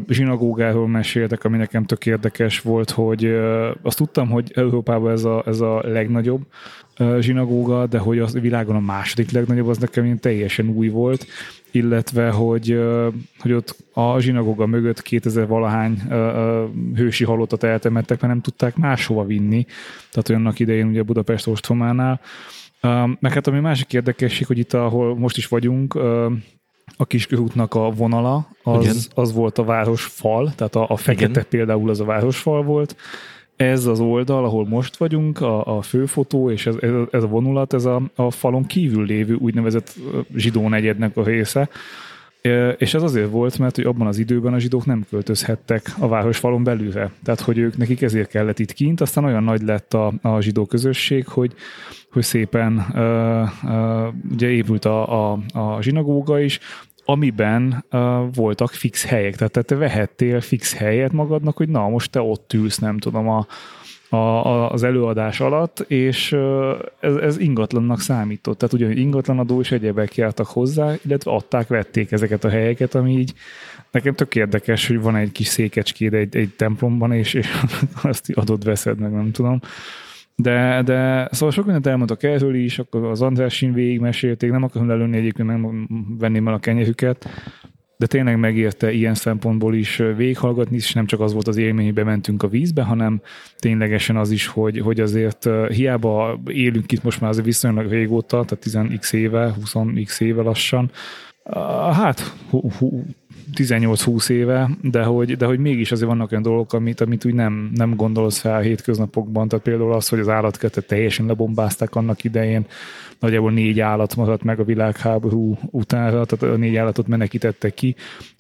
zsinagógáról 0.10 0.88
meséltek, 0.88 1.44
ami 1.44 1.58
nekem 1.58 1.86
tök 1.86 2.06
érdekes 2.06 2.62
volt, 2.62 2.90
hogy 2.90 3.26
azt 3.82 3.98
tudtam, 3.98 4.30
hogy 4.30 4.52
Európában 4.56 5.12
ez 5.12 5.24
a, 5.24 5.44
ez 5.46 5.60
a 5.60 5.82
legnagyobb 5.86 6.42
zsinagóga, 7.20 7.86
de 7.86 7.98
hogy 7.98 8.20
az 8.20 8.40
világon 8.40 8.76
a 8.76 8.80
második 8.80 9.32
legnagyobb, 9.32 9.68
az 9.68 9.78
nekem 9.78 10.06
ilyen 10.06 10.20
teljesen 10.20 10.68
új 10.68 10.88
volt, 10.88 11.28
illetve 11.72 12.30
hogy, 12.30 12.80
hogy 13.40 13.54
ott 13.54 13.76
a 13.94 14.20
zsinagóga 14.20 14.66
mögött 14.66 15.02
2000 15.02 15.48
valahány 15.48 16.02
hősi 16.96 17.24
halottat 17.24 17.64
eltemettek, 17.64 18.22
mert 18.22 18.34
nem 18.34 18.42
tudták 18.42 18.76
máshova 18.76 19.26
vinni, 19.26 19.66
tehát 20.12 20.30
olyannak 20.30 20.60
idején 20.60 20.88
ugye 20.88 21.04
Budapest 21.04 21.48
ostrománál. 21.48 22.22
Meg 23.20 23.34
hát 23.34 23.48
ami 23.48 23.60
másik 23.60 23.94
érdekesség, 23.94 24.48
hogy 24.48 24.58
itt, 24.58 24.74
ahol 24.74 25.18
most 25.18 25.38
is 25.38 25.48
vagyunk, 25.48 26.00
a 26.98 27.06
kiskörútnak 27.06 27.74
a 27.74 27.90
vonala, 27.90 28.48
Igen. 28.66 28.78
az, 28.78 29.10
az 29.14 29.34
volt 29.34 29.58
a 29.58 29.64
városfal, 29.64 30.54
tehát 30.56 30.76
a, 30.76 30.86
a 30.90 30.98
fekete 30.98 31.30
Igen. 31.30 31.46
például 31.50 31.90
az 31.90 32.00
a 32.00 32.06
városfal 32.06 32.64
volt, 32.64 32.96
ez 33.56 33.86
az 33.86 34.00
oldal, 34.00 34.46
ahol 34.46 34.68
most 34.68 34.98
vagyunk, 34.98 35.42
a, 35.42 35.78
a 35.78 35.82
főfotó 35.82 36.52
és 36.52 36.66
ez, 36.66 36.76
ez, 36.80 36.92
ez 37.12 37.24
a 37.24 37.28
vonulat, 37.28 37.74
ez 37.74 37.86
a, 37.86 38.02
a 38.16 38.32
falon 38.32 38.66
kívül 38.66 39.06
lévő 39.06 39.34
úgynevezett 39.34 39.96
zsidó 40.36 40.70
negyednek 40.70 41.18
a 41.18 41.24
része. 41.24 41.70
És 42.78 42.94
ez 42.94 43.04
azért 43.04 43.30
volt, 43.32 43.58
mert 43.58 43.76
hogy 43.76 43.86
abban 43.86 44.08
az 44.08 44.18
időben 44.18 44.54
a 44.54 44.60
zsidók 44.60 44.86
nem 44.86 45.06
költözhettek 45.10 45.94
a 46.00 46.08
városfalon 46.08 46.64
belülre. 46.64 47.12
Tehát, 47.24 47.40
hogy 47.40 47.58
ők 47.58 47.78
nekik 47.78 48.02
ezért 48.02 48.30
kellett 48.30 48.60
itt 48.60 48.74
kint, 48.74 49.02
aztán 49.02 49.24
olyan 49.24 49.44
nagy 49.44 49.62
lett 49.62 49.94
a, 49.94 50.14
a 50.22 50.42
zsidó 50.42 50.66
közösség, 50.66 51.28
hogy, 51.28 51.54
hogy 52.12 52.24
szépen 52.24 52.86
ö, 52.94 53.44
ö, 53.68 54.08
ugye 54.32 54.50
épült 54.50 54.86
a, 54.86 55.32
a, 55.32 55.40
a 55.54 55.82
zsinagóga 55.82 56.40
is, 56.40 56.60
amiben 57.10 57.86
uh, 57.92 58.00
voltak 58.34 58.72
fix 58.72 59.06
helyek, 59.06 59.36
tehát 59.36 59.66
te 59.66 59.76
vehettél 59.76 60.42
fix 60.42 60.76
helyet 60.76 61.12
magadnak, 61.12 61.58
hogy 61.58 61.70
na, 61.70 61.90
most 61.90 62.12
te 62.12 62.22
ott 62.22 62.54
ülsz, 62.54 62.78
nem 62.78 62.98
tudom, 62.98 63.30
a, 63.30 63.48
a, 64.10 64.16
a, 64.16 64.72
az 64.72 64.84
előadás 64.84 65.40
alatt, 65.40 65.80
és 65.80 66.36
ez, 67.00 67.16
ez 67.16 67.38
ingatlannak 67.38 68.00
számított. 68.00 68.58
Tehát 68.58 68.74
ugye 68.74 68.92
ingatlanadó 68.92 69.60
és 69.60 69.72
egyebek 69.72 70.16
jártak 70.16 70.48
hozzá, 70.48 70.94
illetve 71.06 71.32
adták, 71.32 71.68
vették 71.68 72.12
ezeket 72.12 72.44
a 72.44 72.50
helyeket, 72.50 72.96
ami 72.96 73.12
így 73.12 73.34
nekem 73.92 74.14
tök 74.14 74.36
érdekes, 74.36 74.88
hogy 74.88 75.02
van 75.02 75.16
egy 75.16 75.32
kis 75.32 75.48
székecskéd 75.48 76.14
egy, 76.14 76.36
egy 76.36 76.50
templomban, 76.56 77.12
és, 77.12 77.34
és 77.34 77.48
azt 78.04 78.32
adod, 78.34 78.64
veszed 78.64 79.00
meg, 79.00 79.12
nem 79.12 79.32
tudom. 79.32 79.60
De, 80.36 80.82
de 80.86 81.28
szóval 81.32 81.52
sok 81.52 81.64
mindent 81.64 81.88
elmondtak 81.88 82.24
erről 82.24 82.56
is, 82.56 82.80
akkor 82.80 83.04
az 83.04 83.22
Andrásin 83.22 83.74
végig 83.74 84.00
mesélték, 84.00 84.52
nem 84.52 84.64
akarom 84.64 84.88
lelőni 84.88 85.18
egyébként, 85.18 85.48
nem 85.48 85.88
venném 86.20 86.48
el 86.48 86.54
a 86.54 86.60
kenyerüket, 86.60 87.30
de 87.98 88.06
tényleg 88.06 88.40
megérte 88.40 88.92
ilyen 88.92 89.14
szempontból 89.14 89.76
is 89.76 89.96
végighallgatni, 89.96 90.76
és 90.76 90.94
nem 90.94 91.06
csak 91.06 91.20
az 91.20 91.34
volt 91.34 91.48
az 91.48 91.58
élmény, 91.58 91.86
hogy 91.86 91.94
bementünk 91.94 92.44
a 92.44 92.48
vízbe, 92.48 92.84
hanem 92.84 93.22
ténylegesen 93.58 94.18
az 94.18 94.32
is, 94.32 94.48
hogy, 94.48 94.80
hogy 94.80 95.00
azért 95.00 95.50
hiába 95.70 96.40
élünk 96.48 96.92
itt 96.92 97.04
most 97.04 97.22
már 97.22 97.30
azért 97.30 97.46
viszonylag 97.46 97.90
régóta, 97.90 98.46
tehát 98.46 98.90
10x 98.98 99.14
éve, 99.14 99.56
20x 99.74 100.22
éve 100.22 100.42
lassan, 100.42 100.92
hát 101.94 102.36
hú, 102.50 102.72
hú, 102.78 103.04
18-20 103.54 104.30
éve, 104.30 104.70
de 104.82 105.04
hogy, 105.04 105.38
de 105.38 105.46
hogy 105.46 105.60
mégis 105.60 105.92
azért 105.92 106.10
vannak 106.10 106.32
olyan 106.32 106.44
dolgok, 106.44 106.74
amit, 106.74 107.02
amit 107.02 107.26
úgy 107.26 107.34
nem, 107.34 107.72
nem 107.74 107.96
gondolsz 107.96 108.40
fel 108.40 108.56
a 108.56 108.60
hétköznapokban. 108.60 109.48
Tehát 109.48 109.66
például 109.66 109.94
az, 109.94 110.10
hogy 110.10 110.20
az 110.20 110.30
állatkertet 110.30 110.88
teljesen 110.88 111.26
lebombázták 111.26 111.96
annak 111.96 112.24
idején, 112.24 112.66
nagyjából 113.20 113.52
négy 113.52 113.80
állat 113.80 114.16
maradt 114.16 114.44
meg 114.44 114.60
a 114.60 114.64
világháború 114.64 115.58
utánra, 115.72 116.26
tehát 116.26 116.56
a 116.56 116.58
négy 116.58 116.76
állatot 116.76 117.08
menekítettek 117.08 117.74
ki, 117.74 117.96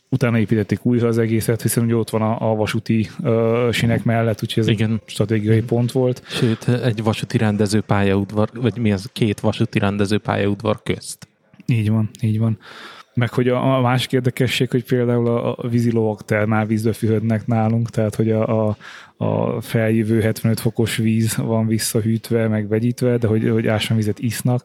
utána 0.09 0.39
építették 0.39 0.85
újra 0.85 1.07
az 1.07 1.17
egészet, 1.17 1.61
hiszen 1.61 1.83
ugye 1.83 1.95
ott 1.95 2.09
van 2.09 2.21
a, 2.21 2.51
a 2.51 2.55
vasúti 2.55 3.09
uh, 3.19 3.71
sinek 3.71 4.03
mellett, 4.03 4.43
úgyhogy 4.43 4.63
ez 4.63 4.69
Igen. 4.69 4.91
egy 4.91 5.01
stratégiai 5.05 5.61
pont 5.61 5.91
volt. 5.91 6.23
Sőt, 6.27 6.67
egy 6.67 7.03
vasúti 7.03 7.37
rendező 7.37 7.81
pályaudvar, 7.81 8.49
vagy 8.53 8.77
mi 8.77 8.91
az, 8.91 9.09
két 9.13 9.39
vasúti 9.39 9.79
rendező 9.79 10.17
pályaudvar 10.17 10.83
közt. 10.83 11.27
Így 11.65 11.89
van, 11.89 12.09
így 12.21 12.39
van. 12.39 12.57
Meg 13.13 13.33
hogy 13.33 13.47
a, 13.47 13.77
a 13.77 13.81
másik 13.81 14.11
érdekesség, 14.11 14.69
hogy 14.69 14.83
például 14.83 15.27
a, 15.27 15.55
a 15.57 15.67
vízilovak 15.67 16.25
termálvízbe 16.25 16.93
fürödnek 16.93 17.47
nálunk, 17.47 17.89
tehát 17.89 18.15
hogy 18.15 18.31
a, 18.31 18.67
a, 18.67 18.77
a 19.17 19.61
feljövő 19.61 20.21
75 20.21 20.59
fokos 20.59 20.95
víz 20.95 21.35
van 21.35 21.67
visszahűtve, 21.67 22.47
meg 22.47 22.67
vegyítve, 22.67 23.17
de 23.17 23.27
hogy, 23.27 23.49
hogy 23.49 23.67
ásványvizet 23.67 24.19
isznak, 24.19 24.61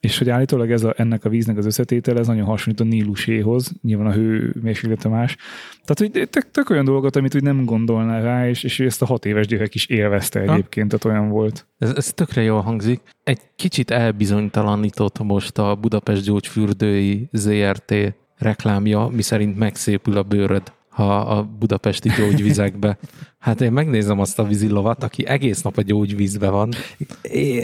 és 0.00 0.18
hogy 0.18 0.30
állítólag 0.30 0.70
ez 0.70 0.82
a, 0.82 0.94
ennek 0.96 1.24
a 1.24 1.28
víznek 1.28 1.56
az 1.56 1.66
összetétele, 1.66 2.20
ez 2.20 2.26
nagyon 2.26 2.44
hasonlít 2.44 2.80
a 2.80 2.84
Níluséhoz, 2.84 3.72
nyilván 3.82 4.06
a 4.06 4.12
hőmérséklete 4.12 5.08
más. 5.08 5.36
Tehát, 5.84 6.14
hogy 6.14 6.28
tök, 6.28 6.50
tök 6.50 6.70
olyan 6.70 6.84
dolgot, 6.84 7.16
amit 7.16 7.34
úgy 7.34 7.42
nem 7.42 7.64
gondolnál 7.64 8.22
rá, 8.22 8.48
és, 8.48 8.64
és 8.64 8.80
ezt 8.80 9.02
a 9.02 9.06
hat 9.06 9.24
éves 9.24 9.46
gyerek 9.46 9.74
is 9.74 9.86
élvezte 9.86 10.40
egyébként, 10.40 10.88
tehát 10.88 11.04
olyan 11.04 11.28
volt. 11.28 11.66
Ez, 11.78 11.92
ez 11.96 12.12
tökre 12.12 12.42
jól 12.42 12.60
hangzik. 12.60 13.00
Egy 13.24 13.40
kicsit 13.56 13.90
elbizonytalanított 13.90 15.18
most 15.18 15.58
a 15.58 15.74
Budapest 15.74 16.24
gyógyfürdői 16.24 17.28
ZRT 17.32 17.94
reklámja, 18.36 19.06
miszerint 19.12 19.56
megszépül 19.56 20.16
a 20.16 20.22
bőröd, 20.22 20.72
ha 20.96 21.16
a 21.16 21.42
budapesti 21.58 22.10
gyógyvizekbe. 22.18 22.98
Hát 23.38 23.60
én 23.60 23.72
megnézem 23.72 24.20
azt 24.20 24.38
a 24.38 24.44
vízilovat, 24.44 25.02
aki 25.02 25.26
egész 25.26 25.62
nap 25.62 25.76
a 25.76 25.82
gyógyvízbe 25.82 26.48
van. 26.48 26.72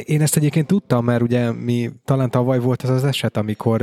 Én 0.05 0.21
ezt 0.21 0.37
egyébként 0.37 0.67
tudtam, 0.67 1.05
mert 1.05 1.23
ugye 1.23 1.53
mi 1.53 1.91
talán 2.05 2.31
tavaly 2.31 2.59
volt 2.59 2.85
ez 2.85 2.91
az 2.91 3.05
eset, 3.05 3.37
amikor 3.37 3.79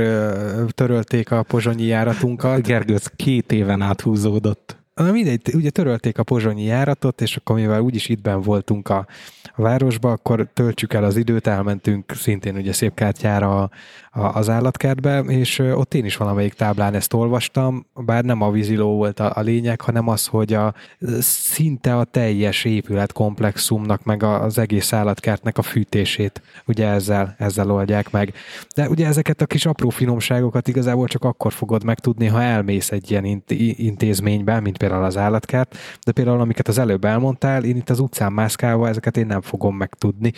törölték 0.68 1.30
a 1.30 1.42
pozsonyi 1.42 1.84
járatunkat. 1.84 2.62
Gergő, 2.62 2.94
ez 2.94 3.06
két 3.16 3.52
éven 3.52 3.80
át 3.82 4.00
húzódott. 4.00 4.76
Na 4.94 5.12
mindegy, 5.12 5.54
ugye 5.54 5.70
törölték 5.70 6.18
a 6.18 6.22
pozsonyi 6.22 6.64
járatot, 6.64 7.20
és 7.20 7.36
akkor 7.36 7.56
mivel 7.56 7.80
úgyis 7.80 8.08
itt 8.08 8.20
ben 8.20 8.40
voltunk 8.40 8.88
a, 8.88 9.06
a 9.54 9.62
városba, 9.62 10.10
akkor 10.10 10.48
töltsük 10.54 10.92
el 10.92 11.04
az 11.04 11.16
időt, 11.16 11.46
elmentünk 11.46 12.12
szintén 12.14 12.56
ugye 12.56 12.72
szép 12.72 12.94
kártyára 12.94 13.62
a, 13.62 13.70
a, 14.10 14.20
az 14.20 14.48
állatkertbe, 14.48 15.18
és 15.18 15.58
ott 15.58 15.94
én 15.94 16.04
is 16.04 16.16
valamelyik 16.16 16.52
táblán 16.52 16.94
ezt 16.94 17.12
olvastam, 17.12 17.86
bár 17.94 18.24
nem 18.24 18.40
a 18.40 18.50
víziló 18.50 18.96
volt 18.96 19.20
a, 19.20 19.32
a 19.34 19.40
lényeg, 19.40 19.80
hanem 19.80 20.08
az, 20.08 20.26
hogy 20.26 20.52
a 20.52 20.74
szinte 21.20 21.96
a 21.96 22.04
teljes 22.04 22.64
épületkomplexumnak, 22.64 24.04
meg 24.04 24.22
a, 24.22 24.42
az 24.42 24.58
egész 24.58 24.92
állatkertnek 24.92 25.58
a 25.58 25.62
fűtését 25.62 26.42
ugye 26.66 26.86
ezzel, 26.86 27.34
ezzel 27.38 27.70
oldják 27.70 28.10
meg. 28.10 28.32
De 28.74 28.88
ugye 28.88 29.06
ezeket 29.06 29.40
a 29.40 29.46
kis 29.46 29.66
apró 29.66 29.88
finomságokat 29.88 30.68
igazából 30.68 31.06
csak 31.06 31.24
akkor 31.24 31.52
fogod 31.52 31.84
megtudni, 31.84 32.26
ha 32.26 32.42
elmész 32.42 32.90
egy 32.90 33.10
ilyen 33.10 33.24
int- 33.24 33.50
intézménybe, 33.78 34.60
mint 34.60 34.78
például 34.78 35.04
az 35.04 35.16
állatkert, 35.16 35.76
de 36.04 36.12
például 36.12 36.40
amiket 36.40 36.68
az 36.68 36.78
előbb 36.78 37.04
elmondtál, 37.04 37.64
én 37.64 37.76
itt 37.76 37.90
az 37.90 37.98
utcán 37.98 38.32
mászkálva 38.32 38.88
ezeket 38.88 39.16
én 39.16 39.26
nem 39.26 39.40
fogom 39.40 39.76
megtudni. 39.76 40.32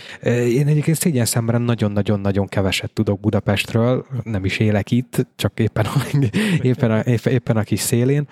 Én 0.48 0.66
egyébként 0.66 0.96
szégyen 0.96 1.24
szemben 1.24 1.62
nagyon-nagyon-nagyon 1.62 2.46
keveset 2.46 2.92
tudok 2.92 3.20
Budapestről, 3.62 4.06
nem 4.24 4.44
is 4.44 4.58
élek 4.58 4.90
itt, 4.90 5.26
csak 5.36 5.58
éppen 5.58 5.84
a, 5.84 6.18
éppen 6.62 6.90
a, 6.90 7.00
éppen, 7.30 7.56
a 7.56 7.62
kis 7.62 7.80
szélén, 7.80 8.28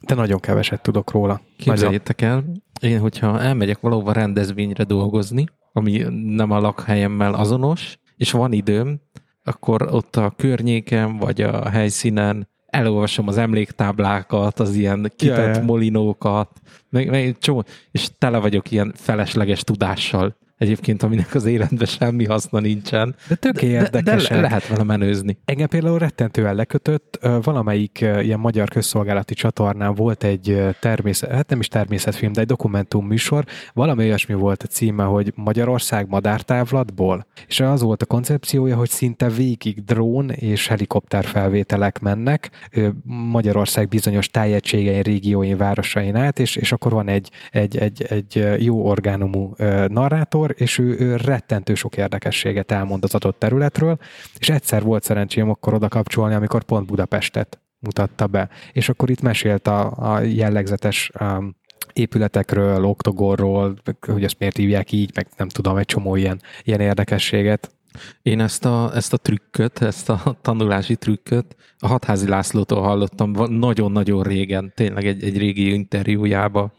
de 0.00 0.14
nagyon 0.14 0.40
keveset 0.40 0.82
tudok 0.82 1.10
róla. 1.10 1.40
Képzeljétek 1.56 2.20
el, 2.20 2.44
én, 2.80 2.98
hogyha 2.98 3.40
elmegyek 3.40 3.80
valahova 3.80 4.12
rendezvényre 4.12 4.84
dolgozni, 4.84 5.46
ami 5.72 6.04
nem 6.34 6.50
a 6.50 6.60
lakhelyemmel 6.60 7.34
azonos, 7.34 7.98
és 8.16 8.30
van 8.30 8.52
időm, 8.52 9.00
akkor 9.44 9.88
ott 9.90 10.16
a 10.16 10.32
környéken, 10.36 11.16
vagy 11.16 11.40
a 11.40 11.68
helyszínen 11.68 12.48
elolvasom 12.66 13.28
az 13.28 13.36
emléktáblákat, 13.36 14.60
az 14.60 14.74
ilyen 14.74 15.12
kitett 15.16 15.56
ja. 15.56 15.62
molinókat, 15.62 16.60
meg, 16.90 17.10
meg 17.10 17.36
csomó, 17.38 17.64
és 17.90 18.08
tele 18.18 18.38
vagyok 18.38 18.70
ilyen 18.70 18.92
felesleges 18.96 19.62
tudással 19.62 20.36
egyébként, 20.62 21.02
aminek 21.02 21.34
az 21.34 21.44
életben 21.44 21.86
semmi 21.86 22.24
haszna 22.24 22.60
nincsen. 22.60 23.14
De 23.28 23.34
tök 23.34 23.54
De, 23.54 23.60
de 23.60 23.66
érdekesek. 23.66 24.30
le, 24.30 24.40
lehet 24.40 24.68
vele 24.68 24.82
menőzni. 24.82 25.38
Engem 25.44 25.68
például 25.68 25.98
rettentően 25.98 26.54
lekötött, 26.54 27.18
valamelyik 27.42 28.00
ilyen 28.00 28.38
magyar 28.38 28.68
közszolgálati 28.68 29.34
csatornán 29.34 29.94
volt 29.94 30.24
egy 30.24 30.62
természet, 30.80 31.30
hát 31.30 31.48
nem 31.48 31.60
is 31.60 31.68
természetfilm, 31.68 32.32
de 32.32 32.40
egy 32.40 32.46
dokumentum 32.46 33.06
műsor, 33.06 33.44
valami 33.72 34.04
olyasmi 34.04 34.34
volt 34.34 34.62
a 34.62 34.66
címe, 34.66 35.04
hogy 35.04 35.32
Magyarország 35.36 36.08
madártávlatból, 36.08 37.26
és 37.46 37.60
az 37.60 37.82
volt 37.82 38.02
a 38.02 38.06
koncepciója, 38.06 38.76
hogy 38.76 38.88
szinte 38.88 39.28
végig 39.28 39.84
drón 39.84 40.30
és 40.30 40.66
helikopter 40.66 41.24
felvételek 41.24 42.00
mennek 42.00 42.50
Magyarország 43.04 43.88
bizonyos 43.88 44.28
tájegységein, 44.28 45.02
régióin, 45.02 45.56
városain 45.56 46.16
át, 46.16 46.38
és, 46.38 46.56
és 46.56 46.72
akkor 46.72 46.92
van 46.92 47.08
egy, 47.08 47.30
egy, 47.50 47.76
egy, 47.76 48.02
egy 48.02 48.46
jó 48.58 48.86
orgánumú 48.86 49.52
ö, 49.56 49.86
narrátor, 50.52 50.54
és 50.56 50.78
ő, 50.78 50.96
ő 50.98 51.16
rettentő 51.16 51.74
sok 51.74 51.96
érdekességet 51.96 52.70
elmond 52.70 53.04
az 53.04 53.14
adott 53.14 53.38
területről, 53.38 53.98
és 54.38 54.48
egyszer 54.48 54.82
volt 54.82 55.02
szerencsém 55.02 55.50
akkor 55.50 55.74
oda 55.74 55.88
kapcsolni, 55.88 56.34
amikor 56.34 56.64
pont 56.64 56.86
Budapestet 56.86 57.60
mutatta 57.78 58.26
be. 58.26 58.48
És 58.72 58.88
akkor 58.88 59.10
itt 59.10 59.20
mesélt 59.20 59.66
a, 59.66 59.92
a 59.96 60.20
jellegzetes 60.20 61.10
um, 61.20 61.56
épületekről, 61.92 62.84
oktogorról, 62.84 63.74
hogy 64.00 64.24
ezt 64.24 64.38
miért 64.38 64.56
hívják 64.56 64.92
így, 64.92 65.10
meg 65.14 65.26
nem 65.36 65.48
tudom, 65.48 65.76
egy 65.76 65.86
csomó 65.86 66.16
ilyen, 66.16 66.40
ilyen 66.64 66.80
érdekességet. 66.80 67.70
Én 68.22 68.40
ezt 68.40 68.64
a, 68.64 68.90
ezt 68.94 69.12
a 69.12 69.16
trükköt, 69.16 69.82
ezt 69.82 70.08
a 70.08 70.36
tanulási 70.42 70.96
trükköt 70.96 71.56
a 71.78 71.86
Hatházi 71.86 72.28
Lászlótól 72.28 72.82
hallottam 72.82 73.30
nagyon-nagyon 73.48 74.22
régen, 74.22 74.72
tényleg 74.74 75.06
egy, 75.06 75.24
egy 75.24 75.38
régi 75.38 75.72
interjújába 75.72 76.72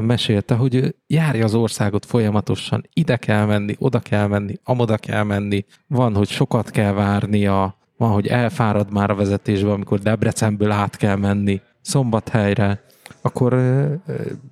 mesélte, 0.00 0.54
hogy 0.54 0.74
ő 0.74 0.94
járja 1.06 1.44
az 1.44 1.54
országot 1.54 2.06
folyamatosan, 2.06 2.88
ide 2.92 3.16
kell 3.16 3.44
menni, 3.44 3.74
oda 3.78 3.98
kell 3.98 4.26
menni, 4.26 4.54
amoda 4.64 4.96
kell 4.96 5.22
menni, 5.22 5.64
van, 5.86 6.14
hogy 6.14 6.28
sokat 6.28 6.70
kell 6.70 6.92
várnia, 6.92 7.76
van, 7.96 8.10
hogy 8.10 8.26
elfárad 8.26 8.92
már 8.92 9.10
a 9.10 9.14
vezetésbe, 9.14 9.72
amikor 9.72 9.98
Debrecenből 9.98 10.70
át 10.70 10.96
kell 10.96 11.16
menni 11.16 11.60
Szombathelyre, 11.80 12.84
akkor 13.20 13.52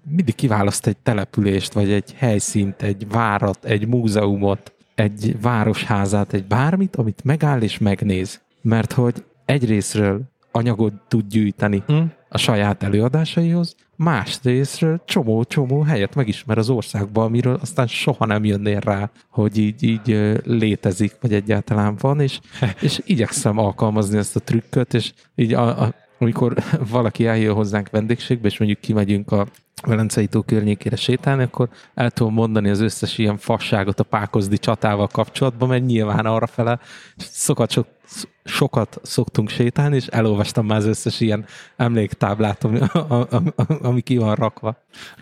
mindig 0.09 0.35
kiválaszt 0.35 0.87
egy 0.87 0.97
települést, 0.97 1.73
vagy 1.73 1.91
egy 1.91 2.15
helyszínt, 2.17 2.83
egy 2.83 3.09
várat, 3.09 3.65
egy 3.65 3.87
múzeumot, 3.87 4.73
egy 4.95 5.41
városházát, 5.41 6.33
egy 6.33 6.45
bármit, 6.45 6.97
amit 6.97 7.25
megáll 7.25 7.61
és 7.61 7.79
megnéz. 7.79 8.41
Mert 8.63 8.93
hogy 8.93 9.25
egyrésztről 9.45 10.21
anyagot 10.51 10.93
tud 11.09 11.27
gyűjteni 11.27 11.83
Hm? 11.87 12.01
a 12.29 12.39
saját 12.39 12.83
előadásaihoz, 12.83 13.75
másrésztről 14.03 15.01
csomó-csomó 15.05 15.83
helyet 15.83 16.15
megismer 16.15 16.59
az 16.59 16.69
országban, 16.69 17.25
amiről 17.25 17.59
aztán 17.61 17.87
soha 17.87 18.27
nem 18.27 18.45
jönnél 18.45 18.81
rá, 18.81 19.11
hogy 19.29 19.59
így, 19.59 19.83
így 19.83 20.39
létezik, 20.45 21.17
vagy 21.21 21.33
egyáltalán 21.35 21.97
van, 22.01 22.21
és, 22.21 22.41
és 22.81 23.01
igyekszem 23.05 23.59
alkalmazni 23.59 24.19
ezt 24.19 24.37
a 24.37 24.41
trükköt, 24.41 24.95
és 24.95 25.13
így 25.35 25.55
a, 25.55 25.83
a, 25.83 25.95
amikor 26.19 26.55
valaki 26.91 27.27
eljön 27.27 27.55
hozzánk 27.55 27.91
vendégségbe, 27.91 28.49
és 28.49 28.59
mondjuk 28.59 28.81
kimegyünk 28.81 29.33
a 29.33 29.47
Velencei 29.83 30.27
tó 30.27 30.43
környékére 30.43 30.97
sétálni, 30.97 31.43
akkor 31.43 31.69
el 31.95 32.11
tudom 32.11 32.33
mondani 32.33 32.69
az 32.69 32.81
összes 32.81 33.19
ilyen 33.19 33.37
fasságot 33.37 34.01
a 34.01 34.05
pákozdi 34.05 34.59
csatával 34.59 35.07
kapcsolatban, 35.07 35.69
mert 35.69 35.87
nyilván 35.87 36.27
arra 36.27 36.47
fele 36.47 36.79
szokat, 37.17 37.71
sok, 37.71 37.87
sokat 38.45 39.01
szoktunk 39.03 39.49
sétálni, 39.49 39.97
és 39.97 40.07
elolvastam 40.07 40.67
már 40.67 40.79
az 40.79 40.87
összes 40.87 41.21
ilyen 41.21 41.45
emléktáblát, 41.77 42.65
ami, 42.65 42.79
a, 42.81 42.99
a, 43.09 43.21
a, 43.31 43.65
ami 43.83 44.01
ki 44.01 44.17
van 44.17 44.35
rakva. 44.35 44.77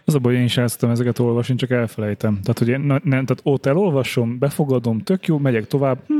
Az 0.05 0.14
a 0.14 0.18
baj, 0.18 0.34
én 0.34 0.45
is 0.45 0.57
el 0.57 0.68
ezeket 0.80 1.18
olvasni, 1.18 1.55
csak 1.55 1.70
elfelejtem. 1.70 2.41
Tehát, 2.43 2.59
hogy 2.59 2.68
én, 2.68 2.80
nem, 2.80 3.01
tehát 3.03 3.41
ott 3.43 3.66
elolvasom, 3.66 4.39
befogadom, 4.39 4.99
tök 4.99 5.26
jó, 5.26 5.39
megyek 5.39 5.66
tovább. 5.66 5.99
Hm, 6.07 6.14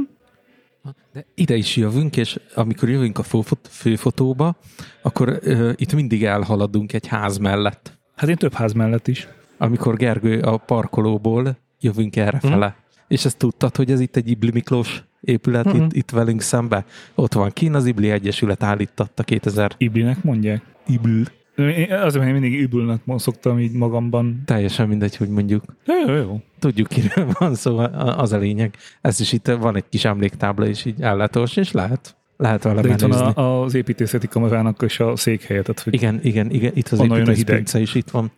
De 1.13 1.25
ide 1.35 1.55
is 1.57 1.77
jövünk, 1.77 2.17
és 2.17 2.41
amikor 2.55 2.89
jövünk 2.89 3.19
a 3.19 3.23
főfot- 3.23 3.69
főfotóba, 3.71 4.57
akkor 5.03 5.39
ö, 5.43 5.73
itt 5.75 5.93
mindig 5.95 6.25
elhaladunk 6.25 6.93
egy 6.93 7.07
ház 7.07 7.39
mellett. 7.39 7.99
hát 8.17 8.29
én 8.29 8.37
több 8.37 8.53
ház 8.53 8.73
mellett 8.73 9.09
is. 9.09 9.29
Amikor 9.59 9.97
Gergő 9.97 10.41
a 10.41 10.57
parkolóból 10.57 11.59
jövünk 11.81 12.17
erre 12.17 12.39
fele. 12.41 12.77
És 13.09 13.25
ezt 13.25 13.37
tudtad, 13.37 13.77
hogy 13.77 13.91
ez 13.91 14.01
itt 14.01 14.17
egy 14.17 14.31
Ibli 14.31 14.51
Miklós 14.53 15.03
épület 15.21 15.65
Mhm. 15.65 15.77
itt, 15.83 15.93
itt 15.93 16.11
velünk 16.11 16.41
szembe? 16.41 16.85
Ott 17.15 17.33
van 17.33 17.51
kín, 17.51 17.75
az 17.75 17.87
Ibli 17.87 18.11
Egyesület 18.11 18.63
állítatta 18.63 19.23
2000 19.23 19.71
Iblinek 19.79 20.23
mondják. 20.23 20.63
Ibl. 20.87 21.21
Én 21.57 21.93
azért, 21.93 22.25
mert 22.25 22.41
mindig 22.41 22.61
Iblnek 22.61 23.01
szoktam 23.17 23.59
így 23.59 23.73
magamban. 23.73 24.43
Teljesen 24.45 24.89
mindegy, 24.89 25.17
hogy 25.17 25.29
mondjuk. 25.29 25.65
Jó, 26.07 26.15
jó. 26.15 26.41
Tudjuk, 26.59 26.89
kiről 26.89 27.29
van 27.39 27.55
szó, 27.55 27.79
a- 27.79 28.19
az 28.19 28.33
a 28.33 28.39
lényeg. 28.39 28.75
Ez 29.01 29.21
is 29.21 29.33
itt 29.33 29.47
van 29.47 29.77
egy 29.77 29.85
kis 29.89 30.05
emléktábla, 30.05 30.67
és 30.67 30.85
így 30.85 31.01
el 31.01 31.17
lehet 31.17 31.37
olvasni, 31.37 31.61
és 31.63 31.73
lehet. 31.73 32.17
Lehet 32.37 32.63
vele 32.63 32.81
De 32.81 32.89
itt 32.89 33.01
van 33.01 33.11
a, 33.13 33.63
az 33.63 33.75
építészeti 33.75 34.27
kamarának 34.29 34.83
is 34.83 35.01
a 35.01 35.17
székhelye. 35.17 35.61
Tehát, 35.63 35.81
hogy 35.81 35.95
Igen, 35.95 36.21
igen, 36.23 36.51
igen, 36.51 36.73
itt 36.75 36.89
az 36.89 37.01
építészpince 37.01 37.81
is 37.81 37.95
itt 37.95 38.11
van. 38.11 38.31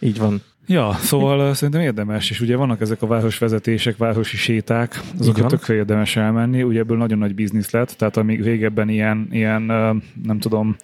Így 0.00 0.18
van. 0.18 0.42
Ja, 0.66 0.92
szóval 0.92 1.38
ö, 1.38 1.52
szerintem 1.52 1.80
érdemes, 1.80 2.30
és 2.30 2.40
ugye 2.40 2.56
vannak 2.56 2.80
ezek 2.80 3.02
a 3.02 3.06
városvezetések, 3.06 3.96
városi 3.96 4.36
séták, 4.36 5.00
van. 5.18 5.48
tökre 5.48 5.74
érdemes 5.74 6.16
elmenni, 6.16 6.62
ugye 6.62 6.78
ebből 6.80 6.96
nagyon 6.96 7.18
nagy 7.18 7.34
biznisz 7.34 7.70
lett, 7.70 7.90
tehát 7.90 8.16
amíg 8.16 8.42
régebben 8.42 8.88
ilyen, 8.88 9.28
ilyen 9.30 9.68
ö, 9.68 9.94
nem 10.22 10.38
tudom, 10.38 10.76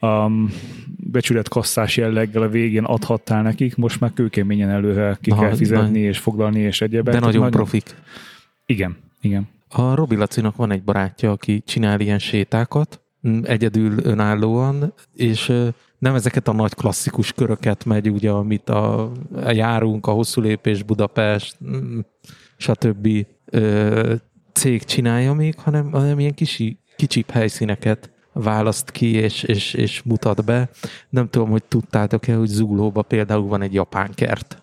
um, 0.00 0.52
becsületkasszás 0.96 1.96
jelleggel 1.96 2.42
a 2.42 2.48
végén 2.48 2.84
adhattál 2.84 3.42
nekik, 3.42 3.76
most 3.76 4.00
már 4.00 4.12
kőkeményen 4.14 4.70
előre 4.70 5.18
ki 5.20 5.30
Na, 5.30 5.38
kell 5.38 5.54
fizetni, 5.54 6.00
na. 6.00 6.06
és 6.06 6.18
foglalni, 6.18 6.60
és 6.60 6.80
egyebek. 6.80 7.14
De 7.14 7.18
Tehát 7.18 7.34
nagyon 7.34 7.50
profik. 7.50 7.94
Igen, 8.66 8.96
igen. 9.20 9.48
A 9.68 9.94
Robi 9.94 10.16
Lacinak 10.16 10.56
van 10.56 10.70
egy 10.70 10.82
barátja, 10.82 11.30
aki 11.30 11.62
csinál 11.66 12.00
ilyen 12.00 12.18
sétákat, 12.18 13.00
egyedül 13.42 13.94
önállóan, 14.02 14.92
és 15.14 15.48
ö, 15.48 15.68
nem 15.98 16.14
ezeket 16.14 16.48
a 16.48 16.52
nagy 16.52 16.74
klasszikus 16.74 17.32
köröket 17.32 17.84
megy, 17.84 18.10
ugye, 18.10 18.30
amit 18.30 18.68
a, 18.68 19.12
a 19.34 19.50
járunk, 19.50 20.06
a 20.06 20.10
hosszú 20.10 20.40
lépés 20.40 20.82
Budapest, 20.82 21.56
m, 21.60 21.98
stb. 22.56 23.08
Ö, 23.44 24.14
cég 24.52 24.84
csinálja 24.84 25.32
még, 25.32 25.58
hanem, 25.58 25.92
hanem 25.92 26.18
ilyen 26.18 26.34
kisi, 26.34 26.78
kicsibb 26.96 27.30
helyszíneket 27.30 28.10
választ 28.32 28.90
ki 28.90 29.12
és, 29.12 29.42
és, 29.42 29.74
és 29.74 30.02
mutat 30.02 30.44
be. 30.44 30.70
Nem 31.10 31.28
tudom, 31.28 31.50
hogy 31.50 31.64
tudtátok-e, 31.64 32.34
hogy 32.34 32.48
Zuglóba 32.48 33.02
például 33.02 33.46
van 33.46 33.62
egy 33.62 33.74
japán 33.74 34.10
kert. 34.14 34.62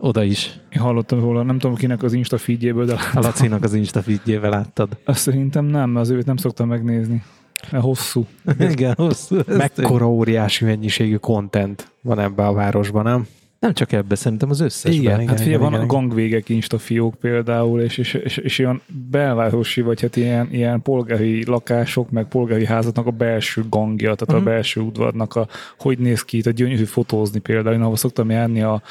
Oda 0.00 0.22
is. 0.22 0.60
Én 0.70 0.80
hallottam 0.80 1.20
róla, 1.20 1.42
nem 1.42 1.58
tudom 1.58 1.76
kinek 1.76 2.02
az 2.02 2.12
Insta 2.12 2.38
feedjéből, 2.38 2.84
de 2.84 2.92
A 3.14 3.20
Lacinak 3.20 3.64
az 3.64 3.74
Insta 3.74 4.02
feedjével 4.02 4.50
láttad. 4.50 4.96
azt 5.04 5.20
szerintem 5.20 5.64
nem, 5.64 5.90
mert 5.90 6.06
az 6.06 6.12
őt 6.12 6.26
nem 6.26 6.36
szoktam 6.36 6.68
megnézni. 6.68 7.22
Mert 7.70 7.84
hosszú. 7.84 8.26
Igen, 8.58 8.94
hosszú. 8.94 9.38
Mekkora 9.46 10.08
óriási 10.08 10.64
mennyiségű 10.64 11.16
content 11.16 11.92
van 12.02 12.18
ebbe 12.18 12.46
a 12.46 12.52
városban, 12.52 13.02
nem? 13.02 13.26
Nem 13.60 13.72
csak 13.72 13.92
ebbe, 13.92 14.14
szerintem 14.14 14.50
az 14.50 14.60
összesben. 14.60 15.02
Igen, 15.02 15.28
Hát 15.28 15.38
figyelj, 15.40 15.56
van 15.56 15.68
igen, 15.68 15.80
a 15.80 15.84
igen. 15.84 15.96
gangvégek 15.96 16.48
Insta 16.48 16.78
fiók 16.78 17.14
például, 17.14 17.80
és, 17.80 17.98
és, 17.98 18.14
és, 18.14 18.36
és 18.36 18.58
ilyen 18.58 18.80
belvárosi, 19.10 19.80
vagy 19.80 20.00
hát 20.00 20.16
ilyen, 20.16 20.48
ilyen 20.52 20.82
polgári 20.82 21.44
lakások, 21.44 22.10
meg 22.10 22.24
polgári 22.24 22.66
házatnak 22.66 23.06
a 23.06 23.10
belső 23.10 23.64
gangja, 23.68 24.14
tehát 24.14 24.20
uh-huh. 24.22 24.36
a 24.36 24.40
Mhm. 24.40 24.48
belső 24.48 24.80
udvarnak 24.80 25.34
a, 25.36 25.48
hogy 25.78 25.98
néz 25.98 26.22
ki, 26.24 26.40
tehát 26.40 26.58
gyönyörű 26.58 26.84
fotózni 26.84 27.38
például. 27.38 27.74
Én 27.74 27.82
ahol 27.82 27.96
szoktam 27.96 28.30
járni 28.30 28.62
a, 28.62 28.82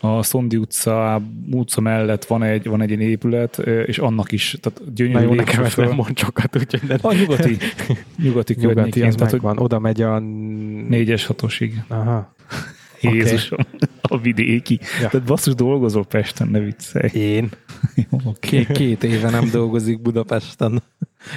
a 0.00 0.22
Szondi 0.22 0.56
utca, 0.56 1.22
utca 1.50 1.80
mellett 1.80 2.24
van 2.24 2.42
egy, 2.42 2.66
van 2.68 2.80
egy 2.80 2.88
ilyen 2.88 3.00
épület, 3.00 3.58
és 3.86 3.98
annak 3.98 4.32
is, 4.32 4.56
tehát 4.60 4.80
Na 4.84 4.92
gyönyörű 4.94 5.24
jó, 5.24 5.34
nekem 5.34 5.48
ez 5.48 5.56
lépcsőföl. 5.56 5.84
nem 5.84 5.94
mond 5.94 6.18
sokat, 6.18 6.56
úgyhogy 6.56 6.82
nem. 6.88 6.98
A 7.02 7.12
nyugati, 7.12 7.56
nyugati 7.56 7.56
Nyugati, 8.18 8.54
környékén, 8.54 9.06
az 9.06 9.14
tehát 9.14 9.30
hogy 9.32 9.42
megvan. 9.42 9.64
Oda 9.64 9.78
megy 9.78 10.02
a... 10.02 10.18
négyes 10.88 11.26
hatosig. 11.26 11.82
Aha. 11.88 12.34
Jézusom, 13.14 13.58
a 14.02 14.18
vidéki. 14.18 14.78
Ja. 15.00 15.08
Tehát 15.08 15.26
basszus 15.26 15.54
dolgozol 15.54 16.04
Pesten, 16.04 16.48
ne 16.48 16.58
viccelj. 16.58 17.10
Én. 17.12 17.48
Jó, 18.10 18.18
oké. 18.24 18.48
Két, 18.48 18.72
két 18.72 19.04
éve 19.04 19.30
nem 19.30 19.50
dolgozik 19.50 20.02
Budapesten. 20.02 20.82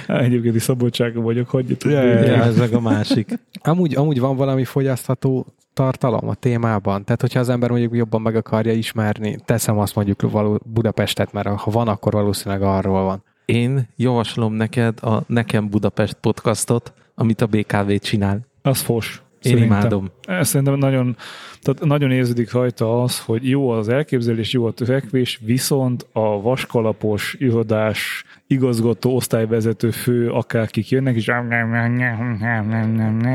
Hát, 0.06 0.20
Egyébként 0.20 0.54
is 0.54 0.62
szabadságon 0.62 1.22
vagyok, 1.22 1.48
hagyjatok. 1.48 1.92
Ja, 1.92 2.02
ja. 2.02 2.24
Ja, 2.24 2.42
ez 2.42 2.58
meg 2.58 2.72
a 2.72 2.80
másik. 2.80 3.38
Amúgy, 3.62 3.96
amúgy 3.96 4.20
van 4.20 4.36
valami 4.36 4.64
fogyasztható 4.64 5.46
tartalom 5.74 6.28
a 6.28 6.34
témában? 6.34 7.04
Tehát, 7.04 7.20
hogyha 7.20 7.40
az 7.40 7.48
ember 7.48 7.70
mondjuk 7.70 7.94
jobban 7.94 8.22
meg 8.22 8.36
akarja 8.36 8.72
ismerni, 8.72 9.38
teszem 9.44 9.78
azt 9.78 9.94
mondjuk 9.94 10.30
való 10.30 10.60
Budapestet, 10.64 11.32
mert 11.32 11.48
ha 11.48 11.70
van, 11.70 11.88
akkor 11.88 12.12
valószínűleg 12.12 12.62
arról 12.62 13.02
van. 13.02 13.24
Én 13.44 13.88
javaslom 13.96 14.52
neked 14.52 15.02
a 15.02 15.22
Nekem 15.26 15.68
Budapest 15.68 16.14
podcastot, 16.20 16.92
amit 17.14 17.40
a 17.40 17.46
BKV 17.46 17.92
csinál. 17.92 18.46
Az 18.62 18.80
fos. 18.80 19.22
Én 19.42 19.52
Szerintem. 19.52 19.78
imádom. 19.78 20.10
Ez 20.26 20.48
Szerintem 20.48 20.78
nagyon, 20.78 21.16
tehát 21.60 21.84
nagyon 21.84 22.10
érződik 22.10 22.52
rajta 22.52 23.02
az, 23.02 23.20
hogy 23.20 23.48
jó 23.48 23.68
az 23.68 23.88
elképzelés, 23.88 24.52
jó 24.52 24.66
a 24.66 24.72
törekvés, 24.72 25.40
viszont 25.44 26.06
a 26.12 26.40
vaskalapos, 26.40 27.36
irodás, 27.38 28.24
igazgató, 28.46 29.14
osztályvezető 29.14 29.90
fő, 29.90 30.30
akárkik 30.30 30.88
jönnek, 30.88 31.14
és, 31.14 31.32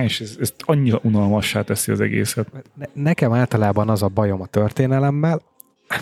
és 0.04 0.22
ez, 0.22 0.38
ezt 0.40 0.56
annyira 0.58 1.00
unalmassá 1.04 1.62
teszi 1.62 1.92
az 1.92 2.00
egészet. 2.02 2.48
Ne, 2.74 2.86
nekem 2.94 3.34
általában 3.34 3.90
az 3.90 4.04
a 4.04 4.08
bajom 4.08 4.42
a 4.42 4.46
történelemmel, 4.46 5.42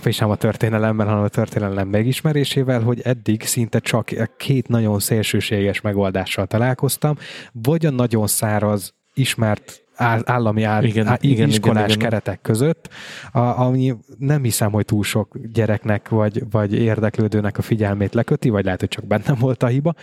és 0.04 0.18
nem 0.18 0.30
a 0.30 0.36
történelemben, 0.36 1.08
hanem 1.08 1.24
a 1.24 1.28
történelem 1.28 1.88
megismerésével, 1.88 2.82
hogy 2.82 3.02
eddig 3.02 3.42
szinte 3.42 3.80
csak 3.80 4.10
két 4.38 4.68
nagyon 4.68 5.00
szélsőséges 5.00 5.82
megoldással 5.82 6.48
találkoztam, 6.48 7.16
vagy 7.52 7.86
a 7.86 7.92
nagyon 7.92 8.28
száraz, 8.28 8.94
ismert 9.14 9.83
állami 9.96 10.64
áll, 10.64 10.84
igen, 10.84 11.08
áll, 11.08 11.18
igen, 11.20 11.48
iskolás 11.48 11.84
igen, 11.84 11.90
igen. 11.90 12.10
keretek 12.10 12.42
között, 12.42 12.90
a, 13.32 13.40
ami 13.40 13.96
nem 14.18 14.44
hiszem, 14.44 14.72
hogy 14.72 14.86
túl 14.86 15.04
sok 15.04 15.38
gyereknek 15.54 16.10
vagy, 16.10 16.44
vagy 16.52 16.74
érdeklődőnek 16.74 17.58
a 17.58 17.62
figyelmét 17.62 18.14
leköti, 18.14 18.50
vagy 18.50 18.64
lehet, 18.64 18.80
hogy 18.80 18.90
csak 18.90 19.06
bennem 19.06 19.36
volt 19.40 19.64
a 19.64 19.68
hiba. 19.68 19.94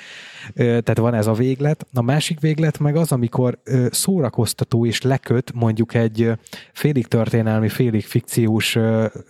Tehát 0.54 0.98
van 0.98 1.14
ez 1.14 1.26
a 1.26 1.32
véglet. 1.32 1.86
A 1.94 2.02
másik 2.02 2.40
véglet 2.40 2.78
meg 2.78 2.96
az, 2.96 3.12
amikor 3.12 3.58
szórakoztató 3.90 4.86
és 4.86 5.02
leköt 5.02 5.52
mondjuk 5.54 5.94
egy 5.94 6.32
félig 6.72 7.06
történelmi, 7.06 7.68
félig 7.68 8.04
fikciós 8.04 8.78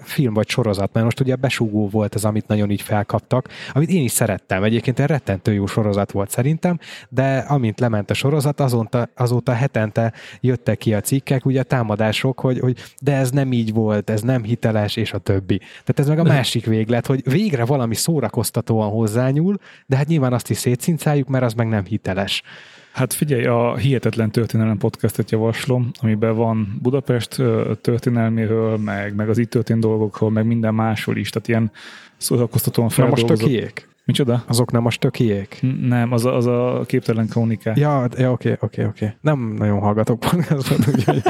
film 0.02 0.34
vagy 0.34 0.48
sorozat, 0.48 0.92
mert 0.92 1.04
most 1.04 1.20
ugye 1.20 1.36
besúgó 1.36 1.88
volt 1.88 2.14
ez, 2.14 2.24
amit 2.24 2.46
nagyon 2.46 2.70
így 2.70 2.82
felkaptak, 2.82 3.48
amit 3.72 3.88
én 3.88 4.04
is 4.04 4.12
szerettem. 4.12 4.62
Egyébként 4.62 4.98
egy 4.98 5.06
rettentő 5.06 5.52
jó 5.52 5.66
sorozat 5.66 6.12
volt 6.12 6.30
szerintem, 6.30 6.78
de 7.08 7.38
amint 7.38 7.80
lement 7.80 8.10
a 8.10 8.14
sorozat, 8.14 8.60
azóta, 8.60 9.08
azóta 9.16 9.52
hetente 9.52 10.12
jöttek 10.60 10.78
ki 10.78 10.94
a 10.94 11.00
cikkek, 11.00 11.46
ugye 11.46 11.62
támadások, 11.62 12.40
hogy, 12.40 12.58
hogy 12.58 12.76
de 13.00 13.14
ez 13.14 13.30
nem 13.30 13.52
így 13.52 13.72
volt, 13.72 14.10
ez 14.10 14.22
nem 14.22 14.42
hiteles, 14.42 14.96
és 14.96 15.12
a 15.12 15.18
többi. 15.18 15.58
Tehát 15.58 15.98
ez 15.98 16.08
meg 16.08 16.18
a 16.18 16.22
másik 16.22 16.66
véglet, 16.66 17.06
hogy 17.06 17.22
végre 17.24 17.64
valami 17.64 17.94
szórakoztatóan 17.94 18.90
hozzányúl, 18.90 19.56
de 19.86 19.96
hát 19.96 20.06
nyilván 20.06 20.32
azt 20.32 20.50
is 20.50 20.56
szétszincáljuk, 20.56 21.28
mert 21.28 21.44
az 21.44 21.54
meg 21.54 21.68
nem 21.68 21.84
hiteles. 21.84 22.42
Hát 22.92 23.12
figyelj, 23.12 23.44
a 23.44 23.76
Hihetetlen 23.76 24.30
Történelem 24.30 24.78
podcastet 24.78 25.30
javaslom, 25.30 25.90
amiben 26.00 26.34
van 26.34 26.78
Budapest 26.82 27.42
történelméről, 27.80 28.76
meg, 28.76 29.14
meg 29.14 29.28
az 29.28 29.38
itt 29.38 29.50
történt 29.50 29.80
dolgokról, 29.80 30.30
meg 30.30 30.46
minden 30.46 30.74
másról 30.74 31.16
is, 31.16 31.30
tehát 31.30 31.48
ilyen 31.48 31.70
szórakoztatóan 32.16 32.88
feldolgozott. 32.88 33.28
most 33.28 33.42
tökiek? 33.42 33.89
Micsoda? 34.10 34.42
Azok 34.46 34.72
nem 34.72 34.86
a 34.86 34.90
stökiek? 34.90 35.58
Nem, 35.80 36.12
az 36.12 36.24
a, 36.24 36.36
az 36.36 36.46
a 36.46 36.84
képtelen 36.86 37.28
krónikák. 37.28 37.76
Ja, 37.76 38.08
ja 38.16 38.30
oké, 38.30 38.56
oké, 38.60 38.84
oké. 38.84 39.12
Nem 39.20 39.54
nagyon 39.58 39.80
hallgatok 39.80 40.20
podcastot, 40.20 40.86
úgyhogy... 40.94 41.22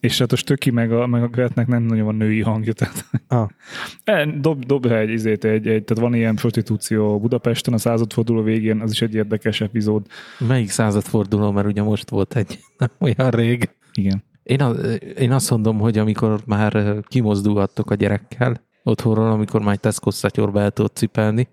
És 0.00 0.18
hát 0.18 0.32
a 0.32 0.36
stöki 0.36 0.70
meg 0.70 0.92
a, 0.92 1.06
meg 1.06 1.22
a 1.22 1.26
Gretnek 1.26 1.66
nem 1.66 1.82
nagyon 1.82 2.04
van 2.04 2.14
női 2.14 2.40
hangja, 2.40 2.72
tehát 2.72 3.04
ah. 3.28 3.48
E, 4.04 4.26
dob, 4.26 4.64
dob 4.64 4.86
egy, 4.86 5.10
izét, 5.10 5.44
egy, 5.44 5.66
egy, 5.66 5.84
tehát 5.84 6.02
van 6.02 6.14
ilyen 6.14 6.34
prostitúció 6.34 7.20
Budapesten 7.20 7.74
a 7.74 7.78
századforduló 7.78 8.42
végén, 8.42 8.80
az 8.80 8.90
is 8.90 9.02
egy 9.02 9.14
érdekes 9.14 9.60
epizód. 9.60 10.06
Melyik 10.38 10.70
századforduló, 10.70 11.50
mert 11.50 11.66
ugye 11.66 11.82
most 11.82 12.10
volt 12.10 12.36
egy 12.36 12.58
nem 12.78 12.90
olyan 12.98 13.30
rég. 13.30 13.70
Igen. 13.92 14.24
Én, 14.42 14.60
a, 14.60 14.70
én 14.98 15.32
azt 15.32 15.50
mondom, 15.50 15.78
hogy 15.78 15.98
amikor 15.98 16.40
már 16.46 16.96
kimozdulhattok 17.08 17.90
a 17.90 17.94
gyerekkel 17.94 18.68
otthonról, 18.82 19.30
amikor 19.30 19.60
már 19.60 19.72
egy 19.72 19.80
Tesco 19.80 20.10
szatyorba 20.10 20.60
el 20.60 20.70
tudod 20.70 20.94
cipelni, 20.94 21.48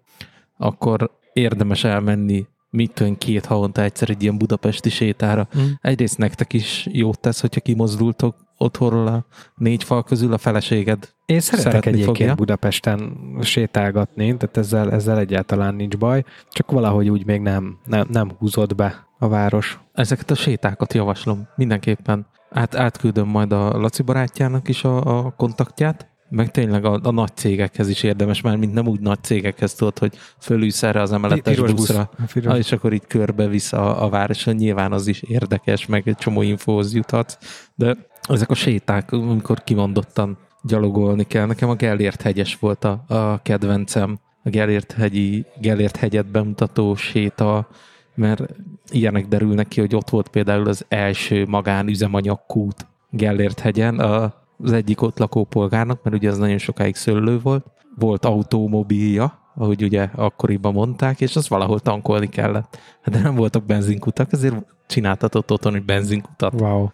akkor 0.58 1.12
érdemes 1.34 1.84
elmenni 1.84 2.46
mit 2.70 2.94
tudom, 2.94 3.18
két 3.18 3.46
havonta 3.46 3.82
egyszer 3.82 4.10
egy 4.10 4.22
ilyen 4.22 4.38
budapesti 4.38 4.90
sétára. 4.90 5.48
Mm. 5.58 5.66
Egyrészt 5.82 6.18
nektek 6.18 6.54
is 6.54 6.88
jót 6.92 7.20
tesz, 7.20 7.42
hogyha 7.42 7.62
kimozdultok 7.62 8.36
otthonról 8.58 9.08
a 9.08 9.26
négy 9.56 9.84
fal 9.84 10.04
közül 10.04 10.34
a 10.34 10.38
feleséged 10.38 11.16
Én 11.26 11.40
szeretek 11.40 11.86
egyébként 11.86 12.18
fogja. 12.18 12.36
Budapesten 12.36 13.18
sétálgatni, 13.42 14.38
tehát 14.38 14.58
ezzel, 14.58 14.92
ezzel 14.92 15.18
egyáltalán 15.18 15.76
nincs 15.76 15.98
baj, 15.98 16.24
csak 16.50 16.72
valahogy 16.72 17.10
úgy 17.10 17.26
még 17.26 17.42
nem, 17.42 17.78
nem, 17.86 18.08
nem 18.12 18.32
húzott 18.38 18.76
be 18.76 19.08
a 19.20 19.28
város. 19.28 19.80
Ezeket 19.94 20.32
a 20.32 20.36
sétákat 20.36 20.94
javaslom 20.94 21.48
mindenképpen. 21.56 22.28
Át, 22.50 22.76
átküldöm 22.76 23.28
majd 23.28 23.52
a 23.52 23.78
Laci 23.78 24.02
barátjának 24.02 24.68
is 24.68 24.84
a, 24.84 25.18
a 25.18 25.34
kontaktját, 25.38 26.08
meg 26.30 26.52
tényleg 26.52 26.86
a, 26.86 27.00
a 27.04 27.12
nagy 27.12 27.36
cégekhez 27.36 27.90
is 27.90 28.04
érdemes, 28.04 28.42
már 28.42 28.56
mint 28.56 28.74
nem 28.74 28.88
úgy 28.88 29.00
nagy 29.00 29.24
cégekhez 29.24 29.74
tudod, 29.74 30.00
hogy 30.00 30.18
fölülsz 30.40 30.84
erre 30.84 31.02
az 31.02 31.12
emeletes 31.12 31.60
buszra, 31.60 32.10
busz. 32.34 32.58
és 32.58 32.72
akkor 32.72 32.94
így 32.94 33.08
körbevisz 33.08 33.74
a, 33.74 34.04
a 34.04 34.10
városon, 34.10 34.56
nyilván 34.56 34.92
az 34.92 35.08
is 35.08 35.22
érdekes, 35.22 35.86
meg 35.86 36.08
egy 36.08 36.16
csomó 36.16 36.42
infóhoz 36.42 36.94
juthatsz, 36.94 37.38
de 37.76 37.96
ezek 38.22 38.50
a 38.50 38.56
séták, 38.56 39.12
amikor 39.12 39.64
kimondottan 39.64 40.38
gyalogolni 40.64 41.24
kell. 41.24 41.46
Nekem 41.46 41.70
a 41.70 41.76
Gellért 41.76 42.22
hegyes 42.22 42.56
volt 42.56 42.84
a, 42.84 43.04
a 43.08 43.42
kedvencem, 43.42 44.20
a 44.44 44.50
Gellért, 44.50 44.92
hegyi, 44.92 45.46
Gellért 45.60 45.96
hegyet 45.96 46.26
bemutató 46.26 46.96
séta, 46.96 47.68
mert 48.16 48.44
ilyenek 48.90 49.28
derülnek 49.28 49.68
ki, 49.68 49.80
hogy 49.80 49.96
ott 49.96 50.10
volt 50.10 50.28
például 50.28 50.68
az 50.68 50.86
első 50.88 51.46
magánüzemanyagkút 51.48 52.88
Gellért 53.10 53.60
hegyen, 53.60 54.00
a 54.00 54.46
az 54.58 54.72
egyik 54.72 55.02
ott 55.02 55.18
lakó 55.18 55.44
polgárnak, 55.44 56.04
mert 56.04 56.16
ugye 56.16 56.30
az 56.30 56.38
nagyon 56.38 56.58
sokáig 56.58 56.96
szőlő 56.96 57.40
volt, 57.40 57.66
volt 57.96 58.26
automobilja, 58.26 59.40
ahogy 59.56 59.84
ugye 59.84 60.10
akkoriban 60.16 60.74
mondták, 60.74 61.22
és 61.22 61.36
az 61.36 61.50
valahol 61.50 61.80
tankolni 61.80 62.30
kellett. 62.30 62.80
De 63.06 63.20
nem 63.20 63.36
voltak 63.36 63.66
benzinkutak, 63.66 64.32
ezért 64.32 64.66
csináltatott 64.88 65.52
otthon 65.52 65.76
egy 65.76 65.86
benzinkutat. 65.86 66.62
Wow. 66.62 66.88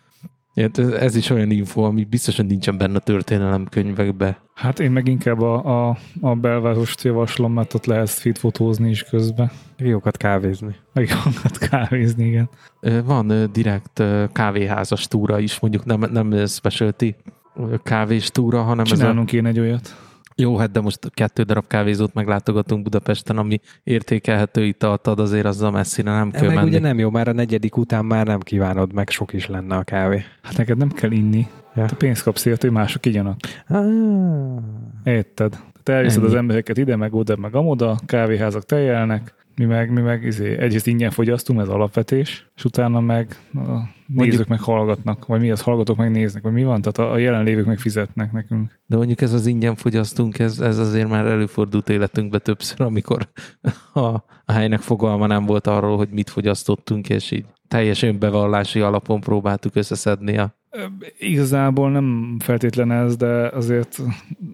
Ez 0.99 1.15
is 1.15 1.29
olyan 1.29 1.51
info, 1.51 1.81
ami 1.81 2.03
biztosan 2.03 2.45
nincsen 2.45 2.77
benne 2.77 2.95
a 2.95 2.99
történelemkönyvekbe. 2.99 4.41
Hát 4.53 4.79
én 4.79 4.91
meg 4.91 5.07
inkább 5.07 5.41
a, 5.41 5.87
a, 5.89 5.97
a 6.21 6.35
belvárost 6.35 7.03
javaslom, 7.03 7.53
mert 7.53 7.73
ott 7.73 7.85
lehet 7.85 8.07
street 8.07 8.37
fotózni 8.37 8.89
is 8.89 9.03
közben. 9.03 9.51
Meg 9.77 9.87
jókat 9.87 10.17
kávézni. 10.17 10.75
Meg 10.93 11.09
jókat 11.09 11.57
kávézni, 11.57 12.25
igen. 12.25 12.49
Van 13.05 13.49
direkt 13.51 14.03
kávéházas 14.31 15.07
túra 15.07 15.39
is, 15.39 15.59
mondjuk 15.59 15.85
nem, 15.85 15.99
nem 16.11 16.45
specialty 16.45 17.15
kávés 17.83 18.29
túra, 18.29 18.61
hanem 18.61 18.85
Csinálunk 18.85 19.27
ez 19.27 19.33
a... 19.33 19.37
én 19.37 19.45
egy 19.45 19.59
olyat. 19.59 19.95
Jó, 20.35 20.57
hát 20.57 20.71
de 20.71 20.81
most 20.81 21.09
kettő 21.13 21.43
darab 21.43 21.67
kávézót 21.67 22.13
meglátogatunk 22.13 22.83
Budapesten, 22.83 23.37
ami 23.37 23.59
értékelhető 23.83 24.65
italt 24.65 25.07
ad, 25.07 25.19
azért 25.19 25.45
azzal 25.45 25.71
messzire 25.71 26.11
nem 26.11 26.31
kell 26.31 26.45
meg 26.45 26.55
menni. 26.55 26.67
ugye 26.67 26.79
nem 26.79 26.99
jó, 26.99 27.09
már 27.09 27.27
a 27.27 27.33
negyedik 27.33 27.77
után 27.77 28.05
már 28.05 28.25
nem 28.25 28.39
kívánod, 28.39 28.93
meg 28.93 29.09
sok 29.09 29.33
is 29.33 29.47
lenne 29.47 29.75
a 29.75 29.83
kávé. 29.83 30.23
Hát 30.41 30.57
neked 30.57 30.77
nem 30.77 30.89
kell 30.89 31.11
inni. 31.11 31.47
Ja. 31.75 31.85
Te 31.85 31.95
pénzt 31.95 32.23
kapsz 32.23 32.43
hogy 32.43 32.71
mások 32.71 33.05
igyanak. 33.05 33.39
Ah. 33.67 34.57
Érted? 35.03 35.59
Te 35.83 35.93
elviszed 35.93 36.23
az 36.23 36.33
embereket 36.33 36.77
ide, 36.77 36.95
meg 36.95 37.13
oda, 37.13 37.35
meg 37.35 37.55
amoda, 37.55 37.99
kávéházak 38.05 38.63
teljelnek, 38.63 39.33
mi 39.55 39.65
meg, 39.65 39.91
mi 39.91 40.01
meg 40.01 40.23
izé, 40.23 40.57
egyrészt 40.57 40.87
ingyen 40.87 41.11
fogyasztunk, 41.11 41.59
ez 41.59 41.67
alapvetés, 41.67 42.49
és 42.55 42.65
utána 42.65 42.99
meg 42.99 43.37
a 43.53 43.79
nézők 44.07 44.47
meg 44.47 44.59
hallgatnak, 44.59 45.25
vagy 45.25 45.39
mi 45.39 45.51
az, 45.51 45.61
hallgatók 45.61 45.97
meg 45.97 46.11
néznek, 46.11 46.43
vagy 46.43 46.53
mi 46.53 46.63
van, 46.63 46.81
tehát 46.81 47.11
a, 47.11 47.15
a 47.15 47.17
jelenlévők 47.17 47.65
meg 47.65 47.79
fizetnek 47.79 48.31
nekünk. 48.31 48.79
De 48.85 48.95
mondjuk 48.95 49.21
ez 49.21 49.33
az 49.33 49.45
ingyen 49.45 49.75
fogyasztunk, 49.75 50.39
ez, 50.39 50.59
ez 50.59 50.77
azért 50.77 51.09
már 51.09 51.25
előfordult 51.25 51.89
életünkbe 51.89 52.39
többször, 52.39 52.81
amikor 52.81 53.27
a, 53.93 54.07
a 54.45 54.51
helynek 54.51 54.79
fogalma 54.79 55.27
nem 55.27 55.45
volt 55.45 55.67
arról, 55.67 55.97
hogy 55.97 56.09
mit 56.09 56.29
fogyasztottunk, 56.29 57.09
és 57.09 57.31
így 57.31 57.45
teljes 57.67 58.01
önbevallási 58.01 58.79
alapon 58.79 59.19
próbáltuk 59.19 59.75
összeszedni 59.75 60.37
a 60.37 60.61
Igazából 61.17 61.91
nem 61.91 62.37
feltétlen 62.39 62.91
ez, 62.91 63.15
de 63.15 63.47
azért 63.47 64.01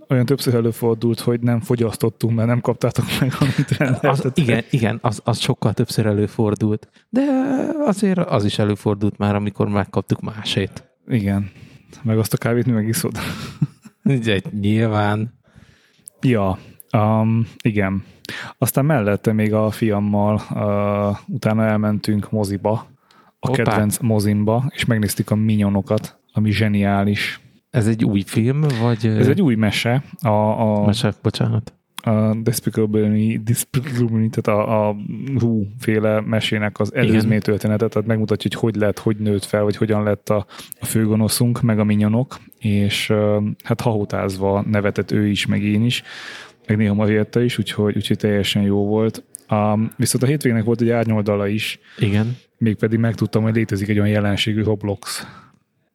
olyan 0.09 0.25
többször 0.25 0.55
előfordult, 0.55 1.19
hogy 1.19 1.39
nem 1.39 1.59
fogyasztottunk, 1.59 2.35
mert 2.35 2.47
nem 2.47 2.61
kaptátok 2.61 3.05
meg, 3.19 3.33
amit 3.39 3.69
rendeltetek. 3.77 4.37
Igen, 4.37 4.63
igen 4.69 4.97
az, 5.01 5.21
az 5.23 5.39
sokkal 5.39 5.73
többször 5.73 6.05
előfordult. 6.05 6.89
De 7.09 7.21
azért 7.85 8.17
az 8.17 8.45
is 8.45 8.59
előfordult 8.59 9.17
már, 9.17 9.35
amikor 9.35 9.67
megkaptuk 9.69 10.21
másét. 10.21 10.89
Igen. 11.07 11.51
Meg 12.03 12.17
azt 12.17 12.33
a 12.33 12.37
kávét 12.37 12.65
mi 12.65 12.71
megiszod. 12.71 13.17
Ugye, 14.03 14.39
nyilván. 14.59 15.33
Ja, 16.21 16.57
um, 16.97 17.47
igen. 17.61 18.03
Aztán 18.57 18.85
mellette 18.85 19.33
még 19.33 19.53
a 19.53 19.69
fiammal 19.69 20.41
uh, 20.51 21.33
utána 21.35 21.65
elmentünk 21.65 22.31
moziba, 22.31 22.87
a 23.39 23.47
Opa. 23.47 23.63
kedvenc 23.63 23.97
mozimba, 23.97 24.71
és 24.75 24.85
megnéztük 24.85 25.31
a 25.31 25.35
minyonokat, 25.35 26.19
ami 26.33 26.51
zseniális. 26.51 27.39
Ez 27.69 27.87
egy 27.87 28.05
új 28.05 28.21
film, 28.25 28.61
vagy... 28.81 29.05
Ez 29.05 29.27
egy 29.27 29.41
új 29.41 29.55
mese. 29.55 30.03
A, 30.21 30.27
a, 30.27 30.85
mese, 30.85 31.13
bocsánat. 31.21 31.73
A 32.01 32.35
Despicable 32.35 33.37
Despicable 33.43 34.27
tehát 34.31 34.59
a, 34.59 34.87
a 34.89 34.95
hú 35.39 35.67
féle 35.79 36.21
mesének 36.21 36.79
az 36.79 36.93
előzmény 36.93 37.39
történetet, 37.39 37.89
tehát 37.89 38.07
megmutatja, 38.07 38.49
hogy 38.51 38.59
hogy 38.59 38.81
lett, 38.81 38.99
hogy 38.99 39.17
nőtt 39.17 39.43
fel, 39.43 39.63
vagy 39.63 39.75
hogyan 39.75 40.03
lett 40.03 40.29
a, 40.29 40.45
a 40.79 40.85
főgonoszunk, 40.85 41.61
meg 41.61 41.79
a 41.79 41.83
minyonok, 41.83 42.39
és 42.59 43.13
hát 43.63 43.81
hahotázva 43.81 44.63
nevetett 44.67 45.11
ő 45.11 45.27
is, 45.27 45.45
meg 45.45 45.63
én 45.63 45.83
is, 45.83 46.03
meg 46.67 46.77
néha 46.77 46.93
Marietta 46.93 47.41
is, 47.41 47.57
úgyhogy, 47.57 47.95
úgyhogy 47.95 48.17
teljesen 48.17 48.61
jó 48.61 48.85
volt. 48.85 49.23
Um, 49.51 49.91
viszont 49.97 50.23
a 50.23 50.27
hétvégének 50.27 50.63
volt 50.63 50.81
egy 50.81 50.89
árnyoldala 50.89 51.47
is. 51.47 51.79
Igen. 51.97 52.37
Mégpedig 52.57 52.99
megtudtam, 52.99 53.43
hogy 53.43 53.55
létezik 53.55 53.87
egy 53.87 53.99
olyan 53.99 54.09
jelenségű 54.09 54.63
Roblox. 54.63 55.27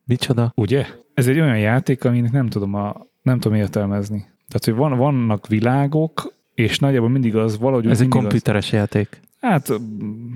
Micsoda? 0.05 0.53
Ugye? 0.57 0.87
Ez 1.15 1.27
egy 1.27 1.41
olyan 1.41 1.59
játék, 1.59 2.05
aminek 2.05 2.33
nem 2.33 2.49
tudom, 2.49 2.75
a, 2.75 3.07
nem 3.23 3.39
tudom 3.39 3.59
értelmezni. 3.59 4.19
Tehát, 4.19 4.65
hogy 4.65 4.75
van, 4.75 4.99
vannak 4.99 5.47
világok, 5.47 6.35
és 6.55 6.79
nagyjából 6.79 7.09
mindig 7.09 7.37
az 7.37 7.59
valahogy... 7.59 7.87
Ez 7.87 8.01
egy 8.01 8.09
komputeres 8.09 8.67
az, 8.67 8.73
játék. 8.73 9.21
Hát 9.41 9.69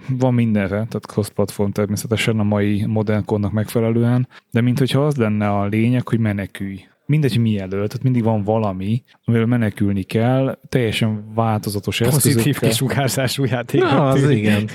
van 0.09 0.35
mindenre, 0.35 0.69
tehát 0.69 1.07
cross-platform 1.07 1.71
természetesen 1.71 2.39
a 2.39 2.43
mai 2.43 2.85
modern 2.87 3.25
kornak 3.25 3.53
megfelelően, 3.53 4.29
de 4.51 4.61
mint 4.61 4.79
hogyha 4.79 5.07
az 5.07 5.17
lenne 5.17 5.51
a 5.51 5.67
lényeg, 5.67 6.09
hogy 6.09 6.19
menekülj 6.19 6.81
mindegy 7.09 7.39
mi 7.39 7.59
elől, 7.59 7.87
tehát 7.87 8.03
mindig 8.03 8.23
van 8.23 8.43
valami, 8.45 9.03
amivel 9.25 9.47
menekülni 9.47 10.03
kell, 10.03 10.59
teljesen 10.69 11.33
változatos 11.35 11.99
Pozitív 11.99 12.37
eszközökkel. 12.37 12.69
kisugárzású 12.69 13.45
játék. 13.45 13.81
Na, 13.81 14.09
az 14.09 14.31
igen. 14.41 14.69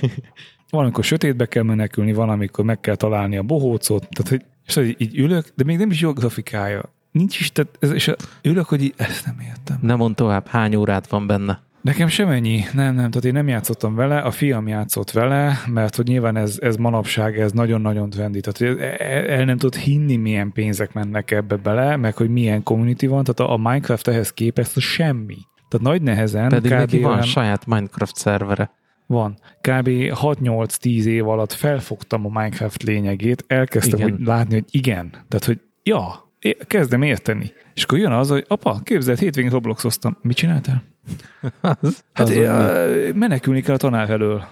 Valamikor 0.69 1.03
sötétbe 1.03 1.45
kell 1.45 1.63
menekülni, 1.63 2.13
valamikor 2.13 2.65
meg 2.65 2.79
kell 2.79 2.95
találni 2.95 3.37
a 3.37 3.43
bohócot, 3.43 4.07
tehát 4.09 4.29
hogy 4.29 4.45
és 4.67 4.75
így, 4.75 4.95
így 5.01 5.17
ülök, 5.17 5.45
de 5.55 5.63
még 5.63 5.77
nem 5.77 5.91
is 5.91 5.99
jó 5.99 6.13
grafikája. 6.13 6.93
Nincs 7.11 7.39
is, 7.39 7.51
tehát 7.51 7.77
ez, 7.79 7.91
és 7.91 8.11
ülök, 8.41 8.65
hogy 8.65 8.83
így, 8.83 8.93
ezt 8.97 9.25
nem 9.25 9.39
értem. 9.39 9.77
Nem 9.81 9.97
mond 9.97 10.15
tovább, 10.15 10.47
hány 10.47 10.75
órát 10.75 11.07
van 11.07 11.27
benne. 11.27 11.61
Nekem 11.83 12.07
sem 12.07 12.29
ennyi, 12.29 12.63
nem, 12.73 12.95
nem, 12.95 12.95
tehát 12.95 13.25
én 13.25 13.33
nem 13.33 13.47
játszottam 13.47 13.95
vele, 13.95 14.19
a 14.19 14.31
fiam 14.31 14.67
játszott 14.67 15.11
vele, 15.11 15.57
mert 15.67 15.95
hogy 15.95 16.05
nyilván 16.07 16.35
ez, 16.35 16.57
ez 16.61 16.75
manapság, 16.75 17.39
ez 17.39 17.51
nagyon-nagyon 17.51 18.09
trendi, 18.09 18.39
tehát 18.39 18.57
hogy 18.57 18.85
el, 18.97 19.25
el 19.25 19.45
nem 19.45 19.57
tudod 19.57 19.75
hinni, 19.75 20.15
milyen 20.15 20.51
pénzek 20.51 20.93
mennek 20.93 21.31
ebbe 21.31 21.55
bele, 21.55 21.95
meg 21.95 22.15
hogy 22.15 22.29
milyen 22.29 22.63
community 22.63 23.05
van, 23.07 23.23
tehát 23.23 23.51
a, 23.51 23.57
Minecraft 23.57 24.07
ehhez 24.07 24.33
képest 24.33 24.79
semmi. 24.79 25.37
Tehát 25.69 25.85
nagy 25.85 26.01
nehezen 26.01 26.49
Pedig 26.49 26.71
kb. 26.71 26.77
neki 26.77 26.99
van 26.99 27.21
saját 27.21 27.65
Minecraft 27.65 28.15
szervere. 28.15 28.71
van. 29.05 29.37
Kb. 29.61 29.87
6-8-10 29.87 31.03
év 31.03 31.27
alatt 31.27 31.53
felfogtam 31.53 32.25
a 32.25 32.29
Minecraft 32.29 32.83
lényegét, 32.83 33.43
elkezdtem 33.47 33.99
Igen. 33.99 34.11
hogy 34.11 34.25
látni, 34.25 34.53
hogy 34.53 34.65
igen. 34.71 35.09
Tehát, 35.09 35.45
hogy 35.45 35.59
ja, 35.83 36.31
kezdem 36.67 37.01
érteni. 37.01 37.51
És 37.73 37.83
akkor 37.83 37.97
jön 37.97 38.11
az, 38.11 38.29
hogy 38.29 38.45
apa, 38.47 38.79
képzeld, 38.83 39.19
hétvégén 39.19 39.51
Robloxoztam. 39.51 40.17
Mit 40.21 40.35
csináltál? 40.35 40.91
Az, 41.61 42.03
Hát 42.13 42.27
az 42.27 42.31
é, 42.35 42.45
az- 42.45 42.69
á, 42.69 42.85
menekülni 43.15 43.61
kell 43.61 43.75
a 43.75 43.77
tanár 43.77 44.09
elől. 44.09 44.43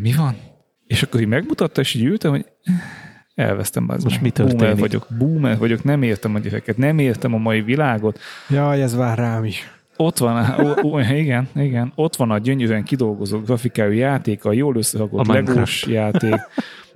Mi 0.00 0.12
van? 0.12 0.36
És 0.86 1.02
akkor 1.02 1.20
így 1.20 1.26
megmutatta, 1.26 1.80
és 1.80 1.94
így 1.94 2.04
ültem, 2.04 2.30
hogy 2.30 2.46
elvesztem 3.34 3.84
már. 3.84 3.98
Most 4.02 4.20
mi 4.20 4.30
Boomer 4.34 4.54
történik? 4.54 4.80
vagyok, 4.80 5.06
boomer 5.18 5.58
vagyok, 5.58 5.84
nem 5.84 6.02
értem 6.02 6.34
a 6.34 6.38
gyerekeket, 6.38 6.76
nem 6.76 6.98
értem 6.98 7.34
a 7.34 7.38
mai 7.38 7.60
világot. 7.60 8.18
Jaj, 8.48 8.82
ez 8.82 8.96
vár 8.96 9.18
rám 9.18 9.44
is. 9.44 9.70
Ott 9.96 10.18
van, 10.18 10.54
ó, 10.66 10.88
ó, 10.88 10.98
igen, 11.00 11.48
igen, 11.54 11.92
ott 11.94 12.16
van 12.16 12.30
a 12.30 12.38
gyönyörűen 12.38 12.84
kidolgozott 12.84 13.44
grafikájú 13.46 13.92
játék, 13.92 14.44
a 14.44 14.52
jól 14.52 14.76
összehagott 14.76 15.28
A 15.28 15.32
legós 15.32 15.86
játék, 15.98 16.34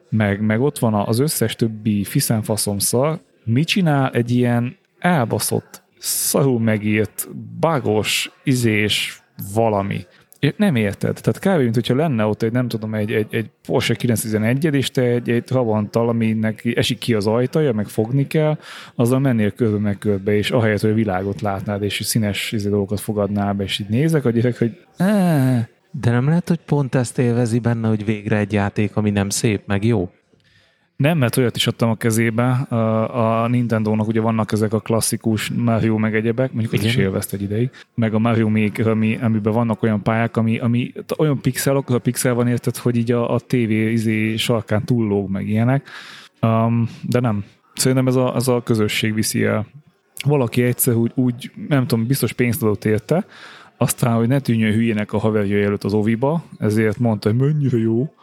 meg, 0.09 0.41
meg 0.41 0.61
ott 0.61 0.79
van 0.79 0.95
az 0.95 1.19
összes 1.19 1.57
többi 1.57 2.05
fiszenfaszom 2.05 2.79
szar. 2.79 3.21
Mit 3.45 3.67
csinál 3.67 4.11
egy 4.11 4.31
ilyen 4.31 4.77
elbaszott, 4.99 5.83
szarul 6.01 6.61
megírt, 6.61 7.29
bagos, 7.61 8.31
izés 8.45 9.23
valami? 9.55 10.07
É, 10.39 10.55
Nem 10.57 10.77
érted. 10.77 11.19
Tehát 11.21 11.39
kb. 11.39 11.63
mint 11.63 11.75
hogyha 11.75 11.95
lenne 11.95 12.25
ott 12.25 12.43
egy, 12.43 12.53
nem 12.53 12.69
tudom, 12.69 12.95
egy, 12.95 13.13
egy, 13.13 13.27
egy 13.31 13.51
Porsche 13.67 13.95
911 13.95 14.65
és 14.75 14.91
te 14.91 15.03
egy, 15.03 15.31
egy 15.31 15.45
Trabantal, 15.45 16.09
aminek 16.09 16.65
esik 16.75 16.99
ki 16.99 17.15
az 17.15 17.27
ajtaja, 17.27 17.73
meg 17.73 17.87
fogni 17.87 18.27
kell, 18.27 18.59
azzal 18.95 19.19
mennél 19.19 19.51
körbe 19.51 19.79
meg 19.79 19.99
körbe, 19.99 20.37
és 20.37 20.51
ahelyett, 20.51 20.81
hogy 20.81 20.91
a 20.91 20.95
világot 20.95 21.41
látnád, 21.41 21.83
és 21.83 22.01
színes 22.05 22.53
izé, 22.53 22.69
dolgokat 22.69 23.01
fogadnál 23.01 23.53
be, 23.53 23.65
és 23.65 23.79
így 23.79 23.89
nézek 23.89 24.25
a 24.25 24.31
gyerek, 24.31 24.59
hogy 24.59 24.79
"Áh, 24.97 25.67
De 26.01 26.11
nem 26.11 26.27
lehet, 26.29 26.49
hogy 26.49 26.61
pont 26.67 26.95
ezt 26.95 27.19
élvezi 27.19 27.59
benne, 27.59 27.89
hogy 27.89 28.05
végre 28.05 28.37
egy 28.37 28.53
játék, 28.53 28.97
ami 28.97 29.11
nem 29.11 29.29
szép, 29.29 29.63
meg 29.67 29.85
jó? 29.85 30.11
Nem, 31.01 31.19
mert 31.19 31.37
olyat 31.37 31.57
is 31.57 31.67
adtam 31.67 31.91
a 31.91 31.95
kezébe. 31.95 32.51
A, 32.51 33.47
Nintendo-nak 33.49 34.07
ugye 34.07 34.21
vannak 34.21 34.53
ezek 34.53 34.73
a 34.73 34.81
klasszikus 34.81 35.51
Mario 35.51 35.99
meg 35.99 36.15
egyebek, 36.15 36.53
mondjuk 36.53 36.73
az 36.73 36.85
is 36.85 36.93
Igen. 36.95 37.05
élvezt 37.05 37.33
egy 37.33 37.43
ideig, 37.43 37.71
meg 37.95 38.15
a 38.15 38.19
Mario 38.19 38.49
Maker, 38.49 38.89
ami, 38.89 39.19
amiben 39.23 39.53
vannak 39.53 39.83
olyan 39.83 40.03
pályák, 40.03 40.37
ami, 40.37 40.59
ami 40.59 40.93
olyan 41.19 41.41
pixelok, 41.41 41.89
az 41.89 41.95
a 41.95 41.99
pixel 41.99 42.35
van 42.35 42.49
érted, 42.49 42.77
hogy 42.77 42.97
így 42.97 43.13
a, 43.13 43.35
a 43.35 43.39
TV 43.39 43.71
izé 43.71 44.37
sarkán 44.37 44.85
túllóg 44.85 45.31
meg 45.31 45.49
ilyenek. 45.49 45.89
Um, 46.43 46.89
de 47.03 47.21
nem. 47.21 47.45
Szerintem 47.75 48.07
ez 48.07 48.15
a, 48.17 48.35
ez 48.35 48.49
a 48.49 48.63
közösség 48.63 49.15
viszi 49.15 49.45
el. 49.45 49.67
Valaki 50.25 50.63
egyszer 50.63 50.95
úgy, 50.95 51.13
úgy, 51.15 51.51
nem 51.69 51.87
tudom, 51.87 52.07
biztos 52.07 52.33
pénzt 52.33 52.63
adott 52.63 52.85
érte, 52.85 53.27
aztán, 53.77 54.15
hogy 54.15 54.29
ne 54.29 54.41
tűnjön 54.41 54.73
hülyének 54.73 55.13
a 55.13 55.19
haverja 55.19 55.65
előtt 55.65 55.85
az 55.85 55.95
oviba, 55.95 56.45
ezért 56.59 56.99
mondta, 56.99 57.31
hogy 57.31 57.39
mennyire 57.39 57.79
jó, 57.79 58.15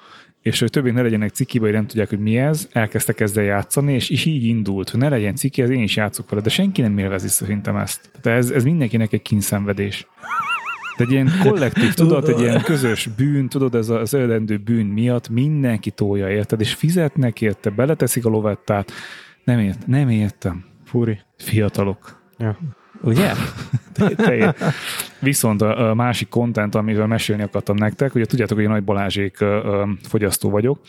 és 0.48 0.60
hogy 0.60 0.70
többé 0.70 0.92
ne 0.92 1.02
legyenek 1.02 1.30
cikibe, 1.30 1.66
hogy 1.66 1.74
nem 1.74 1.88
tudják, 1.88 2.10
hogy 2.10 2.20
mi 2.20 2.38
ez, 2.38 2.68
elkezdtek 2.72 3.20
ezzel 3.20 3.44
játszani, 3.44 3.94
és, 3.94 4.26
így 4.26 4.44
indult, 4.44 4.90
hogy 4.90 5.00
ne 5.00 5.10
legyen 5.10 5.36
ciki, 5.36 5.62
ez 5.62 5.70
én 5.70 5.82
is 5.82 5.96
játszok 5.96 6.30
vele, 6.30 6.42
de 6.42 6.50
senki 6.50 6.82
nem 6.82 6.98
élvezi 6.98 7.28
szerintem 7.28 7.76
ezt. 7.76 8.10
Tehát 8.22 8.40
ez, 8.40 8.50
ez 8.50 8.64
mindenkinek 8.64 9.14
egy 9.14 9.22
kínszenvedés. 9.22 10.08
De 10.98 11.04
egy 11.04 11.12
ilyen 11.12 11.32
kollektív 11.44 11.94
tudat, 12.00 12.28
egy 12.28 12.40
ilyen 12.40 12.62
közös 12.62 13.10
bűn, 13.18 13.48
tudod, 13.50 13.76
ez 13.76 13.90
az 13.90 14.14
eredendő 14.14 14.58
bűn 14.58 14.86
miatt 14.86 15.30
mindenki 15.30 15.92
tolja, 15.92 16.30
érted? 16.30 16.62
És 16.62 16.74
fizetnek 16.74 17.42
érte, 17.42 17.70
beleteszik 17.70 18.26
a 18.26 18.30
lovettát. 18.30 18.92
Nem 19.44 19.60
ért, 19.60 19.88
nem 19.88 20.10
értem. 20.10 20.66
Furi. 20.86 21.20
Fiatalok. 21.38 22.22
Ja. 22.38 22.58
Ugye? 23.02 23.32
Te- 23.94 24.16
te- 24.16 24.56
Viszont 25.20 25.62
a, 25.62 25.90
a 25.90 25.94
másik 25.94 26.30
content, 26.30 26.76
amiről 26.76 27.06
mesélni 27.06 27.44
akartam 27.44 27.76
nektek, 27.76 28.16
ugye 28.16 28.26
tudjátok, 28.26 28.56
hogy 28.56 28.66
én 28.66 28.72
nagy 28.72 28.84
Balázsék 28.84 29.38
fogyasztó 30.04 30.50
vagyok, 30.50 30.80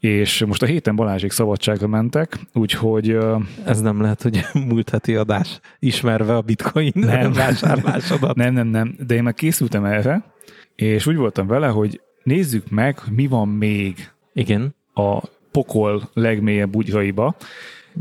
és 0.00 0.44
most 0.46 0.62
a 0.62 0.66
héten 0.66 0.96
Balázsék 0.96 1.30
szabadságra 1.30 1.86
mentek, 1.86 2.38
úgyhogy 2.52 3.18
Ez 3.64 3.80
nem 3.80 4.00
lehet, 4.00 4.22
hogy 4.22 4.44
múlt 4.68 4.90
heti 4.90 5.14
adás, 5.14 5.60
ismerve 5.78 6.36
a 6.36 6.40
bitcoin 6.40 6.92
Nem. 6.94 7.32
vásárlásodat. 7.42 8.36
nem, 8.36 8.52
nem, 8.52 8.66
nem, 8.66 8.96
de 9.06 9.14
én 9.14 9.22
már 9.22 9.34
készültem 9.34 9.84
erre, 9.84 10.24
és 10.74 11.06
úgy 11.06 11.16
voltam 11.16 11.46
vele, 11.46 11.66
hogy 11.66 12.00
nézzük 12.22 12.70
meg, 12.70 12.98
mi 13.10 13.26
van 13.26 13.48
még 13.48 14.10
Igen, 14.32 14.74
a 14.94 15.22
pokol 15.50 16.08
legmélyebb 16.12 16.70
bugyraiba. 16.70 17.36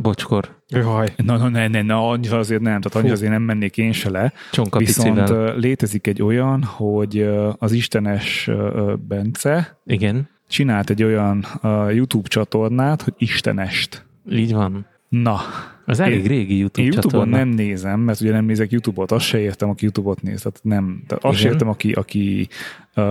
Bocskor, 0.01 0.57
Jaj. 0.67 1.13
Na, 1.15 1.37
na, 1.37 1.49
ne, 1.49 1.67
ne, 1.67 1.81
na, 1.81 2.09
annyira 2.09 2.37
azért 2.37 2.61
nem, 2.61 2.81
tehát 2.81 2.95
annyira 2.97 3.13
azért 3.13 3.31
nem 3.31 3.41
mennék 3.41 3.77
én 3.77 3.91
se 3.91 4.09
le. 4.09 4.33
csonka 4.51 4.79
Viszont 4.79 5.19
picivel. 5.19 5.55
létezik 5.57 6.07
egy 6.07 6.21
olyan, 6.21 6.63
hogy 6.63 7.29
az 7.57 7.71
Istenes 7.71 8.49
Bence 9.07 9.79
Igen, 9.85 10.29
csinált 10.47 10.89
egy 10.89 11.03
olyan 11.03 11.45
YouTube 11.89 12.27
csatornát, 12.27 13.01
hogy 13.01 13.13
Istenest. 13.17 14.05
így 14.29 14.53
van. 14.53 14.85
Na, 15.09 15.39
Az 15.85 15.99
elég 15.99 16.19
Én- 16.19 16.27
régi 16.27 16.57
YouTube, 16.57 16.81
én 16.87 16.91
YouTube-on 16.93 17.11
csatorna. 17.11 17.37
nem 17.37 17.49
nézem, 17.49 17.99
mert 17.99 18.21
ugye 18.21 18.31
nem 18.31 18.45
nézek 18.45 18.71
YouTube-ot, 18.71 19.11
azt 19.11 19.25
se 19.25 19.39
értem, 19.39 19.69
aki 19.69 19.83
YouTube-ot 19.83 20.21
néz. 20.21 20.41
Tehát 20.41 20.59
nem. 20.63 21.03
Tehát 21.07 21.23
azt 21.23 21.37
se 21.37 21.47
értem, 21.47 21.67
aki, 21.67 21.91
aki 21.91 22.47
uh, 22.95 23.03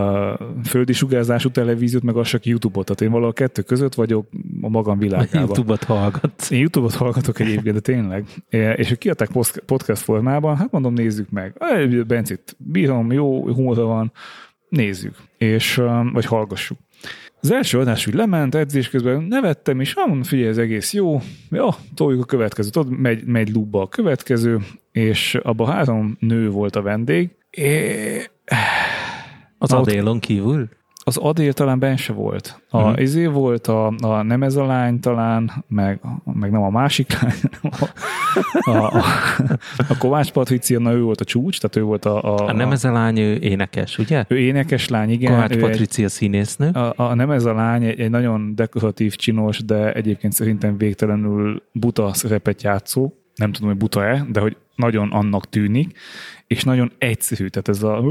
földi 0.64 0.92
sugárzású 0.92 1.50
televíziót, 1.50 2.02
meg 2.02 2.16
azt 2.16 2.28
se, 2.28 2.36
aki 2.36 2.48
YouTube-ot. 2.50 2.84
Tehát 2.84 3.00
én 3.00 3.08
valahol 3.10 3.30
a 3.30 3.32
kettő 3.32 3.62
között 3.62 3.94
vagyok 3.94 4.28
a 4.62 4.68
magam 4.68 4.98
világában. 4.98 5.40
YouTube-ot 5.40 5.84
hallgatsz. 5.84 6.50
Én 6.50 6.58
YouTube-ot 6.60 6.94
hallgatok 6.94 7.38
egyébként, 7.40 7.74
de 7.74 7.80
tényleg. 7.80 8.24
És 8.76 8.88
hogy 8.88 8.98
kiadták 8.98 9.28
podcast 9.66 10.02
formában, 10.02 10.56
hát 10.56 10.70
mondom, 10.70 10.92
nézzük 10.92 11.30
meg. 11.30 11.54
Bencit 12.06 12.56
bírom, 12.58 13.12
jó 13.12 13.52
humora 13.52 13.84
van, 13.84 14.12
nézzük. 14.68 15.14
És, 15.36 15.82
vagy 16.12 16.24
hallgassuk. 16.24 16.78
Az 17.40 17.50
első 17.50 17.78
adás 17.78 18.06
úgy 18.06 18.14
lement, 18.14 18.54
edzés 18.54 18.88
közben 18.88 19.22
nevettem, 19.22 19.80
és 19.80 19.94
ah, 19.94 20.06
mondom, 20.06 20.22
figyelj, 20.22 20.48
ez 20.48 20.58
egész 20.58 20.92
jó. 20.92 21.20
Ja, 21.50 21.76
toljuk 21.94 22.22
a 22.22 22.26
következőt. 22.26 22.76
Ott 22.76 22.98
megy, 22.98 23.24
megy 23.24 23.52
lubba 23.52 23.82
a 23.82 23.88
következő, 23.88 24.58
és 24.92 25.34
abban 25.34 25.66
három 25.66 26.16
nő 26.20 26.50
volt 26.50 26.76
a 26.76 26.82
vendég. 26.82 27.30
É, 27.50 28.30
Az 29.58 29.72
Adélon 29.72 30.18
kívül? 30.20 30.68
Az 31.08 31.16
Adél 31.16 31.52
talán 31.52 31.78
benne 31.78 31.96
se 31.96 32.12
volt. 32.12 32.62
A, 32.70 32.82
uh-huh. 32.82 33.00
izé 33.00 33.26
volt, 33.26 33.66
a, 33.66 33.86
a 33.86 34.22
nem 34.22 34.42
ez 34.42 34.56
a 34.56 34.66
lány 34.66 35.00
talán, 35.00 35.64
meg, 35.68 36.00
meg 36.24 36.50
nem 36.50 36.62
a 36.62 36.70
másik 36.70 37.20
lány, 37.20 37.34
a, 37.62 37.88
a, 38.70 38.98
a, 38.98 39.04
a 39.88 39.96
Kovács 39.98 40.30
Patricia, 40.30 40.78
na 40.78 40.92
ő 40.92 41.02
volt 41.02 41.20
a 41.20 41.24
csúcs, 41.24 41.60
tehát 41.60 41.76
ő 41.76 41.82
volt 41.82 42.04
a... 42.04 42.22
A, 42.22 42.46
A 42.46 42.52
nem 42.52 42.72
ez 42.72 42.84
a 42.84 42.92
lány, 42.92 43.18
ő 43.18 43.34
énekes, 43.40 43.98
ugye? 43.98 44.24
ő 44.28 44.38
énekes 44.38 44.88
lány, 44.88 45.10
igen. 45.10 45.32
Kovács 45.32 45.50
ő 45.50 45.54
egy, 45.54 45.60
Patricia 45.60 46.08
színésznő. 46.08 46.70
a, 46.70 46.94
a 46.96 47.14
nem 47.14 47.30
ez 47.30 47.44
a 47.44 47.54
lány 47.54 47.84
egy, 47.84 48.00
egy 48.00 48.10
nagyon 48.10 48.54
dekoratív, 48.54 49.16
csinos, 49.16 49.64
de 49.64 49.92
egyébként 49.92 50.32
szerintem 50.32 50.76
végtelenül 50.76 51.62
buta 51.72 52.14
szerepet 52.14 52.62
játszó. 52.62 53.12
Nem 53.34 53.52
tudom, 53.52 53.68
hogy 53.68 53.78
buta-e, 53.78 54.26
de 54.30 54.40
hogy 54.40 54.56
nagyon 54.74 55.10
annak 55.10 55.48
tűnik, 55.48 55.98
és 56.46 56.64
nagyon 56.64 56.92
egyszerű, 56.98 57.46
tehát 57.46 57.68
ez 57.68 57.82
a 57.82 58.02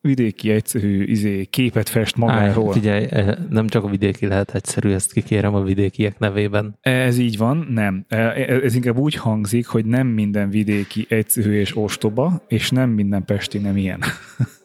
vidéki 0.00 0.50
egyszerű 0.50 1.04
izé, 1.04 1.44
képet 1.44 1.88
fest 1.88 2.16
magáról. 2.16 2.66
Áj, 2.66 2.72
figyelj, 2.72 3.06
eh, 3.10 3.34
nem 3.50 3.66
csak 3.66 3.84
a 3.84 3.88
vidéki 3.88 4.26
lehet 4.26 4.54
egyszerű, 4.54 4.90
ezt 4.90 5.12
kikérem 5.12 5.54
a 5.54 5.62
vidékiek 5.62 6.18
nevében. 6.18 6.78
Ez 6.80 7.18
így 7.18 7.36
van, 7.36 7.66
nem. 7.70 8.04
Ez 8.08 8.74
inkább 8.74 8.96
úgy 8.96 9.14
hangzik, 9.14 9.66
hogy 9.66 9.84
nem 9.84 10.06
minden 10.06 10.50
vidéki 10.50 11.06
egyszerű 11.08 11.52
és 11.52 11.76
ostoba, 11.76 12.44
és 12.48 12.70
nem 12.70 12.90
minden 12.90 13.24
pesti 13.24 13.58
nem 13.58 13.76
ilyen. 13.76 14.00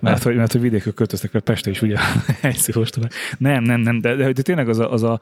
Mert 0.00 0.22
hogy, 0.22 0.36
mert 0.36 0.52
hogy 0.52 0.60
vidékről 0.60 0.94
költöztek, 0.94 1.32
mert 1.32 1.44
Peste 1.44 1.70
is 1.70 1.82
ugye 1.82 1.96
egyszerű 2.42 2.80
ostoba. 2.80 3.06
Nem, 3.38 3.62
nem, 3.62 3.80
nem, 3.80 4.00
de, 4.00 4.14
de, 4.14 4.24
hogy 4.24 4.40
tényleg 4.42 4.68
az 4.68 4.78
a, 4.78 4.92
az 4.92 5.02
a 5.02 5.20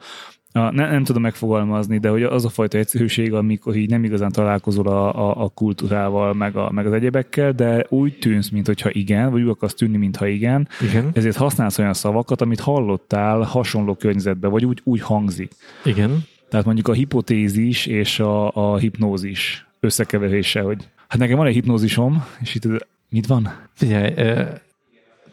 a, 0.57 0.71
nem, 0.71 0.89
nem 0.89 1.03
tudom 1.03 1.21
megfogalmazni, 1.21 1.97
de 1.97 2.09
hogy 2.09 2.23
az 2.23 2.45
a 2.45 2.49
fajta 2.49 2.77
egyszerűség, 2.77 3.33
amikor 3.33 3.75
így 3.75 3.89
nem 3.89 4.03
igazán 4.03 4.31
találkozol 4.31 4.87
a, 4.87 5.29
a, 5.29 5.43
a 5.43 5.49
kultúrával, 5.49 6.33
meg, 6.33 6.55
a, 6.55 6.71
meg 6.71 6.85
az 6.85 6.93
egyebekkel, 6.93 7.51
de 7.51 7.85
úgy 7.89 8.17
tűnsz, 8.19 8.49
mintha 8.49 8.89
igen, 8.91 9.31
vagy 9.31 9.41
úgy 9.41 9.49
akarsz 9.49 9.73
tűnni, 9.73 9.97
mintha 9.97 10.27
igen, 10.27 10.67
Igen, 10.81 11.09
ezért 11.13 11.35
használsz 11.35 11.79
olyan 11.79 11.93
szavakat, 11.93 12.41
amit 12.41 12.59
hallottál 12.59 13.39
hasonló 13.39 13.95
környezetben, 13.95 14.51
vagy 14.51 14.65
úgy, 14.65 14.81
úgy 14.83 15.01
hangzik. 15.01 15.51
igen. 15.83 16.25
Tehát 16.49 16.65
mondjuk 16.65 16.87
a 16.87 16.93
hipotézis 16.93 17.85
és 17.85 18.19
a, 18.19 18.51
a 18.55 18.77
hipnózis 18.77 19.67
összekeverése, 19.79 20.61
hogy 20.61 20.87
hát 21.07 21.19
nekem 21.19 21.37
van 21.37 21.47
egy 21.47 21.53
hipnózisom, 21.53 22.25
és 22.39 22.55
itt 22.55 22.67
mit 23.09 23.27
van? 23.27 23.49
Figyelj, 23.73 24.13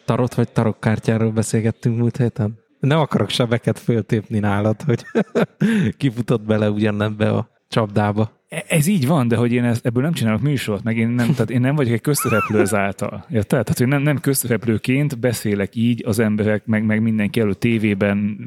tarot 0.04 0.34
vagy 0.34 0.48
tarokkártyáról 0.48 1.30
beszélgettünk 1.30 1.98
múlt 1.98 2.16
héten? 2.16 2.58
Nem 2.80 2.98
akarok 2.98 3.28
sebeket 3.28 3.78
föltépni 3.78 4.38
nálad, 4.38 4.82
hogy 4.82 5.04
kifutott 5.98 6.42
bele 6.42 6.70
ugyanebbe 6.70 7.30
a 7.30 7.48
csapdába. 7.68 8.30
E- 8.48 8.64
Ez 8.68 8.86
így 8.86 9.06
van, 9.06 9.28
de 9.28 9.36
hogy 9.36 9.52
én 9.52 9.64
ezt, 9.64 9.86
ebből 9.86 10.02
nem 10.02 10.12
csinálok 10.12 10.40
műsort, 10.40 10.82
meg 10.82 10.96
én 10.96 11.08
nem, 11.08 11.30
tehát 11.32 11.50
én 11.50 11.60
nem 11.60 11.74
vagyok 11.74 11.92
egy 11.92 12.00
közszereplő 12.00 12.60
ezáltal. 12.60 13.24
Érted? 13.30 13.64
Tehát, 13.64 13.78
hogy 13.78 13.86
nem, 13.88 14.02
nem 14.02 14.20
közszereplőként 14.20 15.18
beszélek 15.18 15.74
így 15.74 16.02
az 16.06 16.18
emberek, 16.18 16.66
meg, 16.66 16.84
meg 16.84 17.02
mindenki 17.02 17.40
előtt 17.40 17.60
tévében, 17.60 18.38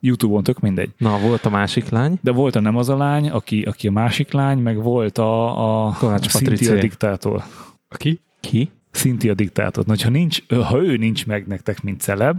Youtube-on, 0.00 0.42
tök 0.42 0.60
mindegy. 0.60 0.90
Na, 0.96 1.18
volt 1.18 1.44
a 1.44 1.50
másik 1.50 1.88
lány. 1.88 2.18
De 2.22 2.30
volt 2.30 2.56
a 2.56 2.60
nem 2.60 2.76
az 2.76 2.88
a 2.88 2.96
lány, 2.96 3.30
aki, 3.30 3.62
aki 3.62 3.86
a 3.88 3.90
másik 3.92 4.32
lány, 4.32 4.58
meg 4.58 4.82
volt 4.82 5.18
a, 5.18 5.86
a 5.86 5.92
Kovács 5.92 6.32
Patricia. 6.32 6.74
diktátor. 6.74 7.42
Aki? 7.88 8.20
Ki? 8.48 8.70
Cynthia 8.92 9.34
diktátor. 9.34 9.84
Na, 9.84 9.94
ha, 10.02 10.10
nincs, 10.10 10.42
ha 10.48 10.82
ő 10.82 10.96
nincs 10.96 11.26
meg 11.26 11.46
nektek, 11.46 11.82
mint 11.82 12.00
celeb, 12.00 12.36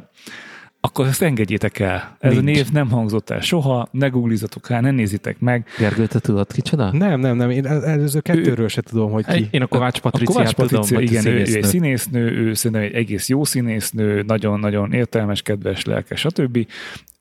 akkor 0.82 1.08
ezt 1.08 1.22
engedjétek 1.22 1.80
el. 1.80 2.18
Ez 2.20 2.34
Nincs. 2.34 2.48
a 2.48 2.52
név 2.52 2.72
nem 2.72 2.90
hangzott 2.90 3.30
el 3.30 3.40
soha, 3.40 3.88
ne 3.92 4.08
googlizatok 4.08 4.68
rá, 4.68 4.80
ne 4.80 4.92
nézitek 4.92 5.40
meg. 5.40 5.68
Gergő, 5.78 6.06
te 6.06 6.20
tudod 6.20 6.52
kicsoda? 6.52 6.92
Nem, 6.92 7.20
nem, 7.20 7.36
nem, 7.36 7.50
én 7.50 7.66
előző 7.66 8.20
kettőről 8.20 8.68
se 8.68 8.82
tudom, 8.82 9.12
hogy 9.12 9.26
ki. 9.26 9.48
Én 9.52 9.62
a 9.62 9.66
Kovács 9.66 9.98
A 9.98 10.02
Patriciát 10.02 10.54
Kovács 10.54 10.70
tudom, 10.70 10.82
Patricia, 10.82 10.98
hogy 10.98 11.12
igen, 11.12 11.26
ő, 11.26 11.54
ő 11.54 11.56
egy 11.56 11.64
színésznő. 11.64 12.32
ő 12.32 12.54
szerintem 12.54 12.86
egy 12.86 12.94
egész 12.94 13.30
jó 13.30 13.44
színésznő, 13.44 14.22
nagyon-nagyon 14.22 14.94
értelmes, 14.94 15.42
kedves, 15.42 15.86
lelkes, 15.86 16.20
stb. 16.20 16.68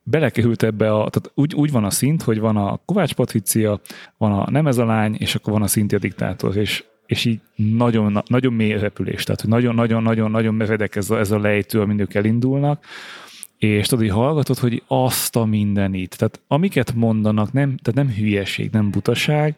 Belekerült 0.02 0.62
ebbe 0.62 0.86
a, 0.90 1.10
tehát 1.10 1.30
úgy, 1.34 1.54
úgy 1.54 1.70
van 1.70 1.84
a 1.84 1.90
szint, 1.90 2.22
hogy 2.22 2.38
van 2.38 2.56
a 2.56 2.80
Kovács 2.84 3.14
Patricia, 3.14 3.80
van 4.16 4.32
a 4.32 4.50
nem 4.50 4.66
ez 4.66 4.78
a 4.78 4.84
lány, 4.84 5.16
és 5.18 5.34
akkor 5.34 5.52
van 5.52 5.62
a 5.62 5.66
Cynthia 5.66 5.98
diktátor, 5.98 6.56
és 6.56 6.84
és 7.08 7.24
így 7.24 7.40
nagyon, 7.54 8.22
nagyon 8.26 8.52
mély 8.52 8.78
repülés, 8.78 9.24
tehát 9.24 9.46
nagyon-nagyon-nagyon-nagyon 9.46 10.54
meredek 10.54 10.96
ez 10.96 11.10
a, 11.10 11.18
ez 11.18 11.30
a 11.30 11.38
lejtő, 11.38 11.80
amin 11.80 11.98
ők 11.98 12.14
elindulnak, 12.14 12.84
és 13.58 13.86
tudod, 13.86 14.04
hogy 14.04 14.14
hallgatod, 14.14 14.58
hogy 14.58 14.82
azt 14.86 15.36
a 15.36 15.44
mindenit. 15.44 16.16
Tehát 16.18 16.40
amiket 16.46 16.94
mondanak, 16.94 17.52
nem, 17.52 17.76
tehát 17.76 18.04
nem 18.06 18.16
hülyeség, 18.16 18.70
nem 18.70 18.90
butaság, 18.90 19.56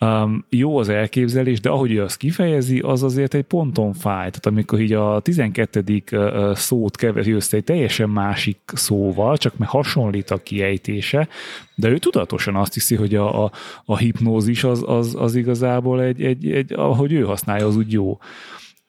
Um, 0.00 0.44
jó 0.48 0.78
az 0.78 0.88
elképzelés, 0.88 1.60
de 1.60 1.68
ahogy 1.68 1.92
ő 1.92 2.02
azt 2.02 2.16
kifejezi, 2.16 2.78
az 2.78 3.02
azért 3.02 3.34
egy 3.34 3.44
ponton 3.44 3.92
fáj. 3.92 4.16
Tehát 4.16 4.46
amikor 4.46 4.80
így 4.80 4.92
a 4.92 5.20
12. 5.20 6.02
ö, 6.10 6.52
szót 6.54 6.96
keveri 6.96 7.32
össze 7.32 7.56
egy 7.56 7.64
teljesen 7.64 8.10
másik 8.10 8.58
szóval, 8.66 9.36
csak 9.36 9.56
meg 9.56 9.68
hasonlít 9.68 10.30
a 10.30 10.42
kiejtése, 10.42 11.28
de 11.74 11.88
ő 11.88 11.98
tudatosan 11.98 12.56
azt 12.56 12.74
hiszi, 12.74 12.94
hogy 12.94 13.14
a, 13.14 13.44
a, 13.44 13.52
a 13.84 13.96
hipnózis 13.96 14.64
az, 14.64 14.84
az, 14.86 15.14
az 15.18 15.34
igazából 15.34 16.02
egy, 16.02 16.22
egy, 16.22 16.50
egy, 16.50 16.72
ahogy 16.72 17.12
ő 17.12 17.22
használja, 17.22 17.66
az 17.66 17.76
úgy 17.76 17.92
jó. 17.92 18.18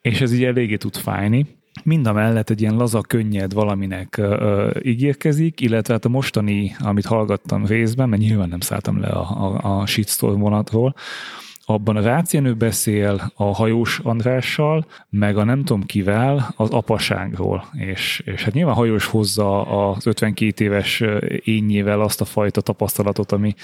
És 0.02 0.22
ez 0.22 0.34
így 0.34 0.44
eléggé 0.44 0.76
tud 0.76 0.96
fájni. 0.96 1.59
Mind 1.84 2.08
a 2.08 2.14
mellett 2.14 2.50
egy 2.50 2.62
ilyen 2.62 2.76
laza, 2.76 3.02
könnyed 3.02 3.54
valaminek 3.54 4.18
ö, 4.18 4.70
ígérkezik, 4.82 5.62
illetve 5.62 5.94
hát 5.94 6.06
a 6.06 6.10
mostani, 6.10 6.76
amit 6.80 7.06
hallgattam 7.06 7.66
részben, 7.66 8.10
mert 8.10 8.22
nyilván 8.22 8.50
nem 8.50 8.60
szálltam 8.60 9.00
le 9.00 9.08
a, 9.08 9.46
a, 9.46 9.80
a 9.80 9.86
shitstorm 9.86 10.40
vonatról, 10.40 10.96
abban 11.70 11.96
a 11.96 12.02
Rácienő 12.02 12.54
beszél 12.54 13.32
a 13.36 13.44
hajós 13.44 14.00
Andrással, 14.04 14.86
meg 15.10 15.38
a 15.38 15.44
nem 15.44 15.64
tudom 15.64 15.84
kivel 15.84 16.54
az 16.56 16.70
apaságról. 16.70 17.66
És, 17.74 18.22
és 18.26 18.44
hát 18.44 18.54
nyilván 18.54 18.76
hajós 18.76 19.06
hozza 19.06 19.62
az 19.62 20.08
52 20.08 20.64
éves 20.64 21.04
énnyével 21.44 22.02
azt 22.02 22.22
a 22.22 22.26
fajta 22.26 22.62
tapasztalatot, 22.62 23.32
ami 23.32 23.56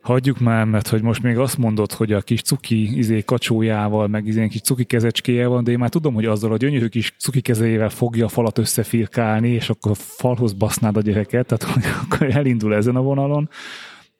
Hagyjuk 0.00 0.38
már, 0.38 0.64
mert 0.64 0.88
hogy 0.88 1.02
most 1.02 1.22
még 1.22 1.38
azt 1.38 1.58
mondod, 1.58 1.92
hogy 1.92 2.12
a 2.12 2.20
kis 2.20 2.42
cuki 2.42 2.98
izé 2.98 3.22
kacsójával, 3.22 4.08
meg 4.08 4.26
izé 4.26 4.48
kis 4.48 4.60
cuki 4.60 4.84
kezecskéje 4.84 5.46
van, 5.46 5.64
de 5.64 5.70
én 5.70 5.78
már 5.78 5.88
tudom, 5.88 6.14
hogy 6.14 6.24
azzal 6.24 6.52
a 6.52 6.56
gyönyörű 6.56 6.86
kis 6.86 7.14
cuki 7.18 7.40
kezéjével 7.40 7.88
fogja 7.88 8.24
a 8.24 8.28
falat 8.28 8.58
összefirkálni, 8.58 9.48
és 9.48 9.70
akkor 9.70 9.96
falhoz 9.96 10.52
basznád 10.52 10.96
a 10.96 11.00
gyereket, 11.00 11.46
tehát 11.46 11.74
hogy 11.74 11.84
akkor 12.02 12.36
elindul 12.36 12.74
ezen 12.74 12.96
a 12.96 13.02
vonalon. 13.02 13.48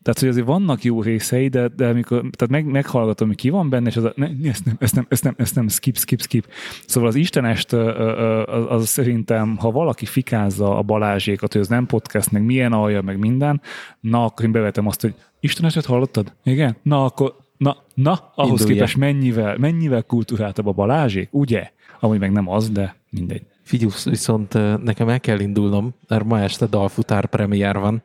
Tehát, 0.02 0.18
hogy 0.20 0.28
azért 0.28 0.46
vannak 0.46 0.84
jó 0.84 1.02
részei, 1.02 1.48
de, 1.48 1.68
de 1.68 1.88
amikor, 1.88 2.18
tehát 2.18 2.48
meg, 2.48 2.64
meghallgatom, 2.64 3.28
hogy 3.28 3.36
ki 3.36 3.50
van 3.50 3.68
benne, 3.68 3.88
és 3.88 3.96
az 3.96 4.04
a, 4.04 4.12
ne, 4.16 4.28
ezt 4.42 4.64
nem, 4.64 4.76
ezt 4.78 4.94
nem, 4.94 5.06
ezt 5.08 5.24
nem, 5.24 5.34
ezt 5.38 5.54
nem, 5.54 5.68
skip, 5.68 5.96
skip, 5.96 6.20
skip. 6.20 6.46
Szóval 6.86 7.08
az 7.08 7.14
Istenest, 7.14 7.72
az, 7.72 8.64
az 8.68 8.88
szerintem, 8.88 9.56
ha 9.56 9.70
valaki 9.70 10.06
fikázza 10.06 10.78
a 10.78 10.82
Balázsékat, 10.82 11.52
hogy 11.52 11.60
ez 11.60 11.68
nem 11.68 11.86
podcast, 11.86 12.30
meg 12.30 12.44
milyen 12.44 12.72
alja, 12.72 13.02
meg 13.02 13.18
minden, 13.18 13.60
na, 14.00 14.24
akkor 14.24 14.44
én 14.44 14.52
bevetem 14.52 14.86
azt, 14.86 15.00
hogy 15.00 15.14
Istenestet 15.40 15.84
hallottad? 15.84 16.32
Igen? 16.44 16.76
Na, 16.82 17.04
akkor, 17.04 17.36
na, 17.56 17.76
na 17.94 18.32
ahhoz 18.34 18.60
Indulja. 18.60 18.74
képest 18.74 18.96
mennyivel, 18.96 19.58
mennyivel 19.58 20.02
kultúráltabb 20.02 20.66
a 20.66 20.72
Balázsék, 20.72 21.28
ugye? 21.32 21.70
Amúgy 22.00 22.18
meg 22.18 22.32
nem 22.32 22.48
az, 22.48 22.70
de 22.70 22.96
mindegy. 23.10 23.42
Figyelj, 23.62 23.90
viszont 24.04 24.52
nekem 24.84 25.08
el 25.08 25.20
kell 25.20 25.40
indulnom, 25.40 25.94
mert 26.08 26.24
ma 26.24 26.40
este 26.40 26.66
dalfutár 26.66 27.26
premier 27.26 27.78
van. 27.78 28.02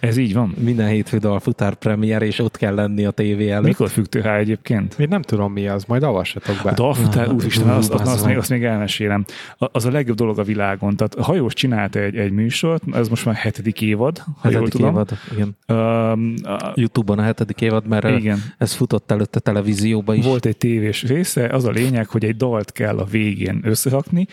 Ez 0.00 0.16
így 0.16 0.34
van. 0.34 0.54
Minden 0.58 0.88
hétfő 0.88 1.18
dalfutár 1.18 1.74
premier, 1.74 2.22
és 2.22 2.38
ott 2.38 2.56
kell 2.56 2.74
lenni 2.74 3.04
a 3.04 3.10
tévé 3.10 3.50
előtt. 3.50 3.66
Mikor 3.66 3.88
fügtél 3.88 4.22
rá 4.22 4.36
egyébként? 4.36 4.94
Én 4.98 5.06
nem 5.10 5.22
tudom 5.22 5.52
mi 5.52 5.68
az, 5.68 5.84
majd 5.84 6.02
avassatok 6.02 6.56
be. 6.64 6.70
A 6.70 6.74
dalfutár, 6.74 7.32
úristen, 7.32 7.68
azt, 7.68 7.92
azt, 7.92 8.02
bazd 8.04 8.14
azt, 8.16 8.26
még, 8.26 8.36
azt 8.36 8.50
még 8.50 8.64
elmesélem. 8.64 9.24
A- 9.58 9.68
Az 9.72 9.84
a 9.84 9.90
legjobb 9.90 10.16
dolog 10.16 10.38
a 10.38 10.42
világon. 10.42 10.96
Tehát 10.96 11.14
a 11.14 11.22
hajós 11.22 11.54
csinált 11.54 11.96
egy, 11.96 12.16
egy 12.16 12.32
műsort, 12.32 12.82
ez 12.92 13.08
most 13.08 13.24
már 13.24 13.34
hetedik 13.34 13.80
évad, 13.82 14.18
ha 14.18 14.32
jól 14.42 14.52
hetedik 14.52 14.68
tudom. 14.68 14.90
évad, 14.90 15.10
igen. 15.32 15.56
Um, 15.78 16.34
a- 16.42 16.72
Youtube-on 16.74 17.18
a 17.18 17.22
hetedik 17.22 17.60
évad, 17.60 17.86
mert 17.86 18.08
igen. 18.18 18.38
ez 18.58 18.72
futott 18.72 19.10
előtte 19.10 19.40
televízióba 19.40 20.14
is. 20.14 20.24
Volt 20.24 20.46
egy 20.46 20.56
tévés 20.56 21.02
része, 21.02 21.46
az 21.46 21.64
a 21.64 21.70
lényeg, 21.70 22.06
hogy 22.08 22.24
egy 22.24 22.36
dalt 22.36 22.72
kell 22.72 22.98
a 22.98 23.04
végén 23.04 23.60
összerakni, 23.64 24.26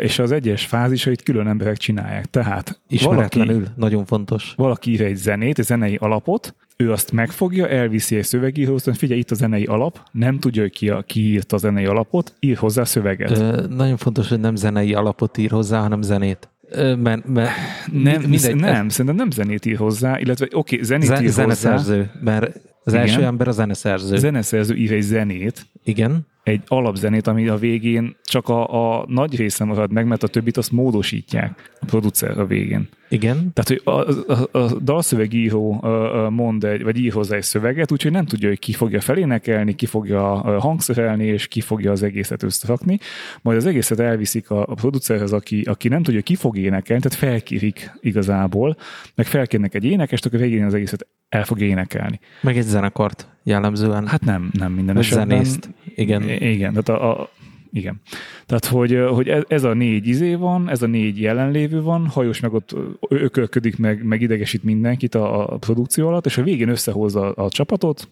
és 0.00 0.18
az 0.18 0.32
egyes 0.32 0.66
fázisait 0.66 1.22
külön 1.22 1.46
emberek 1.46 1.76
csinálják. 1.76 2.24
Tehát 2.26 2.80
Ismeretlenül, 2.88 3.54
valaki, 3.54 3.72
nagyon 3.76 4.04
fontos. 4.04 4.52
valaki 4.56 4.90
ír 4.90 5.00
egy 5.00 5.16
zenét, 5.16 5.58
egy 5.58 5.64
zenei 5.64 5.96
alapot, 6.00 6.54
ő 6.76 6.92
azt 6.92 7.12
megfogja, 7.12 7.68
elviszi 7.68 8.16
egy 8.16 8.24
szövegíróhoz, 8.24 8.84
hogy 8.84 8.96
figyelj, 8.96 9.20
itt 9.20 9.30
a 9.30 9.34
zenei 9.34 9.64
alap, 9.64 10.00
nem 10.12 10.38
tudja, 10.38 10.62
hogy 10.62 10.72
ki, 10.72 10.88
a, 10.88 11.02
ki 11.02 11.20
írta 11.20 11.56
a 11.56 11.58
zenei 11.58 11.84
alapot, 11.84 12.34
ír 12.40 12.56
hozzá 12.56 12.84
szöveget. 12.84 13.38
Ö, 13.38 13.66
nagyon 13.68 13.96
fontos, 13.96 14.28
hogy 14.28 14.40
nem 14.40 14.54
zenei 14.54 14.94
alapot 14.94 15.38
ír 15.38 15.50
hozzá, 15.50 15.80
hanem 15.80 16.02
zenét. 16.02 16.48
Ö, 16.68 16.94
mert, 16.94 17.26
mert 17.26 17.50
nem, 17.92 18.22
mindegy, 18.22 18.56
nem, 18.56 18.88
szerintem 18.88 19.14
nem 19.14 19.30
zenét 19.30 19.66
ír 19.66 19.76
hozzá, 19.76 20.18
illetve 20.18 20.44
oké, 20.44 20.74
okay, 20.74 20.86
zenét 20.86 21.06
Zen, 21.06 21.22
ír 21.22 21.24
hozzá, 21.24 21.42
zeneszerző, 21.42 22.10
mert 22.20 22.60
az 22.84 22.92
Igen. 22.92 23.06
első 23.06 23.22
ember 23.22 23.48
a 23.48 23.52
zeneszerző. 23.52 24.16
zeneszerző 24.16 24.74
ír 24.74 24.92
egy 24.92 25.02
zenét, 25.02 25.66
Igen, 25.84 26.26
egy 26.42 26.62
alapzenét, 26.66 27.26
ami 27.26 27.48
a 27.48 27.56
végén 27.56 28.16
csak 28.24 28.48
a, 28.48 28.98
a 28.98 29.04
nagy 29.08 29.36
része 29.36 29.64
marad 29.64 29.92
meg, 29.92 30.06
mert 30.06 30.22
a 30.22 30.28
többit 30.28 30.56
azt 30.56 30.72
módosítják 30.72 31.70
a 31.80 31.84
producer 31.84 32.38
a 32.38 32.46
végén. 32.46 32.88
igen. 33.08 33.52
Tehát, 33.52 33.68
hogy 33.68 33.80
a, 33.84 33.90
a, 34.32 34.58
a 34.58 34.78
dalszövegíró 34.80 35.84
mond 36.30 36.64
egy, 36.64 36.82
vagy 36.82 36.98
ír 36.98 37.12
hozzá 37.12 37.36
egy 37.36 37.42
szöveget, 37.42 37.92
úgyhogy 37.92 38.12
nem 38.12 38.26
tudja, 38.26 38.48
hogy 38.48 38.58
ki 38.58 38.72
fogja 38.72 39.00
felénekelni, 39.00 39.74
ki 39.74 39.86
fogja 39.86 40.20
hangszerelni, 40.60 41.24
és 41.26 41.46
ki 41.46 41.60
fogja 41.60 41.90
az 41.90 42.02
egészet 42.02 42.42
összerakni. 42.42 42.98
Majd 43.42 43.56
az 43.56 43.66
egészet 43.66 44.00
elviszik 44.00 44.50
a, 44.50 44.60
a 44.68 44.74
producerhez, 44.74 45.32
aki, 45.32 45.62
aki 45.62 45.88
nem 45.88 46.02
tudja, 46.02 46.20
ki 46.20 46.34
fog 46.34 46.56
énekelni, 46.56 47.02
tehát 47.02 47.18
felkérik 47.18 47.90
igazából, 48.00 48.76
meg 49.14 49.26
felkérnek 49.26 49.74
egy 49.74 49.84
énekest, 49.84 50.26
akkor 50.26 50.38
végén 50.38 50.64
az 50.64 50.74
egészet 50.74 51.06
el 51.30 51.44
fog 51.44 51.60
énekelni. 51.60 52.20
Meg 52.42 52.56
egy 52.56 52.64
zenekart 52.64 53.28
jellemzően. 53.42 54.06
Hát 54.06 54.24
nem, 54.24 54.50
nem 54.52 54.72
minden 54.72 54.94
Vagy 54.94 55.04
esetben. 55.04 55.28
zenészt. 55.28 55.70
Igen. 55.94 56.28
Igen, 56.28 56.70
tehát 56.82 56.88
a, 57.02 57.20
a 57.20 57.28
igen. 57.72 58.00
Tehát, 58.46 58.64
hogy, 58.64 58.98
hogy 59.10 59.28
ez- 59.28 59.44
ez 59.48 59.64
a 59.64 59.72
négy 59.74 60.06
izé 60.06 60.34
van, 60.34 60.68
ez 60.68 60.82
a 60.82 60.86
négy 60.86 61.20
jelenlévő 61.20 61.82
van, 61.82 62.06
hajós 62.06 62.40
meg 62.40 62.52
ott 62.52 62.74
ökölködik, 63.08 63.78
meg, 63.78 64.04
meg 64.04 64.20
idegesít 64.20 64.64
mindenkit 64.64 65.14
a, 65.14 65.52
a 65.52 65.56
produkció 65.56 66.08
alatt, 66.08 66.26
és 66.26 66.38
a 66.38 66.42
végén 66.42 66.68
összehozza 66.68 67.32
a, 67.34 67.44
a 67.44 67.48
csapatot, 67.48 68.08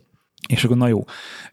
és 0.48 0.64
akkor 0.64 0.76
na 0.76 0.88
jó, 0.88 1.04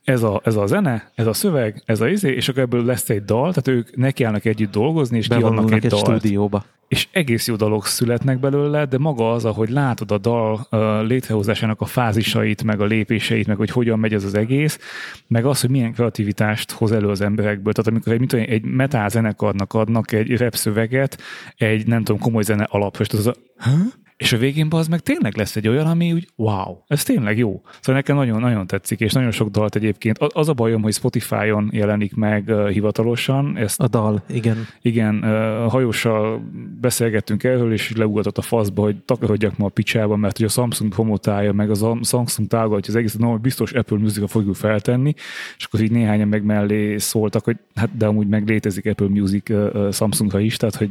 ez 0.04 0.24
a, 0.24 0.42
ez 0.44 0.56
a 0.56 0.66
zene, 0.66 1.12
ez 1.16 1.28
a 1.28 1.34
szöveg, 1.34 1.84
ez 1.86 2.02
a 2.02 2.08
izé, 2.08 2.32
és 2.32 2.50
akkor 2.50 2.62
ebből 2.62 2.86
lesz 2.86 3.10
egy 3.10 3.24
dal, 3.24 3.54
tehát 3.54 3.68
ők 3.68 3.96
nekiállnak 3.96 4.46
együtt 4.46 4.72
dolgozni, 4.72 5.18
és 5.18 5.28
kiadnak 5.28 5.72
egy 5.72 5.84
egy 5.84 5.90
dalt 5.90 6.06
stúdióba. 6.06 6.66
és 6.88 7.08
egész 7.12 7.48
jó 7.48 7.56
dalok 7.56 7.86
születnek 7.86 8.40
belőle, 8.40 8.86
de 8.86 8.98
maga 8.98 9.32
az, 9.32 9.46
ahogy 9.46 9.70
látod 9.70 10.12
a 10.12 10.18
dal 10.18 10.68
létrehozásának 11.08 11.82
a 11.82 11.86
fázisait, 11.86 12.64
meg 12.64 12.82
a 12.82 12.86
lépéseit, 12.86 13.48
meg 13.48 13.58
hogy 13.58 13.70
hogyan 13.70 14.00
megy 14.00 14.14
ez 14.14 14.24
az 14.24 14.34
egész, 14.34 14.80
meg 15.28 15.46
az, 15.46 15.62
hogy 15.62 15.70
milyen 15.70 15.94
kreativitást 15.94 16.72
hoz 16.72 16.92
elő 16.92 17.08
az 17.08 17.22
emberekből. 17.22 17.74
Tehát 17.74 17.92
amikor 17.92 18.14
egy, 18.14 18.28
tudom, 18.28 18.46
én, 18.46 18.52
egy 18.52 18.64
metal 18.64 19.10
zenekarnak 19.10 19.74
adnak 19.74 20.12
egy 20.12 20.38
rap 20.38 20.56
szöveget, 20.56 21.22
egy 21.56 21.88
nem 21.88 22.04
tudom, 22.04 22.22
komoly 22.22 22.44
zene 22.44 22.64
alap, 22.64 22.98
és 23.00 23.08
az 23.10 23.28
a, 23.28 23.34
ha? 23.58 23.72
És 24.18 24.34
a 24.34 24.38
végén 24.38 24.68
az 24.70 24.88
meg 24.88 25.00
tényleg 25.00 25.38
lesz 25.38 25.56
egy 25.56 25.68
olyan, 25.68 25.88
ami 25.88 26.14
úgy 26.14 26.28
wow, 26.36 26.78
ez 26.88 27.04
tényleg 27.04 27.38
jó. 27.38 27.62
Szóval 27.80 27.96
nekem 27.96 28.16
nagyon-nagyon 28.16 28.68
tetszik, 28.68 29.00
és 29.00 29.14
nagyon 29.14 29.32
sok 29.32 29.50
dalt 29.50 29.76
egyébként. 29.76 30.18
Az 30.18 30.50
a 30.50 30.54
bajom, 30.54 30.82
hogy 30.82 30.94
Spotify-on 30.94 31.70
jelenik 31.74 32.16
meg 32.16 32.48
uh, 32.48 32.70
hivatalosan. 32.70 33.58
Ezt, 33.58 33.80
a 33.80 33.88
dal, 33.88 34.24
igen. 34.30 34.68
Igen, 34.82 35.16
uh, 35.16 35.72
hajóssal 35.72 36.42
beszélgettünk 36.82 37.44
erről, 37.44 37.74
és 37.74 37.96
leugatott 37.96 38.38
a 38.38 38.42
faszba, 38.42 38.82
hogy 38.82 38.98
takarodjak 38.98 39.58
ma 39.58 39.66
a 39.66 39.70
picsába, 39.70 40.16
mert 40.16 40.38
hogy 40.38 40.46
a 40.46 40.50
Samsung 40.50 40.94
promotálja, 40.94 41.54
meg 41.54 41.70
a 41.70 41.76
Samsung 42.02 42.48
támogatja 42.48 42.94
az 42.94 43.00
egészet, 43.00 43.20
no, 43.20 43.38
biztos 43.38 43.72
Apple 43.72 43.98
Music-a 43.98 44.28
fogjuk 44.28 44.56
feltenni, 44.56 45.14
és 45.58 45.66
akkor 45.66 45.82
így 45.82 45.92
néhányan 45.92 46.28
meg 46.28 46.44
mellé 46.44 46.98
szóltak, 46.98 47.44
hogy 47.44 47.58
hát 47.76 47.98
de 47.98 48.06
amúgy 48.06 48.28
meg 48.28 48.48
létezik 48.48 48.86
Apple 48.86 49.08
Music 49.08 49.50
uh, 49.50 49.92
Samsung-ha 49.92 50.40
is, 50.40 50.58
tehát 50.58 50.76
hogy 50.76 50.90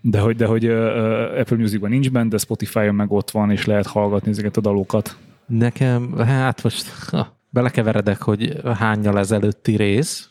de 0.00 0.20
hogy, 0.20 0.36
de 0.36 0.46
hogy 0.46 0.66
Apple 1.38 1.56
Musicban 1.56 1.90
nincs 1.90 2.10
benne, 2.10 2.28
de 2.28 2.38
Spotify-on 2.38 2.94
meg 2.94 3.12
ott 3.12 3.30
van, 3.30 3.50
és 3.50 3.66
lehet 3.66 3.86
hallgatni 3.86 4.30
ezeket 4.30 4.56
a 4.56 4.60
dalokat. 4.60 5.16
Nekem, 5.46 6.18
hát 6.18 6.62
most 6.62 6.88
ha, 7.10 7.36
belekeveredek, 7.50 8.22
hogy 8.22 8.60
hányal 8.74 9.18
ezelőtti 9.18 9.76
rész, 9.76 10.30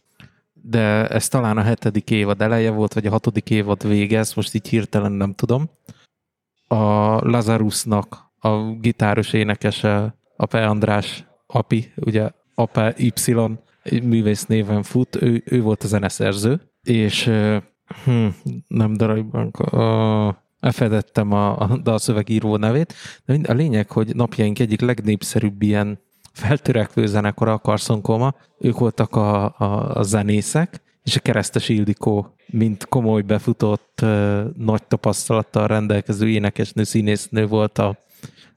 de 0.53 1.07
ez 1.07 1.27
talán 1.27 1.57
a 1.57 1.61
hetedik 1.61 2.11
évad 2.11 2.41
eleje 2.41 2.69
volt, 2.69 2.93
vagy 2.93 3.05
a 3.05 3.09
hatodik 3.09 3.49
évad 3.49 3.87
vége, 3.87 4.19
ezt 4.19 4.35
most 4.35 4.53
így 4.53 4.67
hirtelen 4.67 5.11
nem 5.11 5.33
tudom. 5.33 5.69
A 6.67 6.75
Lazarusnak 7.29 8.31
a 8.39 8.71
gitáros 8.71 9.33
énekese, 9.33 10.15
Ape 10.35 10.67
András 10.67 11.25
Api, 11.47 11.91
ugye 11.95 12.29
Ape 12.55 12.93
Y 12.97 13.13
művész 14.03 14.45
néven 14.45 14.83
fut, 14.83 15.21
ő, 15.21 15.43
ő 15.45 15.61
volt 15.61 15.83
a 15.83 15.87
zeneszerző, 15.87 16.61
és 16.83 17.31
hm, 18.03 18.27
nem 18.67 18.93
darabban, 18.93 19.51
elfedettem 20.59 21.31
a, 21.31 21.59
a 21.59 21.77
dalszövegíró 21.83 22.55
nevét, 22.55 22.93
de 23.25 23.39
a 23.47 23.53
lényeg, 23.53 23.91
hogy 23.91 24.15
napjaink 24.15 24.59
egyik 24.59 24.81
legnépszerűbb 24.81 25.61
ilyen 25.61 25.99
feltörekvő 26.33 27.05
zenekora 27.05 27.53
a 27.53 27.59
Carson 27.59 28.01
Coma, 28.01 28.35
ők 28.59 28.77
voltak 28.77 29.15
a, 29.15 29.43
a, 29.57 29.95
a 29.97 30.03
zenészek, 30.03 30.81
és 31.03 31.15
a 31.15 31.19
Keresztes 31.19 31.69
Ildikó, 31.69 32.35
mint 32.45 32.85
komoly 32.85 33.21
befutott, 33.21 34.05
nagy 34.57 34.83
tapasztalattal 34.87 35.67
rendelkező 35.67 36.29
énekesnő, 36.29 36.83
színésznő 36.83 37.47
volt 37.47 37.77
a, 37.77 37.97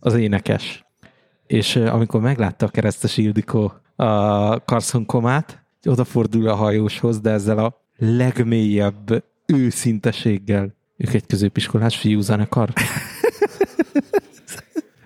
az 0.01 0.15
énekes. 0.15 0.85
És 1.47 1.77
amikor 1.77 2.21
meglátta 2.21 2.67
a 2.67 2.69
Keresztes 2.69 3.17
Ildikó 3.17 3.73
a 3.97 4.55
Carson 4.55 5.07
Komát, 5.07 5.63
odafordul 5.85 6.49
a 6.49 6.55
hajóshoz, 6.55 7.21
de 7.21 7.31
ezzel 7.31 7.59
a 7.59 7.82
legmélyebb 8.05 9.25
őszinteséggel. 9.47 10.75
Ők 10.97 11.15
egy 11.15 11.27
középiskolás 11.27 11.97
fiúzenekar. 11.97 12.73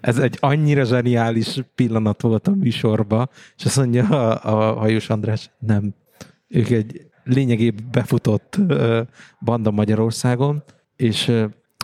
Ez 0.00 0.18
egy 0.18 0.36
annyira 0.40 0.84
zseniális 0.84 1.60
pillanat 1.74 2.22
volt 2.22 2.48
a 2.48 2.54
műsorba, 2.54 3.28
és 3.56 3.64
azt 3.64 3.76
mondja 3.76 4.08
a, 4.08 4.54
a 4.54 4.78
hajós 4.78 5.10
András, 5.10 5.50
nem. 5.58 5.94
Ők 6.48 6.70
egy 6.70 7.06
lényegében 7.24 7.88
befutott 7.90 8.58
banda 9.40 9.70
Magyarországon, 9.70 10.62
és 10.96 11.32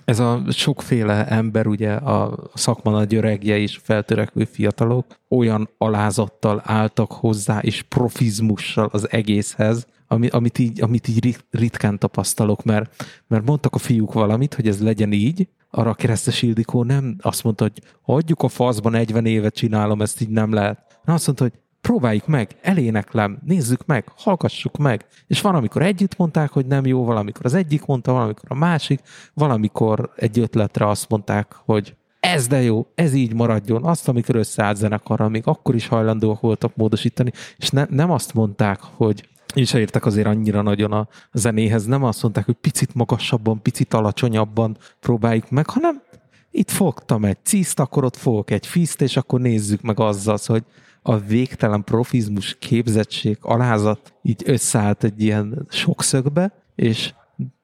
ez 0.05 0.19
a 0.19 0.43
sokféle 0.49 1.27
ember, 1.27 1.67
ugye 1.67 1.93
a 1.93 2.39
szakma 2.55 2.91
nagy 2.91 3.15
öregje 3.15 3.59
és 3.59 3.81
feltörekvő 3.83 4.45
fiatalok 4.45 5.07
olyan 5.29 5.69
alázattal 5.79 6.63
álltak 6.65 7.13
hozzá, 7.13 7.59
és 7.59 7.83
profizmussal 7.83 8.89
az 8.93 9.11
egészhez, 9.11 9.87
ami, 10.07 10.29
amit, 10.29 10.59
így, 10.59 10.83
amit 10.83 11.09
így 11.09 11.37
ritkán 11.51 11.99
tapasztalok, 11.99 12.65
mert, 12.65 13.05
mert 13.27 13.45
mondtak 13.45 13.75
a 13.75 13.79
fiúk 13.79 14.13
valamit, 14.13 14.55
hogy 14.55 14.69
ez 14.69 14.83
legyen 14.83 15.13
így, 15.13 15.49
arra 15.71 15.91
a 15.91 15.95
keresztes 15.95 16.43
Ildikó 16.43 16.83
nem 16.83 17.17
azt 17.21 17.45
mondta, 17.45 17.65
hogy 17.65 17.83
adjuk 18.17 18.43
a 18.43 18.49
faszban 18.49 18.93
40 18.93 19.27
évet 19.27 19.55
csinálom, 19.55 20.03
ezt 20.03 20.21
így 20.21 20.29
nem 20.29 20.53
lehet. 20.53 21.01
Na 21.05 21.13
azt 21.13 21.27
mondta, 21.27 21.45
hogy 21.45 21.53
próbáljuk 21.83 22.27
meg, 22.27 22.57
eléneklem, 22.61 23.39
nézzük 23.47 23.87
meg, 23.87 24.05
hallgassuk 24.17 24.77
meg. 24.77 25.07
És 25.27 25.41
van, 25.41 25.55
amikor 25.55 25.83
együtt 25.83 26.17
mondták, 26.17 26.51
hogy 26.51 26.67
nem 26.67 26.87
jó, 26.87 27.05
valamikor 27.05 27.45
az 27.45 27.55
egyik 27.55 27.85
mondta, 27.87 28.13
valamikor 28.13 28.45
a 28.49 28.55
másik, 28.55 29.01
valamikor 29.35 30.13
egy 30.17 30.39
ötletre 30.39 30.89
azt 30.89 31.09
mondták, 31.09 31.53
hogy 31.65 31.95
ez 32.21 32.47
de 32.47 32.63
jó, 32.63 32.87
ez 32.95 33.15
így 33.15 33.35
maradjon. 33.35 33.85
Azt, 33.85 34.09
amikor 34.09 34.37
összeállt 34.37 34.77
zenekarra, 34.77 35.29
még 35.29 35.43
akkor 35.47 35.75
is 35.75 35.87
hajlandóak 35.87 36.41
voltak 36.41 36.77
módosítani, 36.77 37.33
és 37.57 37.71
ne, 37.71 37.87
nem 37.89 38.11
azt 38.11 38.35
mondták, 38.35 38.81
hogy 38.81 39.29
én 39.55 39.63
is 39.63 39.73
értek 39.73 40.07
azért 40.07 40.27
annyira 40.27 40.63
nagyon 40.63 40.93
a 40.93 41.09
zenéhez, 41.33 41.85
nem 41.85 42.05
azt 42.05 42.23
mondták, 42.23 42.45
hogy 42.45 42.57
picit 42.61 42.95
magasabban, 42.95 43.63
picit 43.63 43.95
alacsonyabban 43.95 44.77
próbáljuk 45.01 45.51
meg, 45.51 45.71
hanem 45.71 46.03
itt 46.51 46.71
fogtam 46.71 47.25
egy 47.25 47.39
ciszt, 47.43 47.81
akkor 47.81 48.05
ott 48.05 48.17
fogok 48.17 48.51
egy 48.51 48.67
fiszt, 48.67 49.01
és 49.01 49.17
akkor 49.17 49.41
nézzük 49.41 49.81
meg 49.81 50.01
azzal, 50.01 50.39
hogy 50.47 50.65
a 51.03 51.19
végtelen 51.19 51.85
profizmus, 51.85 52.57
képzettség, 52.59 53.39
alázat 53.41 54.15
így 54.23 54.43
összeállt 54.47 55.05
egy 55.05 55.23
ilyen 55.23 55.67
sokszögbe, 55.71 56.53
és 56.75 57.13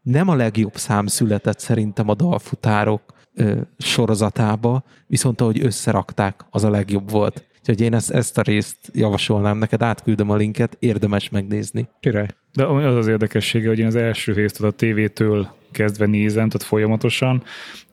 nem 0.02 0.28
a 0.28 0.34
legjobb 0.34 0.76
szám 0.76 1.06
született 1.06 1.58
szerintem 1.58 2.08
a 2.08 2.14
dalfutárok 2.14 3.02
ö, 3.34 3.60
sorozatába, 3.78 4.84
viszont 5.06 5.40
ahogy 5.40 5.64
összerakták, 5.64 6.44
az 6.50 6.64
a 6.64 6.70
legjobb 6.70 7.10
volt. 7.10 7.46
Úgyhogy 7.58 7.80
én 7.80 7.94
ezt, 7.94 8.10
ezt 8.10 8.38
a 8.38 8.42
részt 8.42 8.76
javasolnám 8.92 9.58
neked, 9.58 9.82
átküldöm 9.82 10.30
a 10.30 10.36
linket, 10.36 10.76
érdemes 10.78 11.28
megnézni. 11.28 11.88
Király. 12.00 12.28
De 12.52 12.64
az 12.64 12.96
az 12.96 13.06
érdekessége, 13.06 13.68
hogy 13.68 13.78
én 13.78 13.86
az 13.86 13.96
első 13.96 14.32
részt 14.32 14.60
a 14.60 14.70
tévétől 14.70 15.48
kezdve 15.72 16.06
nézem, 16.06 16.48
tehát 16.48 16.68
folyamatosan, 16.68 17.42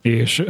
és 0.01 0.43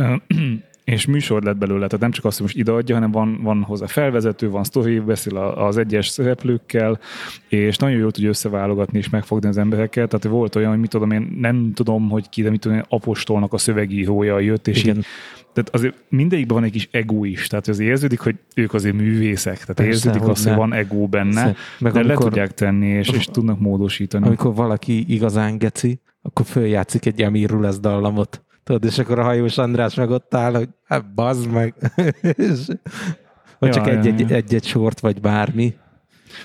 és 0.85 1.05
műsor 1.05 1.43
lett 1.43 1.57
belőle, 1.57 1.85
tehát 1.85 1.99
nem 1.99 2.11
csak 2.11 2.25
azt, 2.25 2.37
hogy 2.37 2.45
most 2.45 2.57
ideadja, 2.57 2.95
hanem 2.95 3.11
van, 3.11 3.39
van 3.43 3.63
hozzá 3.63 3.85
felvezető, 3.85 4.49
van 4.49 4.63
sztori, 4.63 4.99
beszél 4.99 5.37
az 5.37 5.77
egyes 5.77 6.07
szereplőkkel, 6.07 6.99
és 7.47 7.77
nagyon 7.77 7.99
jól 7.99 8.11
tudja 8.11 8.29
összeválogatni 8.29 8.97
és 8.97 9.09
megfogni 9.09 9.47
az 9.47 9.57
embereket, 9.57 10.09
tehát 10.09 10.37
volt 10.37 10.55
olyan, 10.55 10.69
hogy 10.69 10.79
mit 10.79 10.89
tudom 10.89 11.11
én, 11.11 11.35
nem 11.39 11.71
tudom, 11.73 12.09
hogy 12.09 12.29
ki, 12.29 12.41
de 12.41 12.49
mit 12.49 12.59
tudom 12.59 12.77
én, 12.77 12.83
apostolnak 12.89 13.53
a 13.53 13.57
szövegírója 13.57 14.39
jött, 14.39 14.67
és 14.67 14.83
Igen. 14.83 14.97
így 14.97 15.05
tehát 15.53 15.75
azért 15.75 15.95
mindegyikben 16.09 16.55
van 16.55 16.65
egy 16.65 16.71
kis 16.71 16.87
ego 16.91 17.23
is, 17.23 17.47
tehát 17.47 17.67
azért 17.67 17.89
érződik, 17.89 18.19
hogy 18.19 18.35
ők 18.55 18.73
azért 18.73 18.95
művészek, 18.95 19.57
tehát 19.57 19.73
Persze, 19.73 19.91
érződik 19.91 20.21
hogy 20.21 20.29
azt, 20.29 20.47
hogy 20.47 20.55
van 20.55 20.73
ego 20.73 21.07
benne, 21.07 21.55
Meg 21.79 21.91
de 21.91 21.99
amikor, 21.99 22.05
le 22.05 22.13
tudják 22.15 22.53
tenni, 22.53 22.87
és, 22.87 23.09
és 23.09 23.25
tudnak 23.25 23.59
módosítani. 23.59 24.25
Amikor 24.25 24.55
valaki 24.55 25.13
igazán 25.13 25.57
geci, 25.57 25.99
akkor 26.21 26.45
följátszik 26.45 27.05
egy 27.05 27.21
Emir 27.21 27.53
ez 27.63 27.79
dallamot. 27.79 28.44
Tudod, 28.65 28.83
és 28.83 28.97
akkor 28.97 29.19
a 29.19 29.23
hajós 29.23 29.57
András 29.57 29.95
meg 29.95 30.09
ott 30.09 30.33
áll, 30.33 30.53
hogy 30.53 30.69
hát 30.85 31.13
bazd 31.13 31.51
meg. 31.51 31.73
vagy 33.59 33.69
csak 33.69 33.87
egy-egy, 33.87 34.31
egy-egy 34.31 34.65
sort, 34.65 34.99
vagy 34.99 35.21
bármi. 35.21 35.75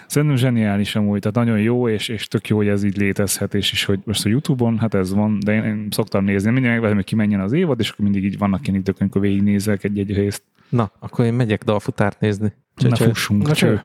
Szerintem 0.06 0.36
zseniális 0.36 0.96
amúgy, 0.96 1.20
tehát 1.20 1.36
nagyon 1.36 1.60
jó, 1.60 1.88
és, 1.88 2.08
és 2.08 2.28
tök 2.28 2.48
jó, 2.48 2.56
hogy 2.56 2.68
ez 2.68 2.82
így 2.82 2.96
létezhet, 2.96 3.54
és, 3.54 3.72
és 3.72 3.84
hogy 3.84 4.00
most 4.04 4.24
a 4.24 4.28
Youtube-on, 4.28 4.78
hát 4.78 4.94
ez 4.94 5.14
van, 5.14 5.38
de 5.44 5.52
én, 5.52 5.64
én 5.64 5.88
szoktam 5.90 6.24
nézni, 6.24 6.50
mindig 6.50 6.70
megvárom, 6.70 6.96
hogy 6.96 7.04
kimenjen 7.04 7.40
az 7.40 7.52
évad, 7.52 7.80
és 7.80 7.90
akkor 7.90 8.04
mindig 8.04 8.24
így 8.24 8.38
vannak 8.38 8.66
ilyen 8.66 8.80
idők, 8.80 8.96
amikor 9.00 9.20
végignézek 9.20 9.84
egy-egy 9.84 10.14
részt. 10.14 10.42
Na, 10.68 10.92
akkor 10.98 11.24
én 11.24 11.34
megyek 11.34 11.64
dalfutárt 11.64 12.20
nézni. 12.20 12.52
Cső, 12.76 12.88
Na, 12.88 12.96
fussunk. 12.96 13.46
Na, 13.46 13.54
cső. 13.54 13.78